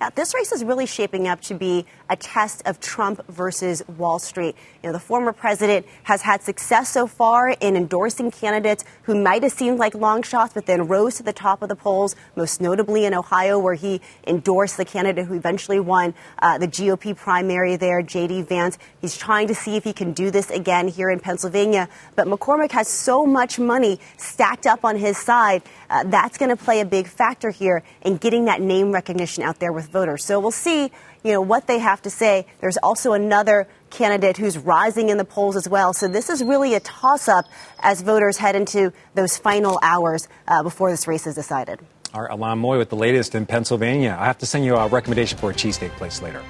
Now, 0.00 0.08
this 0.08 0.32
race 0.32 0.50
is 0.50 0.64
really 0.64 0.86
shaping 0.86 1.28
up 1.28 1.42
to 1.42 1.54
be 1.54 1.84
a 2.08 2.16
test 2.16 2.62
of 2.64 2.80
Trump 2.80 3.20
versus 3.28 3.82
Wall 3.98 4.18
Street. 4.18 4.56
You 4.82 4.88
know, 4.88 4.92
the 4.94 4.98
former 4.98 5.34
president 5.34 5.84
has 6.04 6.22
had 6.22 6.40
success 6.42 6.88
so 6.88 7.06
far 7.06 7.50
in 7.50 7.76
endorsing 7.76 8.30
candidates 8.30 8.82
who 9.02 9.14
might 9.14 9.42
have 9.42 9.52
seemed 9.52 9.78
like 9.78 9.94
long 9.94 10.22
shots, 10.22 10.54
but 10.54 10.64
then 10.64 10.88
rose 10.88 11.16
to 11.16 11.22
the 11.22 11.34
top 11.34 11.60
of 11.60 11.68
the 11.68 11.76
polls, 11.76 12.16
most 12.34 12.62
notably 12.62 13.04
in 13.04 13.12
Ohio, 13.12 13.58
where 13.58 13.74
he 13.74 14.00
endorsed 14.26 14.78
the 14.78 14.86
candidate 14.86 15.26
who 15.26 15.34
eventually 15.34 15.78
won 15.78 16.14
uh, 16.38 16.56
the 16.56 16.66
GOP 16.66 17.14
primary 17.14 17.76
there, 17.76 18.00
J.D. 18.00 18.40
Vance. 18.40 18.78
He's 19.02 19.18
trying 19.18 19.48
to 19.48 19.54
see 19.54 19.76
if 19.76 19.84
he 19.84 19.92
can 19.92 20.12
do 20.12 20.30
this 20.30 20.50
again 20.50 20.88
here 20.88 21.10
in 21.10 21.20
Pennsylvania. 21.20 21.90
But 22.16 22.26
McCormick 22.26 22.70
has 22.70 22.88
so 22.88 23.26
much 23.26 23.58
money 23.58 24.00
stacked 24.16 24.66
up 24.66 24.82
on 24.82 24.96
his 24.96 25.18
side. 25.18 25.62
Uh, 25.90 26.04
that's 26.04 26.38
going 26.38 26.48
to 26.48 26.56
play 26.56 26.80
a 26.80 26.86
big 26.86 27.06
factor 27.06 27.50
here 27.50 27.82
in 28.00 28.16
getting 28.16 28.46
that 28.46 28.62
name 28.62 28.92
recognition 28.92 29.42
out 29.42 29.58
there 29.58 29.72
with 29.74 29.89
voters. 29.90 30.24
So 30.24 30.40
we'll 30.40 30.50
see, 30.50 30.90
you 31.22 31.32
know, 31.32 31.40
what 31.40 31.66
they 31.66 31.78
have 31.78 32.02
to 32.02 32.10
say. 32.10 32.46
There's 32.60 32.76
also 32.78 33.12
another 33.12 33.68
candidate 33.90 34.36
who's 34.36 34.56
rising 34.56 35.08
in 35.08 35.18
the 35.18 35.24
polls 35.24 35.56
as 35.56 35.68
well. 35.68 35.92
So 35.92 36.08
this 36.08 36.30
is 36.30 36.42
really 36.42 36.74
a 36.74 36.80
toss-up 36.80 37.46
as 37.80 38.02
voters 38.02 38.36
head 38.36 38.56
into 38.56 38.92
those 39.14 39.36
final 39.36 39.78
hours 39.82 40.28
uh, 40.46 40.62
before 40.62 40.90
this 40.90 41.06
race 41.06 41.26
is 41.26 41.34
decided. 41.34 41.80
All 42.12 42.22
right, 42.22 42.30
Ylan 42.30 42.60
Mui 42.60 42.78
with 42.78 42.90
the 42.90 42.96
latest 42.96 43.34
in 43.34 43.46
Pennsylvania. 43.46 44.16
I 44.18 44.26
have 44.26 44.38
to 44.38 44.46
send 44.46 44.64
you 44.64 44.76
a 44.76 44.88
recommendation 44.88 45.38
for 45.38 45.50
a 45.50 45.54
cheesesteak 45.54 45.90
place 45.90 46.20
later. 46.22 46.42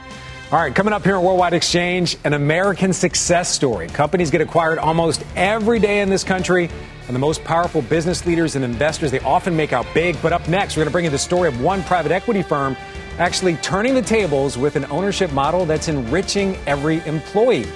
All 0.53 0.61
right, 0.61 0.75
coming 0.75 0.93
up 0.93 1.05
here 1.05 1.15
at 1.15 1.23
Worldwide 1.23 1.53
Exchange, 1.53 2.17
an 2.25 2.33
American 2.33 2.93
success 2.93 3.49
story. 3.49 3.87
Companies 3.87 4.31
get 4.33 4.41
acquired 4.41 4.79
almost 4.79 5.23
every 5.37 5.79
day 5.79 6.01
in 6.01 6.11
this 6.11 6.25
country, 6.25 6.69
and 7.07 7.15
the 7.15 7.21
most 7.21 7.45
powerful 7.45 7.83
business 7.83 8.27
leaders 8.27 8.57
and 8.57 8.65
investors, 8.65 9.13
they 9.13 9.21
often 9.21 9.55
make 9.55 9.73
out 9.73 9.87
big. 9.95 10.21
But 10.21 10.33
up 10.33 10.49
next, 10.49 10.77
we're 10.77 10.81
going 10.81 10.89
to 10.89 10.93
bring 10.93 11.05
you 11.05 11.11
the 11.11 11.19
story 11.19 11.47
of 11.47 11.61
one 11.61 11.85
private 11.85 12.11
equity 12.11 12.43
firm 12.43 12.77
actually 13.21 13.55
turning 13.57 13.95
the 13.95 14.03
tables 14.03 14.57
with 14.57 14.77
an 14.77 14.87
ownership 14.87 15.31
model 15.33 15.67
that's 15.67 15.89
enriching 15.89 16.57
every 16.67 17.07
employee. 17.07 17.67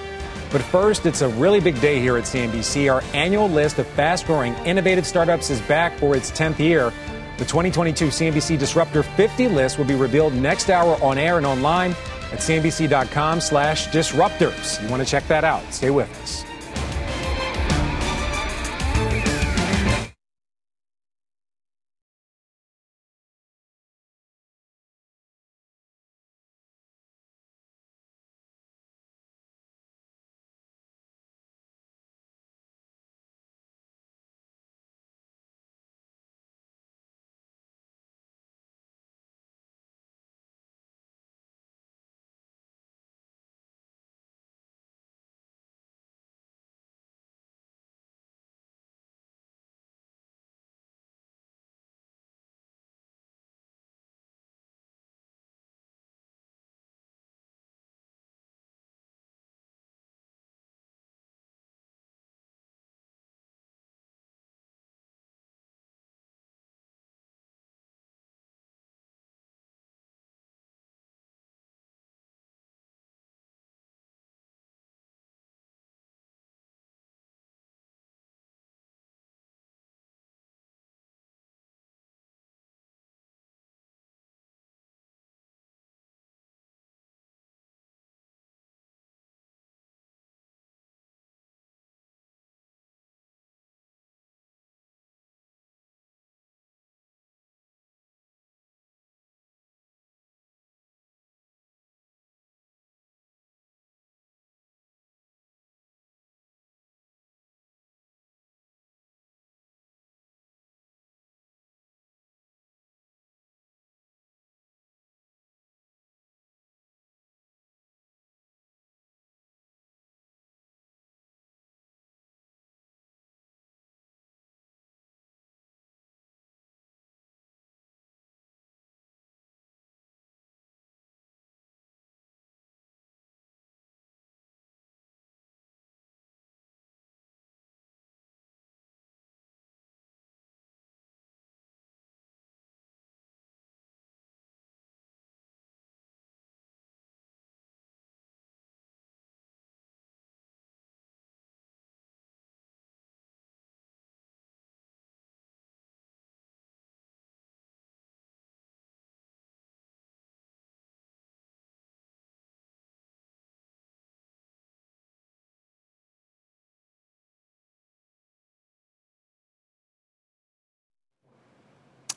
But 0.51 0.61
first, 0.61 1.05
it's 1.05 1.21
a 1.21 1.29
really 1.29 1.59
big 1.59 1.79
day 1.79 1.99
here 1.99 2.17
at 2.17 2.23
CNBC. 2.23 2.91
Our 2.91 3.03
annual 3.13 3.47
list 3.47 3.77
of 3.77 3.87
fast 3.87 4.25
growing, 4.25 4.53
innovative 4.65 5.05
startups 5.05 5.49
is 5.49 5.61
back 5.61 5.97
for 5.99 6.15
its 6.15 6.31
10th 6.31 6.59
year. 6.59 6.91
The 7.37 7.45
2022 7.45 8.07
CNBC 8.07 8.57
Disruptor 8.57 9.03
50 9.03 9.47
list 9.49 9.77
will 9.77 9.85
be 9.85 9.95
revealed 9.95 10.33
next 10.33 10.69
hour 10.69 11.01
on 11.03 11.17
air 11.17 11.37
and 11.37 11.45
online 11.45 11.91
at 12.31 12.39
cnbc.com 12.39 13.39
slash 13.39 13.87
disruptors. 13.89 14.81
You 14.81 14.89
want 14.89 15.03
to 15.03 15.09
check 15.09 15.27
that 15.27 15.43
out. 15.43 15.61
Stay 15.71 15.91
with 15.91 16.09
us. 16.23 16.45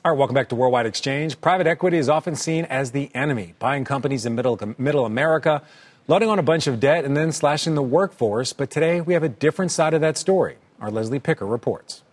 All 0.09 0.15
right, 0.15 0.19
welcome 0.19 0.33
back 0.33 0.49
to 0.49 0.55
Worldwide 0.55 0.87
Exchange. 0.87 1.39
Private 1.39 1.67
equity 1.67 1.99
is 1.99 2.09
often 2.09 2.35
seen 2.35 2.65
as 2.65 2.93
the 2.93 3.11
enemy, 3.15 3.53
buying 3.59 3.85
companies 3.85 4.25
in 4.25 4.35
middle, 4.35 4.59
middle 4.79 5.05
America, 5.05 5.61
loading 6.07 6.31
on 6.31 6.39
a 6.39 6.43
bunch 6.43 6.67
of 6.67 6.81
debt, 6.81 7.05
and 7.05 7.15
then 7.15 7.31
slashing 7.31 7.75
the 7.75 7.83
workforce. 7.83 8.55
But 8.55 8.71
today 8.71 9.03
we 9.03 9.13
have 9.13 9.23
a 9.23 9.29
different 9.29 9.71
side 9.71 9.93
of 9.93 10.01
that 10.01 10.17
story. 10.17 10.57
Our 10.81 10.91
Leslie 10.91 11.19
Picker 11.19 11.45
reports. 11.45 12.05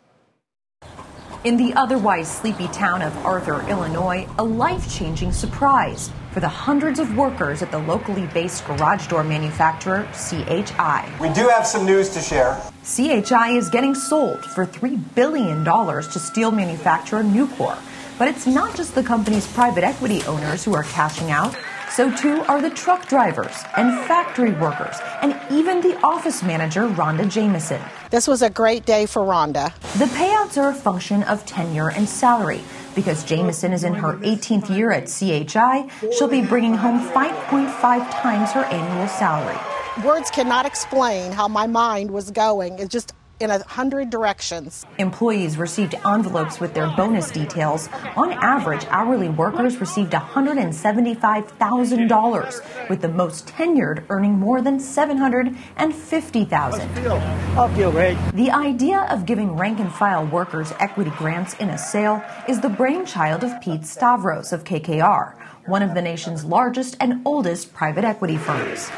In 1.45 1.55
the 1.55 1.71
otherwise 1.75 2.29
sleepy 2.29 2.67
town 2.67 3.01
of 3.01 3.15
Arthur, 3.25 3.65
Illinois, 3.69 4.27
a 4.37 4.43
life 4.43 4.93
changing 4.93 5.31
surprise 5.31 6.11
for 6.35 6.41
the 6.41 6.49
hundreds 6.49 6.99
of 6.99 7.15
workers 7.15 7.61
at 7.61 7.71
the 7.71 7.79
locally 7.79 8.27
based 8.33 8.65
garage 8.65 9.07
door 9.07 9.23
manufacturer 9.23 10.05
CHI. 10.11 11.09
We 11.17 11.29
do 11.29 11.47
have 11.47 11.65
some 11.65 11.85
news 11.85 12.09
to 12.09 12.19
share. 12.19 12.61
CHI 12.83 13.51
is 13.51 13.69
getting 13.69 13.95
sold 13.95 14.43
for 14.43 14.65
$3 14.65 15.01
billion 15.15 15.63
to 15.63 16.19
steel 16.19 16.51
manufacturer 16.51 17.23
Nucor. 17.23 17.77
But 18.19 18.27
it's 18.27 18.45
not 18.45 18.75
just 18.75 18.95
the 18.95 19.03
company's 19.03 19.47
private 19.47 19.85
equity 19.85 20.23
owners 20.23 20.65
who 20.65 20.75
are 20.75 20.83
cashing 20.83 21.31
out. 21.31 21.55
So 21.89 22.13
too 22.13 22.41
are 22.49 22.61
the 22.61 22.69
truck 22.69 23.07
drivers 23.07 23.55
and 23.77 23.97
factory 24.05 24.51
workers, 24.51 24.97
and 25.21 25.39
even 25.49 25.79
the 25.79 25.97
office 26.03 26.43
manager, 26.43 26.89
Rhonda 26.89 27.29
Jameson. 27.29 27.81
This 28.11 28.27
was 28.27 28.41
a 28.41 28.49
great 28.49 28.85
day 28.85 29.05
for 29.05 29.21
Rhonda. 29.21 29.73
The 29.97 30.05
payouts 30.05 30.61
are 30.61 30.71
a 30.71 30.73
function 30.73 31.23
of 31.23 31.45
tenure 31.45 31.91
and 31.91 32.09
salary. 32.09 32.61
Because 32.95 33.23
Jameson 33.25 33.73
is 33.73 33.83
in 33.83 33.93
her 33.93 34.13
18th 34.13 34.75
year 34.75 34.91
at 34.91 35.07
CHI, 35.07 35.89
she'll 36.17 36.29
be 36.29 36.41
bringing 36.41 36.73
home 36.73 36.99
5.5 37.09 38.09
times 38.21 38.51
her 38.53 38.63
annual 38.65 39.07
salary. 39.07 39.57
Words 40.03 40.29
cannot 40.31 40.65
explain 40.65 41.31
how 41.31 41.47
my 41.47 41.67
mind 41.67 42.11
was 42.11 42.31
going. 42.31 42.79
It's 42.79 42.89
just 42.91 43.13
in 43.39 43.51
a 43.51 43.63
hundred 43.63 44.09
directions. 44.09 44.85
Employees 44.97 45.57
received 45.57 45.95
envelopes 46.05 46.59
with 46.59 46.73
their 46.73 46.87
bonus 46.95 47.31
details. 47.31 47.89
On 48.15 48.31
average, 48.31 48.85
hourly 48.89 49.29
workers 49.29 49.81
received 49.81 50.13
$175,000, 50.13 52.89
with 52.89 53.01
the 53.01 53.09
most 53.09 53.47
tenured 53.47 54.03
earning 54.09 54.33
more 54.33 54.61
than 54.61 54.77
$750,000. 54.79 57.57
I 57.57 57.73
feel 57.75 57.91
great. 57.91 58.17
The 58.33 58.51
idea 58.51 59.07
of 59.09 59.25
giving 59.25 59.55
rank 59.55 59.79
and 59.79 59.93
file 59.93 60.25
workers 60.25 60.73
equity 60.79 61.11
grants 61.17 61.53
in 61.55 61.69
a 61.69 61.77
sale 61.77 62.23
is 62.47 62.61
the 62.61 62.69
brainchild 62.69 63.43
of 63.43 63.59
Pete 63.61 63.85
Stavros 63.85 64.53
of 64.53 64.63
KKR, 64.63 65.33
one 65.65 65.81
of 65.81 65.93
the 65.93 66.01
nation's 66.01 66.45
largest 66.45 66.95
and 66.99 67.21
oldest 67.25 67.73
private 67.73 68.03
equity 68.03 68.37
firms. 68.37 68.89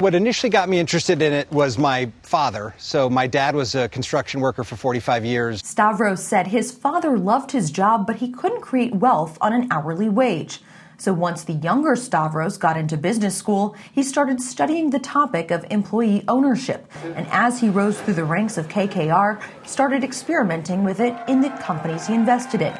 What 0.00 0.14
initially 0.14 0.48
got 0.48 0.70
me 0.70 0.78
interested 0.78 1.20
in 1.20 1.34
it 1.34 1.52
was 1.52 1.76
my 1.76 2.10
father. 2.22 2.74
So, 2.78 3.10
my 3.10 3.26
dad 3.26 3.54
was 3.54 3.74
a 3.74 3.86
construction 3.90 4.40
worker 4.40 4.64
for 4.64 4.74
45 4.74 5.26
years. 5.26 5.60
Stavros 5.62 6.22
said 6.22 6.46
his 6.46 6.72
father 6.72 7.18
loved 7.18 7.52
his 7.52 7.70
job, 7.70 8.06
but 8.06 8.16
he 8.16 8.30
couldn't 8.30 8.62
create 8.62 8.94
wealth 8.94 9.36
on 9.42 9.52
an 9.52 9.68
hourly 9.70 10.08
wage. 10.08 10.62
So, 10.96 11.12
once 11.12 11.44
the 11.44 11.52
younger 11.52 11.96
Stavros 11.96 12.56
got 12.56 12.78
into 12.78 12.96
business 12.96 13.36
school, 13.36 13.76
he 13.92 14.02
started 14.02 14.40
studying 14.40 14.88
the 14.88 15.00
topic 15.00 15.50
of 15.50 15.66
employee 15.70 16.24
ownership. 16.28 16.90
And 17.14 17.26
as 17.30 17.60
he 17.60 17.68
rose 17.68 18.00
through 18.00 18.14
the 18.14 18.24
ranks 18.24 18.56
of 18.56 18.68
KKR, 18.68 19.38
started 19.66 20.02
experimenting 20.02 20.82
with 20.82 21.00
it 21.00 21.14
in 21.28 21.42
the 21.42 21.50
companies 21.50 22.06
he 22.06 22.14
invested 22.14 22.62
in. 22.62 22.72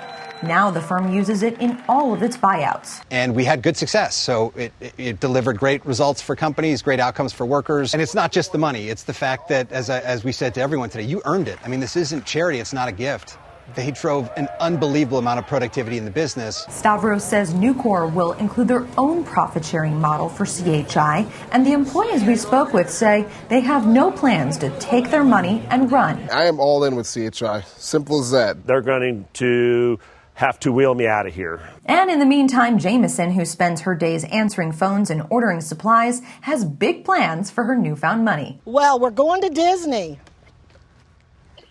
Now 0.43 0.71
the 0.71 0.81
firm 0.81 1.13
uses 1.13 1.43
it 1.43 1.61
in 1.61 1.83
all 1.89 2.15
of 2.15 2.23
its 2.23 2.37
buyouts. 2.37 3.03
And 3.11 3.35
we 3.35 3.45
had 3.45 3.63
good 3.63 3.77
success. 3.77 4.15
So 4.15 4.53
it, 4.57 4.73
it, 4.81 4.95
it, 4.97 5.21
delivered 5.21 5.59
great 5.59 5.85
results 5.85 6.23
for 6.23 6.35
companies, 6.35 6.81
great 6.83 7.01
outcomes 7.01 7.33
for 7.33 7.45
workers. 7.45 7.93
And 7.93 8.03
it's 8.03 8.15
not 8.15 8.33
just 8.33 8.53
the 8.53 8.59
money, 8.59 8.89
it's 8.89 9.03
the 9.03 9.13
fact 9.13 9.49
that, 9.49 9.71
as, 9.71 9.91
I, 9.91 10.01
as 10.01 10.25
we 10.25 10.33
said 10.33 10.55
to 10.55 10.61
everyone 10.61 10.89
today, 10.89 11.05
you 11.05 11.21
earned 11.25 11.49
it. 11.49 11.59
I 11.63 11.69
mean, 11.69 11.81
this 11.81 11.97
isn't 11.97 12.25
charity, 12.25 12.59
it's 12.59 12.73
not 12.73 12.89
a 12.89 12.93
gift. 12.93 13.37
They 13.75 13.93
drove 13.93 14.31
an 14.37 14.49
unbelievable 14.59 15.19
amount 15.19 15.39
of 15.39 15.47
productivity 15.47 15.97
in 15.97 16.05
the 16.05 16.11
business. 16.11 16.67
Stavros 16.69 17.23
says 17.23 17.55
Nucor 17.55 18.13
will 18.13 18.33
include 18.33 18.67
their 18.67 18.87
own 18.99 19.23
profit 19.23 19.65
sharing 19.65 20.01
model 20.01 20.29
for 20.29 20.45
CHI, 20.45 21.27
and 21.53 21.65
the 21.65 21.73
employees 21.73 22.25
we 22.25 22.35
spoke 22.35 22.73
with 22.73 22.91
say 22.91 23.29
they 23.49 23.61
have 23.61 23.87
no 23.87 24.11
plans 24.11 24.57
to 24.59 24.77
take 24.81 25.11
their 25.11 25.23
money 25.23 25.65
and 25.71 25.93
run. 25.93 26.19
I 26.31 26.47
am 26.47 26.59
all 26.59 26.83
in 26.85 26.97
with 26.97 27.13
CHI. 27.13 27.63
Simple 27.77 28.21
as 28.21 28.33
that. 28.33 28.67
They're 28.67 28.83
going 28.83 29.29
to 29.35 30.01
have 30.41 30.59
to 30.59 30.73
wheel 30.73 30.95
me 30.95 31.07
out 31.07 31.27
of 31.27 31.35
here. 31.35 31.61
And 31.85 32.11
in 32.11 32.19
the 32.19 32.25
meantime, 32.25 32.79
Jameson, 32.79 33.31
who 33.33 33.45
spends 33.45 33.83
her 33.83 33.95
days 33.95 34.25
answering 34.25 34.73
phones 34.73 35.11
and 35.11 35.27
ordering 35.29 35.61
supplies, 35.61 36.23
has 36.41 36.65
big 36.65 37.05
plans 37.05 37.51
for 37.51 37.65
her 37.65 37.77
newfound 37.77 38.25
money. 38.25 38.59
Well, 38.65 38.99
we're 38.99 39.11
going 39.11 39.43
to 39.43 39.51
Disney. 39.51 40.19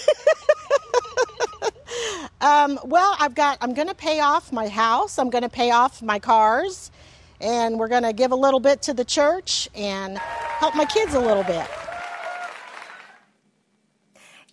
um, 2.41 2.79
well, 2.85 3.17
I've 3.19 3.35
got. 3.35 3.59
I'm 3.61 3.75
going 3.75 3.89
to 3.89 3.95
pay 3.95 4.21
off 4.21 4.53
my 4.53 4.69
house. 4.69 5.19
I'm 5.19 5.31
going 5.31 5.43
to 5.43 5.49
pay 5.49 5.73
off 5.73 6.01
my 6.01 6.21
cars, 6.21 6.93
and 7.41 7.81
we're 7.81 7.89
going 7.89 8.05
to 8.05 8.13
give 8.13 8.31
a 8.31 8.37
little 8.37 8.61
bit 8.61 8.81
to 8.83 8.95
the 8.95 9.05
church 9.05 9.69
and 9.75 10.19
help 10.19 10.77
my 10.77 10.85
kids 10.85 11.15
a 11.15 11.21
little 11.21 11.43
bit. 11.43 11.67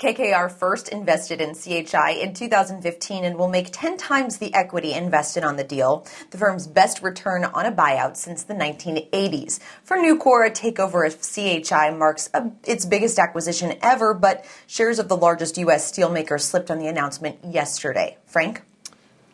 KKR 0.04 0.52
first 0.52 0.90
invested 0.90 1.40
in 1.40 1.56
CHI 1.56 2.20
in 2.22 2.34
2015 2.34 3.24
and 3.24 3.38
will 3.38 3.48
make 3.48 3.70
10 3.72 3.96
times 3.96 4.38
the 4.38 4.54
equity 4.54 4.92
invested 4.92 5.46
on 5.46 5.56
the 5.56 5.64
deal, 5.64 6.06
the 6.32 6.38
firm's 6.38 6.68
best 6.68 7.02
return 7.02 7.46
on 7.46 7.66
a 7.66 7.72
buyout 7.72 8.18
since 8.18 8.44
the 8.44 8.54
1980s. 8.54 9.62
For 9.86 9.96
Nucor, 9.96 10.46
a 10.46 10.52
takeover 10.52 11.08
of 11.08 11.22
CHI 11.22 11.92
marks 11.92 12.30
a, 12.34 12.52
its 12.66 12.86
biggest 12.86 13.18
acquisition 13.18 13.78
ever, 13.82 14.14
but 14.14 14.44
shares 14.68 15.00
of 15.00 15.08
the 15.08 15.16
largest 15.16 15.58
U.S. 15.60 15.90
steelmaker 15.90 16.38
slipped 16.38 16.70
on 16.70 16.80
the 16.80 16.88
announcement 16.88 17.38
yesterday. 17.42 18.18
Frank? 18.26 18.62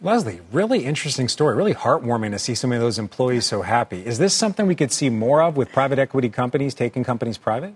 Leslie, 0.04 0.42
really 0.52 0.86
interesting 0.86 1.28
story. 1.28 1.56
Really 1.56 1.74
heartwarming 1.74 2.30
to 2.30 2.38
see 2.38 2.54
some 2.54 2.72
of 2.72 2.80
those 2.80 3.00
employees 3.00 3.48
so 3.48 3.64
happy. 3.64 4.06
Is 4.06 4.20
this 4.20 4.36
something 4.36 4.68
we 4.68 4.76
could 4.76 4.92
see 4.92 5.10
more 5.10 5.42
of 5.42 5.58
with 5.58 5.72
private 5.72 5.98
equity 5.98 6.30
companies 6.30 6.76
taking 6.76 7.04
companies 7.04 7.40
private? 7.40 7.74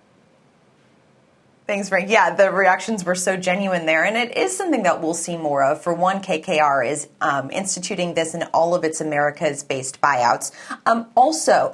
Thanks, 1.66 1.88
Frank. 1.88 2.09
Yeah, 2.09 2.36
the 2.36 2.51
reactions 2.51 3.05
were 3.05 3.16
so 3.16 3.38
genuine 3.38 3.86
there, 3.86 4.03
and 4.03 4.18
it 4.18 4.36
is 4.36 4.55
something 4.55 4.84
that 4.84 5.01
we'll 5.01 5.14
see 5.14 5.38
more 5.38 5.64
of. 5.64 5.82
For 5.82 5.93
one, 5.93 6.22
KKR 6.22 6.86
is 6.86 7.07
um, 7.22 7.49
instituting 7.51 8.16
this 8.16 8.36
in 8.36 8.43
all 8.53 8.76
of 8.76 8.84
its 8.84 8.99
Americas 8.99 9.64
based 9.64 10.01
buyouts. 10.01 10.51
Um, 10.86 11.07
also, 11.16 11.74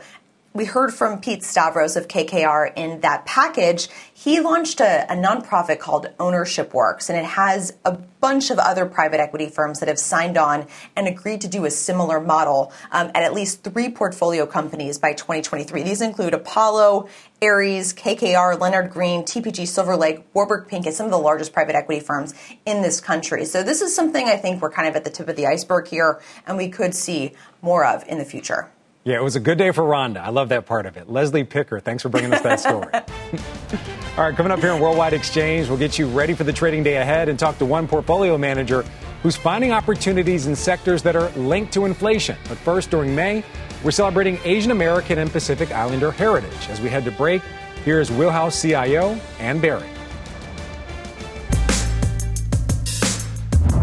we 0.59 0.65
heard 0.65 0.93
from 0.93 1.21
Pete 1.21 1.41
Stavros 1.41 1.95
of 1.95 2.09
KKR 2.09 2.73
in 2.75 2.99
that 2.99 3.25
package. 3.25 3.87
He 4.13 4.41
launched 4.41 4.81
a, 4.81 5.09
a, 5.09 5.15
nonprofit 5.15 5.79
called 5.79 6.07
Ownership 6.19 6.73
Works, 6.73 7.09
and 7.09 7.17
it 7.17 7.23
has 7.23 7.71
a 7.85 7.93
bunch 7.93 8.51
of 8.51 8.59
other 8.59 8.85
private 8.85 9.21
equity 9.21 9.47
firms 9.47 9.79
that 9.79 9.87
have 9.87 9.97
signed 9.97 10.37
on 10.37 10.67
and 10.97 11.07
agreed 11.07 11.39
to 11.39 11.47
do 11.47 11.63
a 11.63 11.71
similar 11.71 12.19
model 12.19 12.73
um, 12.91 13.07
at 13.15 13.23
at 13.23 13.33
least 13.33 13.63
three 13.63 13.89
portfolio 13.89 14.45
companies 14.45 14.99
by 14.99 15.13
2023. 15.13 15.81
These 15.81 16.01
include 16.01 16.33
Apollo, 16.33 17.07
Ares, 17.41 17.93
KKR, 17.93 18.59
Leonard 18.59 18.91
Green, 18.91 19.23
TPG 19.23 19.65
Silver 19.65 19.95
Lake, 19.95 20.25
Warburg 20.33 20.67
Pincus, 20.67 20.97
some 20.97 21.05
of 21.05 21.11
the 21.13 21.17
largest 21.17 21.53
private 21.53 21.77
equity 21.77 22.01
firms 22.01 22.33
in 22.65 22.81
this 22.81 22.99
country. 22.99 23.45
So 23.45 23.63
this 23.63 23.79
is 23.81 23.95
something 23.95 24.27
I 24.27 24.35
think 24.35 24.61
we're 24.61 24.71
kind 24.71 24.89
of 24.89 24.97
at 24.97 25.05
the 25.05 25.09
tip 25.09 25.29
of 25.29 25.37
the 25.37 25.47
iceberg 25.47 25.87
here, 25.87 26.19
and 26.45 26.57
we 26.57 26.67
could 26.67 26.93
see 26.93 27.31
more 27.61 27.85
of 27.85 28.05
in 28.09 28.17
the 28.17 28.25
future. 28.25 28.69
Yeah, 29.05 29.15
it 29.15 29.23
was 29.23 29.37
a 29.37 29.39
good 29.39 29.57
day 29.57 29.71
for 29.71 29.83
Rhonda. 29.83 30.17
I 30.17 30.29
love 30.29 30.49
that 30.49 30.65
part 30.65 30.85
of 30.85 30.97
it. 30.97 31.09
Leslie 31.09 31.45
Picker, 31.45 31.79
thanks 31.79 32.03
for 32.03 32.09
bringing 32.09 32.33
us 32.33 32.41
that 32.41 32.59
story. 32.59 32.93
All 34.17 34.25
right, 34.25 34.35
coming 34.35 34.51
up 34.51 34.59
here 34.59 34.71
on 34.71 34.81
Worldwide 34.81 35.13
Exchange, 35.13 35.69
we'll 35.69 35.77
get 35.77 35.97
you 35.97 36.07
ready 36.07 36.33
for 36.33 36.43
the 36.43 36.51
trading 36.51 36.83
day 36.83 36.97
ahead 36.97 37.29
and 37.29 37.39
talk 37.39 37.57
to 37.59 37.65
one 37.65 37.87
portfolio 37.87 38.37
manager 38.37 38.83
who's 39.23 39.37
finding 39.37 39.71
opportunities 39.71 40.47
in 40.47 40.55
sectors 40.55 41.01
that 41.03 41.15
are 41.15 41.29
linked 41.31 41.73
to 41.73 41.85
inflation. 41.85 42.37
But 42.49 42.57
first, 42.57 42.89
during 42.89 43.15
May, 43.15 43.43
we're 43.85 43.91
celebrating 43.91 44.37
Asian 44.43 44.71
American 44.71 45.19
and 45.19 45.31
Pacific 45.31 45.71
Islander 45.71 46.11
heritage. 46.11 46.69
As 46.69 46.81
we 46.81 46.89
head 46.89 47.05
to 47.05 47.11
break, 47.11 47.41
here's 47.85 48.11
Wheelhouse 48.11 48.61
CIO 48.61 49.17
Ann 49.39 49.59
Berry. 49.59 49.87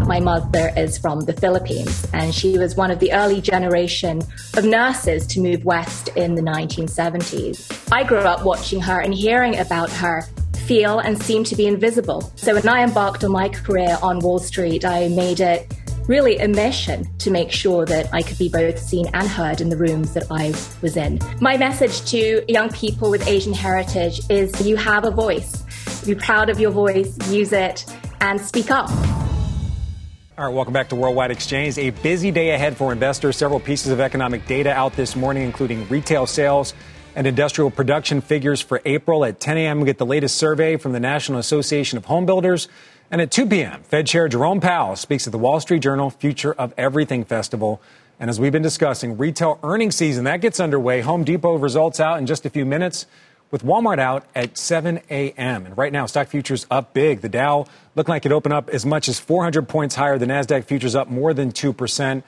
My 0.07 0.21
mother 0.21 0.71
is 0.77 0.97
from 0.97 1.19
the 1.19 1.33
Philippines, 1.33 2.07
and 2.13 2.33
she 2.33 2.57
was 2.57 2.77
one 2.77 2.91
of 2.91 2.99
the 2.99 3.11
early 3.11 3.41
generation 3.41 4.21
of 4.55 4.63
nurses 4.63 5.27
to 5.27 5.41
move 5.41 5.65
west 5.65 6.07
in 6.15 6.33
the 6.33 6.41
1970s. 6.41 7.91
I 7.91 8.05
grew 8.05 8.19
up 8.19 8.45
watching 8.45 8.79
her 8.79 9.01
and 9.01 9.13
hearing 9.13 9.59
about 9.59 9.89
her 9.91 10.23
feel 10.65 10.99
and 10.99 11.21
seem 11.21 11.43
to 11.43 11.57
be 11.57 11.67
invisible. 11.67 12.21
So 12.37 12.55
when 12.55 12.69
I 12.69 12.83
embarked 12.83 13.25
on 13.25 13.33
my 13.33 13.49
career 13.49 13.97
on 14.01 14.19
Wall 14.19 14.39
Street, 14.39 14.85
I 14.85 15.09
made 15.09 15.41
it 15.41 15.73
really 16.07 16.37
a 16.37 16.47
mission 16.47 17.05
to 17.17 17.29
make 17.29 17.51
sure 17.51 17.85
that 17.85 18.07
I 18.13 18.21
could 18.21 18.37
be 18.37 18.47
both 18.47 18.79
seen 18.79 19.07
and 19.13 19.27
heard 19.27 19.59
in 19.59 19.67
the 19.67 19.77
rooms 19.77 20.13
that 20.13 20.31
I 20.31 20.53
was 20.81 20.95
in. 20.95 21.19
My 21.41 21.57
message 21.57 22.09
to 22.11 22.45
young 22.47 22.69
people 22.69 23.09
with 23.09 23.27
Asian 23.27 23.53
heritage 23.53 24.21
is 24.29 24.65
you 24.65 24.77
have 24.77 25.03
a 25.03 25.11
voice. 25.11 25.63
Be 26.05 26.15
proud 26.15 26.49
of 26.49 26.61
your 26.61 26.71
voice, 26.71 27.17
use 27.29 27.51
it, 27.51 27.85
and 28.21 28.39
speak 28.39 28.71
up. 28.71 28.89
All 30.39 30.45
right, 30.45 30.53
welcome 30.53 30.71
back 30.71 30.89
to 30.89 30.95
Worldwide 30.95 31.31
Exchange. 31.31 31.79
A 31.79 31.89
busy 31.89 32.29
day 32.29 32.51
ahead 32.51 32.77
for 32.77 32.91
investors. 32.91 33.35
Several 33.37 33.59
pieces 33.59 33.91
of 33.91 33.99
economic 33.99 34.45
data 34.45 34.71
out 34.71 34.95
this 34.95 35.15
morning, 35.15 35.41
including 35.41 35.89
retail 35.89 36.27
sales 36.27 36.75
and 37.15 37.25
industrial 37.25 37.71
production 37.71 38.21
figures 38.21 38.61
for 38.61 38.79
April. 38.85 39.25
At 39.25 39.39
10 39.39 39.57
a.m., 39.57 39.79
we 39.79 39.87
get 39.87 39.97
the 39.97 40.05
latest 40.05 40.35
survey 40.35 40.77
from 40.77 40.91
the 40.91 40.99
National 40.99 41.39
Association 41.39 41.97
of 41.97 42.05
Home 42.05 42.27
Builders. 42.27 42.67
And 43.09 43.19
at 43.19 43.31
2 43.31 43.47
p.m., 43.47 43.81
Fed 43.81 44.05
Chair 44.05 44.27
Jerome 44.27 44.61
Powell 44.61 44.95
speaks 44.95 45.25
at 45.25 45.31
the 45.31 45.39
Wall 45.39 45.59
Street 45.59 45.81
Journal 45.81 46.11
Future 46.11 46.53
of 46.53 46.71
Everything 46.77 47.25
Festival. 47.25 47.81
And 48.19 48.29
as 48.29 48.39
we've 48.39 48.51
been 48.51 48.61
discussing, 48.61 49.17
retail 49.17 49.57
earnings 49.63 49.95
season 49.95 50.25
that 50.25 50.41
gets 50.41 50.59
underway. 50.59 51.01
Home 51.01 51.23
Depot 51.23 51.55
results 51.55 51.99
out 51.99 52.19
in 52.19 52.27
just 52.27 52.45
a 52.45 52.51
few 52.51 52.63
minutes 52.63 53.07
with 53.51 53.63
Walmart 53.63 53.99
out 53.99 54.25
at 54.35 54.57
7 54.57 55.01
a.m. 55.09 55.65
And 55.65 55.77
right 55.77 55.91
now, 55.91 56.05
stock 56.05 56.27
futures 56.27 56.65
up 56.69 56.93
big. 56.93 57.21
The 57.21 57.29
Dow 57.29 57.65
looking 57.95 58.11
like 58.11 58.25
it 58.25 58.31
opened 58.31 58.53
up 58.53 58.69
as 58.69 58.85
much 58.85 59.07
as 59.07 59.19
400 59.19 59.67
points 59.67 59.95
higher. 59.95 60.17
The 60.17 60.25
NASDAQ 60.25 60.65
futures 60.65 60.95
up 60.95 61.09
more 61.09 61.33
than 61.33 61.51
2%. 61.51 62.23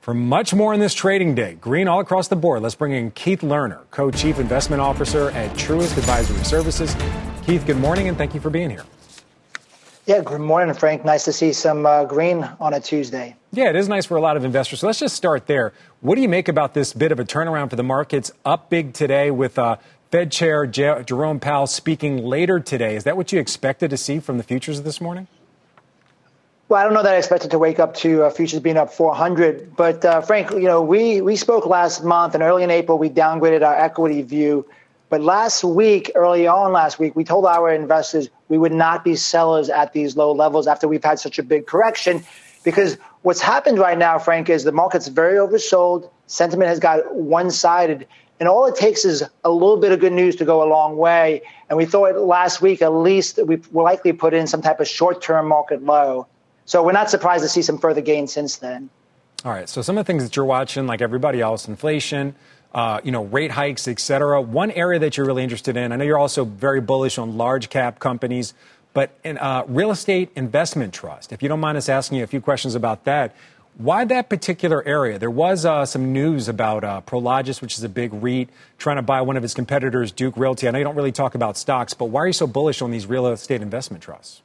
For 0.00 0.14
much 0.14 0.52
more 0.52 0.74
in 0.74 0.80
this 0.80 0.94
trading 0.94 1.36
day, 1.36 1.54
green 1.54 1.86
all 1.86 2.00
across 2.00 2.26
the 2.26 2.34
board, 2.34 2.60
let's 2.60 2.74
bring 2.74 2.92
in 2.92 3.12
Keith 3.12 3.42
Lerner, 3.42 3.82
co 3.92 4.10
chief 4.10 4.40
investment 4.40 4.82
officer 4.82 5.30
at 5.30 5.56
Truist 5.56 5.96
Advisory 5.96 6.42
Services. 6.42 6.96
Keith, 7.46 7.64
good 7.64 7.76
morning 7.76 8.08
and 8.08 8.18
thank 8.18 8.34
you 8.34 8.40
for 8.40 8.50
being 8.50 8.68
here. 8.68 8.84
Yeah, 10.04 10.20
good 10.20 10.40
morning, 10.40 10.74
Frank. 10.74 11.04
Nice 11.04 11.26
to 11.26 11.32
see 11.32 11.52
some 11.52 11.86
uh, 11.86 12.04
green 12.04 12.42
on 12.58 12.74
a 12.74 12.80
Tuesday. 12.80 13.36
Yeah, 13.52 13.70
it 13.70 13.76
is 13.76 13.88
nice 13.88 14.04
for 14.04 14.16
a 14.16 14.20
lot 14.20 14.36
of 14.36 14.44
investors. 14.44 14.80
So 14.80 14.88
let's 14.88 14.98
just 14.98 15.14
start 15.14 15.46
there. 15.46 15.72
What 16.00 16.16
do 16.16 16.22
you 16.22 16.28
make 16.28 16.48
about 16.48 16.74
this 16.74 16.92
bit 16.92 17.12
of 17.12 17.20
a 17.20 17.24
turnaround 17.24 17.70
for 17.70 17.76
the 17.76 17.84
markets? 17.84 18.32
Up 18.44 18.68
big 18.68 18.94
today 18.94 19.30
with 19.30 19.56
uh, 19.56 19.76
Fed 20.12 20.30
Chair 20.30 20.66
Jerome 20.66 21.40
Powell 21.40 21.66
speaking 21.66 22.18
later 22.18 22.60
today. 22.60 22.96
Is 22.96 23.04
that 23.04 23.16
what 23.16 23.32
you 23.32 23.40
expected 23.40 23.88
to 23.88 23.96
see 23.96 24.20
from 24.20 24.36
the 24.36 24.42
futures 24.42 24.82
this 24.82 25.00
morning? 25.00 25.26
Well, 26.68 26.78
I 26.78 26.84
don't 26.84 26.92
know 26.92 27.02
that 27.02 27.14
I 27.14 27.16
expected 27.16 27.50
to 27.52 27.58
wake 27.58 27.78
up 27.78 27.94
to 27.94 28.24
uh, 28.24 28.30
futures 28.30 28.60
being 28.60 28.76
up 28.76 28.92
400, 28.92 29.74
but 29.74 30.04
uh, 30.04 30.20
Frank, 30.20 30.50
you 30.50 30.64
know, 30.64 30.82
we 30.82 31.22
we 31.22 31.34
spoke 31.36 31.64
last 31.64 32.04
month 32.04 32.34
and 32.34 32.42
early 32.42 32.62
in 32.62 32.70
April 32.70 32.98
we 32.98 33.08
downgraded 33.08 33.66
our 33.66 33.74
equity 33.74 34.20
view 34.20 34.66
But 35.08 35.22
last 35.22 35.64
week, 35.64 36.12
early 36.14 36.46
on 36.46 36.72
last 36.72 36.98
week, 36.98 37.16
we 37.16 37.24
told 37.24 37.46
our 37.46 37.70
investors 37.70 38.28
we 38.48 38.58
would 38.58 38.72
not 38.72 39.04
be 39.04 39.16
sellers 39.16 39.70
at 39.70 39.94
these 39.94 40.14
low 40.14 40.32
levels 40.32 40.66
after 40.66 40.88
we've 40.88 41.04
had 41.04 41.20
such 41.20 41.38
a 41.38 41.42
big 41.42 41.66
correction. 41.66 42.22
Because 42.64 42.96
what's 43.22 43.40
happened 43.40 43.78
right 43.78 43.98
now, 43.98 44.18
Frank, 44.18 44.48
is 44.50 44.64
the 44.64 44.72
market's 44.72 45.08
very 45.08 45.34
oversold. 45.36 46.10
Sentiment 46.26 46.68
has 46.68 46.80
got 46.80 47.14
one 47.14 47.50
sided. 47.50 48.06
And 48.42 48.48
all 48.48 48.66
it 48.66 48.74
takes 48.74 49.04
is 49.04 49.22
a 49.44 49.50
little 49.52 49.76
bit 49.76 49.92
of 49.92 50.00
good 50.00 50.12
news 50.12 50.34
to 50.34 50.44
go 50.44 50.64
a 50.64 50.68
long 50.68 50.96
way. 50.96 51.42
And 51.68 51.76
we 51.76 51.84
thought 51.84 52.16
last 52.16 52.60
week, 52.60 52.82
at 52.82 52.92
least, 52.92 53.38
we 53.46 53.62
will 53.70 53.84
likely 53.84 54.12
put 54.12 54.34
in 54.34 54.48
some 54.48 54.60
type 54.60 54.80
of 54.80 54.88
short 54.88 55.22
term 55.22 55.46
market 55.46 55.84
low. 55.84 56.26
So 56.64 56.82
we're 56.82 56.90
not 56.90 57.08
surprised 57.08 57.44
to 57.44 57.48
see 57.48 57.62
some 57.62 57.78
further 57.78 58.00
gains 58.00 58.32
since 58.32 58.56
then. 58.56 58.90
All 59.44 59.52
right. 59.52 59.68
So 59.68 59.80
some 59.80 59.96
of 59.96 60.04
the 60.04 60.12
things 60.12 60.24
that 60.24 60.34
you're 60.34 60.44
watching, 60.44 60.88
like 60.88 61.00
everybody 61.00 61.40
else, 61.40 61.68
inflation, 61.68 62.34
uh, 62.74 63.00
you 63.04 63.12
know, 63.12 63.26
rate 63.26 63.52
hikes, 63.52 63.86
et 63.86 64.00
cetera. 64.00 64.40
One 64.40 64.72
area 64.72 64.98
that 64.98 65.16
you're 65.16 65.26
really 65.26 65.44
interested 65.44 65.76
in, 65.76 65.92
I 65.92 65.96
know 65.96 66.04
you're 66.04 66.18
also 66.18 66.44
very 66.44 66.80
bullish 66.80 67.18
on 67.18 67.36
large 67.36 67.70
cap 67.70 68.00
companies, 68.00 68.54
but 68.92 69.16
in 69.22 69.38
uh, 69.38 69.62
real 69.68 69.92
estate 69.92 70.32
investment 70.34 70.92
trust. 70.92 71.30
If 71.30 71.44
you 71.44 71.48
don't 71.48 71.60
mind 71.60 71.78
us 71.78 71.88
asking 71.88 72.18
you 72.18 72.24
a 72.24 72.26
few 72.26 72.40
questions 72.40 72.74
about 72.74 73.04
that, 73.04 73.36
why 73.78 74.04
that 74.04 74.28
particular 74.28 74.86
area? 74.86 75.18
There 75.18 75.30
was 75.30 75.64
uh, 75.64 75.86
some 75.86 76.12
news 76.12 76.48
about 76.48 76.84
uh, 76.84 77.00
Prologis, 77.06 77.62
which 77.62 77.78
is 77.78 77.82
a 77.82 77.88
big 77.88 78.12
REIT, 78.12 78.50
trying 78.78 78.96
to 78.96 79.02
buy 79.02 79.22
one 79.22 79.36
of 79.36 79.44
its 79.44 79.54
competitors, 79.54 80.12
Duke 80.12 80.36
Realty. 80.36 80.68
I 80.68 80.70
know 80.70 80.78
you 80.78 80.84
don't 80.84 80.96
really 80.96 81.12
talk 81.12 81.34
about 81.34 81.56
stocks, 81.56 81.94
but 81.94 82.06
why 82.06 82.20
are 82.20 82.26
you 82.26 82.32
so 82.32 82.46
bullish 82.46 82.82
on 82.82 82.90
these 82.90 83.06
real 83.06 83.26
estate 83.28 83.62
investment 83.62 84.02
trusts? 84.02 84.42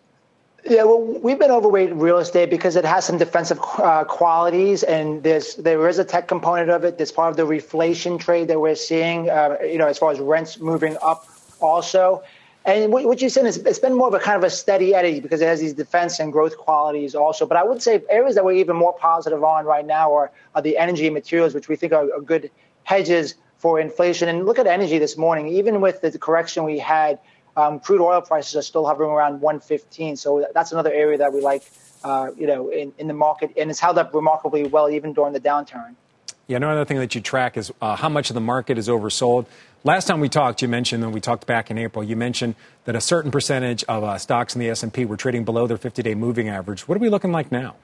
Yeah, 0.66 0.84
well, 0.84 1.02
we've 1.02 1.40
been 1.40 1.52
overweight 1.52 1.94
real 1.94 2.18
estate 2.18 2.50
because 2.50 2.76
it 2.76 2.84
has 2.84 3.06
some 3.06 3.18
defensive 3.18 3.60
uh, 3.78 4.04
qualities, 4.06 4.84
and 4.84 5.24
there's 5.24 5.56
there 5.56 5.88
is 5.88 6.00
a 6.00 6.04
tech 6.04 6.28
component 6.28 6.70
of 6.70 6.84
it. 6.84 6.98
That's 6.98 7.12
part 7.12 7.32
of 7.32 7.38
the 7.38 7.46
reflation 7.46 8.20
trade 8.20 8.50
that 8.50 8.60
we're 8.60 8.76
seeing, 8.76 9.30
uh, 9.30 9.58
you 9.62 9.78
know, 9.78 9.88
as 9.88 9.98
far 9.98 10.12
as 10.12 10.20
rents 10.20 10.60
moving 10.60 10.98
up, 11.02 11.26
also. 11.62 12.24
And 12.68 12.92
what 12.92 13.22
you're 13.22 13.30
saying 13.30 13.48
is 13.48 13.56
it's 13.56 13.80
been 13.80 13.96
more 13.96 14.10
of 14.10 14.14
a 14.14 14.20
kind 14.20 14.36
of 14.36 14.44
a 14.44 14.50
steady 14.50 14.94
eddy 14.94 15.22
because 15.22 15.40
it 15.40 15.46
has 15.46 15.62
these 15.62 15.74
defense 15.74 16.20
and 16.20 16.34
growth 16.34 16.58
qualities 16.58 17.16
also. 17.16 17.46
But 17.46 17.56
I 17.56 17.64
would 17.64 17.82
say 17.82 18.04
areas 18.10 18.36
that 18.36 18.44
we're 18.44 18.58
even 18.58 18.76
more 18.76 18.92
positive 18.92 19.42
on 19.42 19.64
right 19.64 19.86
now 19.86 20.14
are, 20.14 20.32
are 20.54 20.62
the 20.62 20.78
energy 20.78 21.10
materials, 21.10 21.54
which 21.54 21.70
we 21.70 21.78
think 21.78 21.94
are, 21.94 22.14
are 22.14 22.20
good 22.20 22.52
hedges 22.84 23.36
for 23.58 23.80
inflation. 23.80 24.28
And 24.28 24.46
look 24.46 24.60
at 24.60 24.68
energy 24.68 25.00
this 25.00 25.16
morning, 25.16 25.48
even 25.48 25.80
with 25.80 26.02
the 26.02 26.20
correction 26.20 26.66
we 26.66 26.78
had 26.78 27.20
um, 27.56 27.80
crude 27.80 28.02
oil 28.02 28.20
prices 28.20 28.58
are 28.58 28.62
still 28.62 28.86
hovering 28.86 29.12
around 29.12 29.40
115. 29.40 30.18
So 30.18 30.46
that's 30.54 30.74
another 30.74 30.92
area 30.92 31.18
that 31.20 31.32
we 31.32 31.40
like, 31.40 31.64
uh, 32.04 32.32
you 32.38 32.48
know, 32.48 32.68
in, 32.70 32.92
in 32.98 33.08
the 33.08 33.14
market, 33.14 33.54
and 33.56 33.70
it's 33.72 33.80
held 33.80 33.98
up 33.98 34.14
remarkably 34.14 34.66
well 34.66 34.90
even 34.90 35.14
during 35.14 35.32
the 35.32 35.40
downturn. 35.40 35.96
Yeah, 36.48 36.58
another 36.58 36.86
thing 36.86 37.00
that 37.00 37.14
you 37.14 37.20
track 37.20 37.58
is 37.58 37.74
uh, 37.82 37.96
how 37.96 38.08
much 38.08 38.30
of 38.30 38.34
the 38.34 38.42
market 38.42 38.78
is 38.78 38.88
oversold. 38.88 39.48
Last 39.84 40.08
time 40.08 40.20
we 40.20 40.28
talked, 40.28 40.62
you 40.62 40.68
mentioned, 40.68 41.04
and 41.04 41.14
we 41.14 41.22
talked 41.22 41.46
back 41.46 41.70
in 41.70 41.78
April, 41.78 42.04
you 42.04 42.16
mentioned 42.16 42.56
that 42.86 42.96
a 42.96 43.02
certain 43.02 43.30
percentage 43.30 43.84
of 43.84 44.04
uh, 44.04 44.18
stocks 44.18 44.56
in 44.56 44.60
the 44.60 44.70
S&P 44.70 45.06
were 45.06 45.18
trading 45.18 45.46
below 45.46 45.68
their 45.68 45.78
50-day 45.78 46.16
moving 46.16 46.50
average. 46.50 46.88
What 46.88 46.98
are 46.98 47.00
we 47.00 47.10
looking 47.10 47.32
like 47.32 47.52
now? 47.52 47.76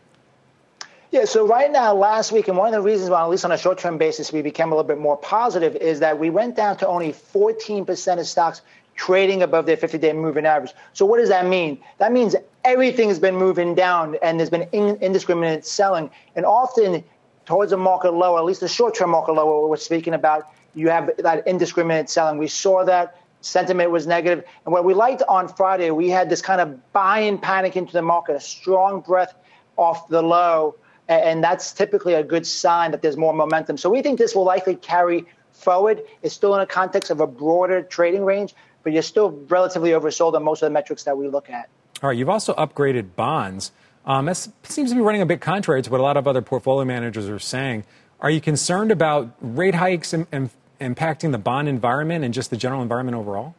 Yeah, 1.11 1.25
so 1.25 1.45
right 1.45 1.71
now, 1.71 1.93
last 1.93 2.31
week, 2.31 2.47
and 2.47 2.57
one 2.57 2.67
of 2.67 2.73
the 2.73 2.81
reasons 2.81 3.11
why, 3.11 3.21
at 3.21 3.29
least 3.29 3.45
on 3.45 3.51
a 3.51 3.57
short 3.57 3.77
term 3.77 3.99
basis, 3.99 4.33
we 4.33 4.41
became 4.41 4.71
a 4.71 4.75
little 4.75 4.87
bit 4.87 4.97
more 4.97 5.15
positive 5.15 5.75
is 5.75 5.99
that 5.99 6.17
we 6.17 6.31
went 6.31 6.55
down 6.55 6.77
to 6.77 6.87
only 6.87 7.13
14% 7.13 8.19
of 8.19 8.27
stocks 8.27 8.61
trading 8.95 9.43
above 9.43 9.67
their 9.67 9.77
50 9.77 9.99
day 9.99 10.11
moving 10.13 10.47
average. 10.47 10.73
So, 10.93 11.05
what 11.05 11.19
does 11.19 11.29
that 11.29 11.45
mean? 11.45 11.77
That 11.99 12.11
means 12.11 12.35
everything 12.63 13.09
has 13.09 13.19
been 13.19 13.35
moving 13.35 13.75
down 13.75 14.17
and 14.23 14.39
there's 14.39 14.49
been 14.49 14.67
indiscriminate 14.71 15.67
selling. 15.67 16.09
And 16.35 16.47
often, 16.47 17.03
towards 17.45 17.71
a 17.73 17.77
market 17.77 18.15
low, 18.15 18.39
at 18.39 18.43
least 18.43 18.61
the 18.61 18.67
short 18.67 18.95
term 18.95 19.11
market 19.11 19.33
low, 19.33 19.67
we're 19.67 19.77
speaking 19.77 20.15
about, 20.15 20.47
you 20.73 20.89
have 20.89 21.11
that 21.19 21.47
indiscriminate 21.47 22.09
selling. 22.09 22.37
We 22.37 22.47
saw 22.47 22.83
that. 22.85 23.19
Sentiment 23.41 23.91
was 23.91 24.07
negative. 24.07 24.45
And 24.65 24.71
what 24.71 24.85
we 24.85 24.93
liked 24.93 25.21
on 25.27 25.49
Friday, 25.49 25.91
we 25.91 26.09
had 26.09 26.29
this 26.29 26.41
kind 26.41 26.61
of 26.61 26.93
buy 26.93 27.19
and 27.19 27.41
panic 27.41 27.75
into 27.75 27.91
the 27.91 28.01
market, 28.01 28.35
a 28.35 28.39
strong 28.39 29.01
breath 29.01 29.33
off 29.75 30.07
the 30.07 30.21
low. 30.21 30.75
And 31.09 31.43
that's 31.43 31.73
typically 31.73 32.13
a 32.13 32.23
good 32.23 32.47
sign 32.47 32.91
that 32.91 33.01
there's 33.01 33.17
more 33.17 33.33
momentum. 33.33 33.77
So 33.77 33.89
we 33.89 34.01
think 34.01 34.17
this 34.17 34.33
will 34.33 34.45
likely 34.45 34.75
carry 34.75 35.25
forward. 35.51 36.03
It's 36.21 36.33
still 36.33 36.55
in 36.55 36.61
a 36.61 36.65
context 36.65 37.11
of 37.11 37.19
a 37.19 37.27
broader 37.27 37.83
trading 37.83 38.23
range, 38.23 38.55
but 38.83 38.93
you're 38.93 39.01
still 39.01 39.31
relatively 39.49 39.91
oversold 39.91 40.33
on 40.35 40.43
most 40.43 40.61
of 40.61 40.67
the 40.67 40.73
metrics 40.73 41.03
that 41.03 41.17
we 41.17 41.27
look 41.27 41.49
at. 41.49 41.69
All 42.01 42.09
right, 42.09 42.17
you've 42.17 42.29
also 42.29 42.53
upgraded 42.55 43.15
bonds. 43.15 43.71
Um, 44.05 44.25
that 44.25 44.35
seems 44.63 44.89
to 44.89 44.95
be 44.95 45.01
running 45.01 45.21
a 45.21 45.25
bit 45.25 45.41
contrary 45.41 45.81
to 45.81 45.89
what 45.89 45.99
a 45.99 46.03
lot 46.03 46.17
of 46.17 46.27
other 46.27 46.41
portfolio 46.41 46.85
managers 46.85 47.29
are 47.29 47.39
saying. 47.39 47.85
Are 48.19 48.29
you 48.29 48.41
concerned 48.41 48.91
about 48.91 49.33
rate 49.41 49.75
hikes 49.75 50.13
and, 50.13 50.27
and 50.31 50.49
impacting 50.83 51.31
the 51.31 51.37
bond 51.37 51.67
environment 51.67 52.23
and 52.23 52.33
just 52.33 52.49
the 52.49 52.57
general 52.57 52.81
environment 52.81 53.17
overall? 53.17 53.55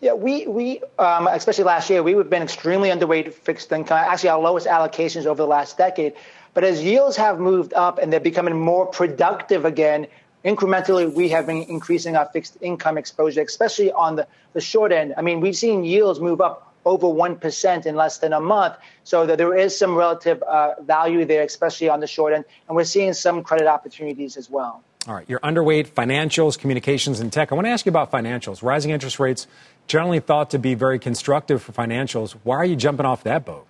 Yeah, 0.00 0.14
we, 0.14 0.46
we 0.46 0.80
um, 0.98 1.28
especially 1.28 1.64
last 1.64 1.88
year, 1.88 2.02
we've 2.02 2.28
been 2.28 2.42
extremely 2.42 2.88
underweight 2.88 3.32
fixed 3.32 3.70
income, 3.70 3.98
actually 3.98 4.30
our 4.30 4.40
lowest 4.40 4.66
allocations 4.66 5.26
over 5.26 5.42
the 5.42 5.46
last 5.46 5.78
decade. 5.78 6.14
But 6.54 6.64
as 6.64 6.82
yields 6.82 7.16
have 7.16 7.38
moved 7.38 7.72
up 7.72 7.98
and 7.98 8.12
they're 8.12 8.20
becoming 8.20 8.58
more 8.58 8.86
productive 8.86 9.64
again, 9.64 10.08
incrementally, 10.44 11.12
we 11.12 11.28
have 11.28 11.46
been 11.46 11.62
increasing 11.62 12.16
our 12.16 12.26
fixed 12.26 12.58
income 12.60 12.98
exposure, 12.98 13.42
especially 13.42 13.92
on 13.92 14.16
the, 14.16 14.26
the 14.54 14.60
short 14.60 14.90
end. 14.90 15.14
I 15.16 15.22
mean, 15.22 15.40
we've 15.40 15.56
seen 15.56 15.84
yields 15.84 16.18
move 16.20 16.40
up 16.40 16.72
over 16.84 17.06
1% 17.06 17.86
in 17.86 17.94
less 17.94 18.18
than 18.18 18.32
a 18.32 18.40
month. 18.40 18.74
So 19.04 19.26
that 19.26 19.38
there 19.38 19.56
is 19.56 19.78
some 19.78 19.94
relative 19.94 20.42
uh, 20.42 20.74
value 20.82 21.24
there, 21.24 21.42
especially 21.42 21.88
on 21.88 22.00
the 22.00 22.06
short 22.06 22.32
end. 22.32 22.44
And 22.66 22.76
we're 22.76 22.84
seeing 22.84 23.12
some 23.12 23.42
credit 23.42 23.66
opportunities 23.66 24.36
as 24.36 24.50
well. 24.50 24.82
All 25.08 25.14
right. 25.14 25.24
You're 25.28 25.40
underweight 25.40 25.88
financials, 25.88 26.56
communications, 26.56 27.18
and 27.18 27.32
tech. 27.32 27.50
I 27.50 27.56
want 27.56 27.66
to 27.66 27.70
ask 27.70 27.86
you 27.86 27.90
about 27.90 28.12
financials. 28.12 28.62
Rising 28.62 28.92
interest 28.92 29.18
rates 29.18 29.48
generally 29.88 30.20
thought 30.20 30.50
to 30.50 30.58
be 30.58 30.74
very 30.74 31.00
constructive 31.00 31.60
for 31.60 31.72
financials. 31.72 32.36
Why 32.44 32.56
are 32.56 32.64
you 32.64 32.76
jumping 32.76 33.04
off 33.04 33.24
that 33.24 33.44
boat? 33.44 33.66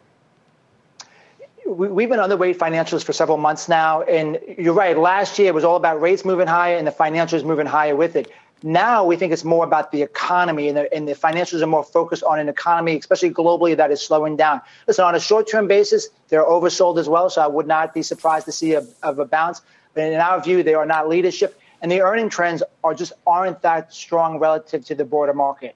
we've 1.72 2.08
been 2.08 2.18
underweight 2.18 2.56
financials 2.56 3.04
for 3.04 3.12
several 3.12 3.38
months 3.38 3.68
now. 3.68 4.02
And 4.02 4.38
you're 4.58 4.74
right. 4.74 4.96
Last 4.96 5.38
year 5.38 5.48
it 5.48 5.54
was 5.54 5.64
all 5.64 5.76
about 5.76 6.00
rates 6.00 6.24
moving 6.24 6.46
higher 6.46 6.76
and 6.76 6.86
the 6.86 6.92
financials 6.92 7.44
moving 7.44 7.66
higher 7.66 7.96
with 7.96 8.16
it. 8.16 8.30
Now 8.64 9.04
we 9.04 9.16
think 9.16 9.32
it's 9.32 9.42
more 9.42 9.64
about 9.64 9.90
the 9.90 10.02
economy 10.02 10.68
and 10.68 10.76
the, 10.76 10.94
and 10.94 11.08
the 11.08 11.14
financials 11.14 11.62
are 11.62 11.66
more 11.66 11.82
focused 11.82 12.22
on 12.22 12.38
an 12.38 12.48
economy, 12.48 12.96
especially 12.96 13.30
globally, 13.30 13.76
that 13.76 13.90
is 13.90 14.00
slowing 14.00 14.36
down. 14.36 14.60
Listen, 14.86 15.04
on 15.04 15.14
a 15.14 15.20
short 15.20 15.48
term 15.50 15.66
basis, 15.66 16.08
they're 16.28 16.44
oversold 16.44 16.98
as 16.98 17.08
well. 17.08 17.28
So 17.28 17.42
I 17.42 17.48
would 17.48 17.66
not 17.66 17.92
be 17.92 18.02
surprised 18.02 18.46
to 18.46 18.52
see 18.52 18.74
a, 18.74 18.86
of 19.02 19.18
a 19.18 19.24
bounce. 19.24 19.62
But 19.94 20.12
in 20.12 20.20
our 20.20 20.42
view, 20.42 20.62
they 20.62 20.74
are 20.74 20.86
not 20.86 21.08
leadership. 21.08 21.58
And 21.80 21.90
the 21.90 22.02
earning 22.02 22.28
trends 22.28 22.62
are 22.84 22.94
just 22.94 23.12
aren't 23.26 23.62
that 23.62 23.92
strong 23.92 24.38
relative 24.38 24.84
to 24.86 24.94
the 24.94 25.04
broader 25.04 25.34
market. 25.34 25.74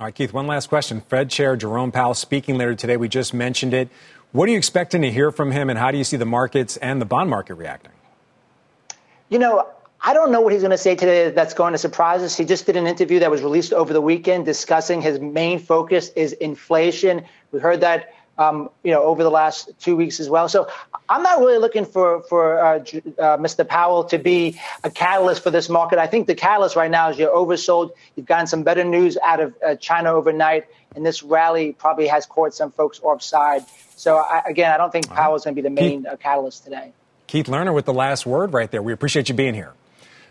All 0.00 0.06
right, 0.06 0.14
Keith, 0.14 0.32
one 0.32 0.46
last 0.46 0.68
question. 0.68 1.00
Fed 1.02 1.30
Chair 1.30 1.56
Jerome 1.56 1.92
Powell 1.92 2.14
speaking 2.14 2.58
later 2.58 2.74
today. 2.74 2.96
We 2.96 3.08
just 3.08 3.32
mentioned 3.32 3.72
it. 3.72 3.88
What 4.32 4.48
are 4.48 4.52
you 4.52 4.58
expecting 4.58 5.02
to 5.02 5.10
hear 5.10 5.30
from 5.30 5.52
him, 5.52 5.70
and 5.70 5.78
how 5.78 5.90
do 5.90 5.98
you 5.98 6.04
see 6.04 6.18
the 6.18 6.26
markets 6.26 6.76
and 6.76 7.00
the 7.00 7.06
bond 7.06 7.30
market 7.30 7.54
reacting? 7.54 7.92
You 9.30 9.38
know, 9.38 9.66
I 10.00 10.12
don't 10.12 10.30
know 10.30 10.40
what 10.40 10.52
he's 10.52 10.62
going 10.62 10.72
to 10.72 10.78
say 10.78 10.94
today 10.94 11.30
that's 11.30 11.54
going 11.54 11.72
to 11.72 11.78
surprise 11.78 12.22
us. 12.22 12.36
He 12.36 12.44
just 12.44 12.66
did 12.66 12.76
an 12.76 12.86
interview 12.86 13.20
that 13.20 13.30
was 13.30 13.42
released 13.42 13.72
over 13.72 13.92
the 13.92 14.00
weekend 14.00 14.44
discussing 14.44 15.00
his 15.00 15.18
main 15.18 15.58
focus 15.58 16.10
is 16.10 16.32
inflation. 16.34 17.24
We 17.50 17.60
heard 17.60 17.80
that 17.80 18.12
um, 18.38 18.70
you 18.82 18.92
know, 18.92 19.02
over 19.02 19.22
the 19.22 19.30
last 19.30 19.70
two 19.80 19.96
weeks 19.96 20.20
as 20.20 20.28
well. 20.28 20.48
So 20.48 20.68
I'm 21.08 21.22
not 21.22 21.40
really 21.40 21.58
looking 21.58 21.84
for 21.84 22.22
for 22.22 22.58
uh, 22.58 22.74
uh, 22.74 22.80
Mr. 23.38 23.66
Powell 23.66 24.04
to 24.04 24.18
be 24.18 24.60
a 24.84 24.90
catalyst 24.90 25.42
for 25.42 25.50
this 25.50 25.68
market. 25.68 25.98
I 25.98 26.06
think 26.06 26.26
the 26.26 26.34
catalyst 26.34 26.76
right 26.76 26.90
now 26.90 27.10
is 27.10 27.18
you're 27.18 27.34
oversold. 27.34 27.92
You've 28.14 28.26
gotten 28.26 28.46
some 28.46 28.62
better 28.62 28.84
news 28.84 29.16
out 29.22 29.40
of 29.40 29.54
uh, 29.66 29.76
China 29.76 30.12
overnight, 30.12 30.66
and 30.94 31.04
this 31.04 31.22
rally 31.22 31.72
probably 31.72 32.08
has 32.08 32.26
caught 32.26 32.54
some 32.54 32.70
folks 32.70 33.00
offside. 33.02 33.64
So 33.96 34.16
I, 34.16 34.42
again, 34.46 34.70
I 34.72 34.76
don't 34.76 34.92
think 34.92 35.08
Powell 35.08 35.36
is 35.36 35.44
going 35.44 35.56
to 35.56 35.62
be 35.62 35.66
the 35.66 35.74
main 35.74 36.02
Keith, 36.02 36.12
uh, 36.12 36.16
catalyst 36.16 36.64
today. 36.64 36.92
Keith 37.26 37.46
Lerner 37.46 37.74
with 37.74 37.86
the 37.86 37.94
last 37.94 38.26
word 38.26 38.52
right 38.52 38.70
there. 38.70 38.82
We 38.82 38.92
appreciate 38.92 39.28
you 39.28 39.34
being 39.34 39.54
here. 39.54 39.72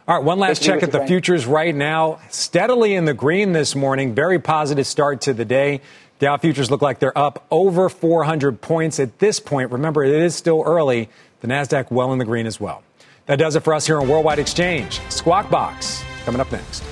All 0.08 0.16
right, 0.16 0.24
one 0.24 0.38
last 0.38 0.62
check 0.62 0.84
at 0.84 0.92
the 0.92 1.08
futures 1.08 1.48
right 1.48 1.74
now. 1.74 2.20
Steadily 2.30 2.94
in 2.94 3.06
the 3.06 3.16
green 3.16 3.54
this 3.54 3.74
morning. 3.74 4.14
Very 4.14 4.38
positive 4.38 4.86
start 4.86 5.22
to 5.22 5.34
the 5.34 5.46
day. 5.46 5.82
Dow 6.18 6.38
futures 6.38 6.72
look 6.72 6.82
like 6.82 7.00
they're 7.00 7.18
up 7.18 7.46
over 7.52 7.90
400 7.90 8.62
points 8.62 9.00
at 9.02 9.20
this 9.20 9.42
point. 9.42 9.72
Remember, 9.72 10.04
it 10.04 10.14
is 10.14 10.34
still 10.34 10.64
early. 10.66 11.10
The 11.42 11.48
NASDAQ 11.48 11.92
well 11.92 12.14
in 12.14 12.20
the 12.20 12.26
green 12.26 12.46
as 12.46 12.60
well. 12.60 12.84
That 13.26 13.38
does 13.38 13.56
it 13.56 13.64
for 13.64 13.74
us 13.74 13.86
here 13.86 14.00
on 14.00 14.08
Worldwide 14.08 14.40
Exchange. 14.40 15.02
Squawk 15.10 15.50
Box 15.50 16.04
coming 16.24 16.40
up 16.40 16.52
next. 16.52 16.84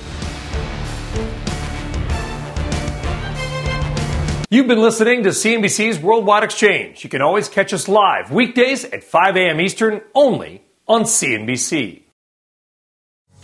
You've 4.50 4.68
been 4.68 4.82
listening 4.82 5.22
to 5.22 5.30
CNBC's 5.30 5.98
Worldwide 5.98 6.44
Exchange. 6.44 7.02
You 7.02 7.10
can 7.10 7.22
always 7.22 7.48
catch 7.48 7.72
us 7.72 7.88
live 7.88 8.30
weekdays 8.30 8.84
at 8.84 9.02
5 9.02 9.36
a.m. 9.36 9.60
Eastern 9.60 10.02
only 10.14 10.62
on 10.86 11.02
CNBC. 11.02 12.03